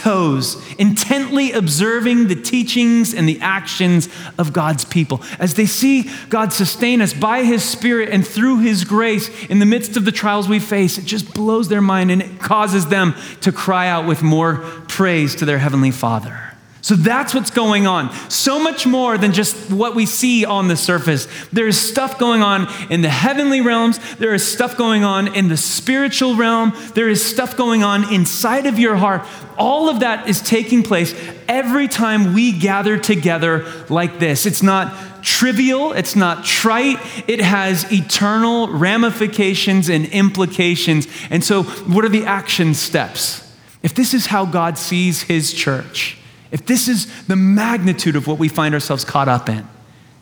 tiptoes, 0.06 0.56
intently 0.78 1.52
observing 1.52 2.28
the 2.28 2.36
teachings 2.36 3.12
and 3.12 3.28
the 3.28 3.40
actions 3.40 4.08
of 4.38 4.52
God's 4.52 4.84
people. 4.84 5.20
As 5.38 5.54
they 5.54 5.66
see 5.66 6.10
God 6.28 6.52
sustain 6.52 7.00
us 7.00 7.12
by 7.12 7.42
His 7.42 7.64
Spirit 7.64 8.10
and 8.10 8.26
through 8.26 8.60
His 8.60 8.84
grace 8.84 9.28
in 9.46 9.58
the 9.58 9.66
midst 9.66 9.96
of 9.96 10.04
the 10.04 10.12
trials 10.12 10.48
we 10.48 10.60
face, 10.60 10.96
it 10.98 11.04
just 11.04 11.34
blows 11.34 11.68
their 11.68 11.82
mind 11.82 12.10
and 12.10 12.22
it 12.22 12.38
causes 12.38 12.86
them 12.86 13.14
to 13.40 13.50
cry 13.50 13.88
out 13.88 14.06
with 14.06 14.22
more 14.22 14.58
praise 14.86 15.34
to 15.36 15.44
their 15.44 15.58
Heavenly 15.58 15.90
Father. 15.90 16.45
So 16.86 16.94
that's 16.94 17.34
what's 17.34 17.50
going 17.50 17.88
on. 17.88 18.12
So 18.30 18.60
much 18.60 18.86
more 18.86 19.18
than 19.18 19.32
just 19.32 19.72
what 19.72 19.96
we 19.96 20.06
see 20.06 20.44
on 20.44 20.68
the 20.68 20.76
surface. 20.76 21.26
There 21.52 21.66
is 21.66 21.76
stuff 21.76 22.16
going 22.16 22.42
on 22.42 22.68
in 22.92 23.00
the 23.00 23.08
heavenly 23.08 23.60
realms. 23.60 23.98
There 24.18 24.32
is 24.32 24.46
stuff 24.46 24.76
going 24.76 25.02
on 25.02 25.34
in 25.34 25.48
the 25.48 25.56
spiritual 25.56 26.36
realm. 26.36 26.72
There 26.94 27.08
is 27.08 27.24
stuff 27.24 27.56
going 27.56 27.82
on 27.82 28.14
inside 28.14 28.66
of 28.66 28.78
your 28.78 28.94
heart. 28.94 29.26
All 29.58 29.88
of 29.88 29.98
that 29.98 30.28
is 30.28 30.40
taking 30.40 30.84
place 30.84 31.12
every 31.48 31.88
time 31.88 32.34
we 32.34 32.52
gather 32.52 32.96
together 32.96 33.66
like 33.88 34.20
this. 34.20 34.46
It's 34.46 34.62
not 34.62 35.24
trivial, 35.24 35.92
it's 35.92 36.14
not 36.14 36.44
trite, 36.44 37.00
it 37.26 37.40
has 37.40 37.92
eternal 37.92 38.68
ramifications 38.68 39.88
and 39.88 40.06
implications. 40.06 41.08
And 41.30 41.42
so, 41.42 41.64
what 41.64 42.04
are 42.04 42.08
the 42.08 42.26
action 42.26 42.74
steps? 42.74 43.42
If 43.82 43.92
this 43.92 44.14
is 44.14 44.26
how 44.26 44.44
God 44.44 44.78
sees 44.78 45.22
his 45.22 45.52
church, 45.52 46.18
if 46.56 46.64
this 46.64 46.88
is 46.88 47.26
the 47.26 47.36
magnitude 47.36 48.16
of 48.16 48.26
what 48.26 48.38
we 48.38 48.48
find 48.48 48.72
ourselves 48.72 49.04
caught 49.04 49.28
up 49.28 49.50
in, 49.50 49.68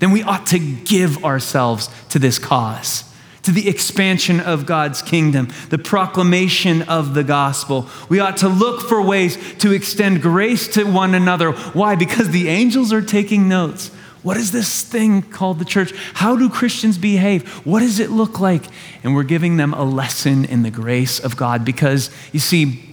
then 0.01 0.11
we 0.11 0.25
ought 0.25 0.49
to 0.49 0.59
give 0.59 1.25
ourselves 1.25 1.89
to 2.09 2.19
this 2.19 2.41
cause, 2.41 3.05
to 3.43 3.53
the 3.53 3.69
expansion 3.69 4.41
of 4.41 4.67
God's 4.67 5.01
kingdom, 5.01 5.49
the 5.71 5.79
proclamation 5.79 6.83
of 6.83 7.15
the 7.15 7.23
gospel. 7.23 7.89
We 8.09 8.19
ought 8.19 8.39
to 8.39 8.49
look 8.49 8.81
for 8.81 9.01
ways 9.01 9.39
to 9.59 9.71
extend 9.71 10.23
grace 10.23 10.67
to 10.75 10.83
one 10.83 11.15
another. 11.15 11.53
Why? 11.53 11.95
Because 11.95 12.31
the 12.31 12.49
angels 12.49 12.93
are 12.93 13.01
taking 13.01 13.49
notes. 13.49 13.93
What 14.25 14.37
is 14.37 14.51
this 14.51 14.83
thing 14.83 15.23
called 15.23 15.61
the 15.61 15.65
church? 15.65 15.93
How 16.15 16.35
do 16.35 16.51
Christians 16.51 16.99
behave? 16.99 17.49
What 17.65 17.79
does 17.79 18.01
it 18.01 18.11
look 18.11 18.41
like? 18.41 18.65
And 19.05 19.15
we're 19.15 19.23
giving 19.23 19.57
them 19.57 19.73
a 19.73 19.85
lesson 19.85 20.45
in 20.47 20.65
the 20.65 20.71
grace 20.73 21.21
of 21.21 21.37
God 21.37 21.65
because 21.65 22.11
you 22.33 22.41
see, 22.41 22.93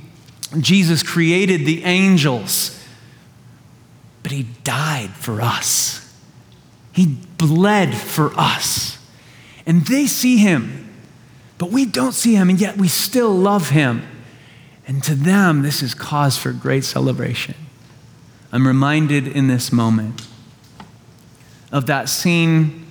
Jesus 0.59 1.01
created 1.01 1.65
the 1.65 1.83
angels 1.85 2.77
but 4.31 4.37
he 4.37 4.43
died 4.63 5.09
for 5.09 5.41
us. 5.41 6.09
He 6.93 7.17
bled 7.37 7.93
for 7.93 8.31
us. 8.37 8.97
And 9.65 9.85
they 9.85 10.07
see 10.07 10.37
him, 10.37 10.89
but 11.57 11.69
we 11.69 11.83
don't 11.83 12.13
see 12.13 12.35
him, 12.35 12.49
and 12.49 12.57
yet 12.57 12.77
we 12.77 12.87
still 12.87 13.33
love 13.33 13.71
him. 13.71 14.07
And 14.87 15.03
to 15.03 15.15
them, 15.15 15.63
this 15.63 15.83
is 15.83 15.93
cause 15.93 16.37
for 16.37 16.53
great 16.53 16.85
celebration. 16.85 17.55
I'm 18.53 18.65
reminded 18.65 19.27
in 19.27 19.47
this 19.47 19.69
moment 19.69 20.25
of 21.69 21.87
that 21.87 22.07
scene 22.07 22.85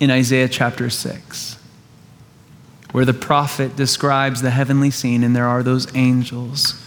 in 0.00 0.10
Isaiah 0.10 0.48
chapter 0.48 0.90
6, 0.90 1.56
where 2.90 3.04
the 3.04 3.14
prophet 3.14 3.76
describes 3.76 4.42
the 4.42 4.50
heavenly 4.50 4.90
scene, 4.90 5.22
and 5.22 5.36
there 5.36 5.46
are 5.46 5.62
those 5.62 5.86
angels. 5.94 6.82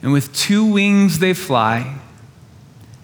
And 0.00 0.10
with 0.10 0.34
two 0.34 0.64
wings 0.64 1.18
they 1.18 1.34
fly 1.34 2.00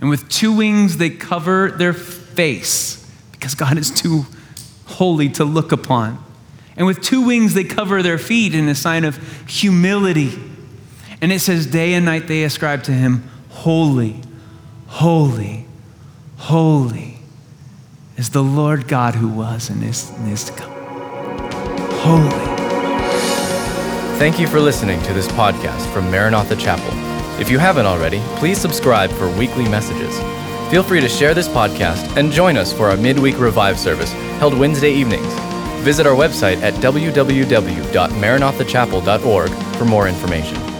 and 0.03 0.11
with 0.11 0.29
two 0.29 0.53
wings, 0.53 0.97
they 0.97 1.11
cover 1.11 1.71
their 1.71 1.93
face 1.93 3.09
because 3.31 3.55
God 3.55 3.79
is 3.79 3.89
too 3.89 4.27
holy 4.85 5.29
to 5.31 5.45
look 5.45 5.71
upon. 5.71 6.23
And 6.77 6.89
with 6.89 7.01
two 7.03 7.25
wings, 7.25 7.55
they 7.55 7.63
cover 7.63 8.03
their 8.03 8.19
feet 8.19 8.53
in 8.53 8.69
a 8.69 8.75
sign 8.75 9.05
of 9.05 9.17
humility. 9.49 10.33
And 11.21 11.31
it 11.31 11.39
says, 11.39 11.67
Day 11.67 11.95
and 11.95 12.05
night 12.05 12.27
they 12.27 12.43
ascribe 12.43 12.83
to 12.85 12.93
him, 12.93 13.31
Holy, 13.51 14.17
holy, 14.89 15.67
holy 16.37 17.19
is 18.17 18.31
the 18.31 18.43
Lord 18.43 18.89
God 18.89 19.15
who 19.15 19.29
was 19.29 19.71
and 19.71 19.85
is, 19.85 20.11
and 20.11 20.33
is 20.33 20.45
to 20.45 20.53
come. 20.53 20.73
Holy. 22.01 22.59
Thank 24.19 24.41
you 24.41 24.49
for 24.49 24.59
listening 24.59 25.01
to 25.03 25.13
this 25.13 25.29
podcast 25.29 25.87
from 25.93 26.11
Maranatha 26.11 26.57
Chapel. 26.57 27.02
If 27.43 27.51
you 27.51 27.59
haven't 27.59 27.87
already, 27.87 28.21
please 28.37 28.57
subscribe 28.57 29.11
for 29.11 29.29
weekly 29.37 29.69
messages. 29.69 30.17
Feel 30.71 30.85
free 30.85 31.01
to 31.01 31.09
share 31.09 31.35
this 31.35 31.49
podcast 31.49 32.17
and 32.17 32.31
join 32.31 32.57
us 32.57 32.73
for 32.73 32.89
our 32.89 32.97
midweek 32.97 33.37
revive 33.37 33.81
service 33.81 34.13
held 34.39 34.57
Wednesday 34.57 34.93
evenings. 34.93 35.27
Visit 35.83 36.07
our 36.07 36.15
website 36.15 36.63
at 36.63 36.75
www.maranathachapel.org 36.75 39.51
for 39.77 39.85
more 39.85 40.07
information. 40.07 40.72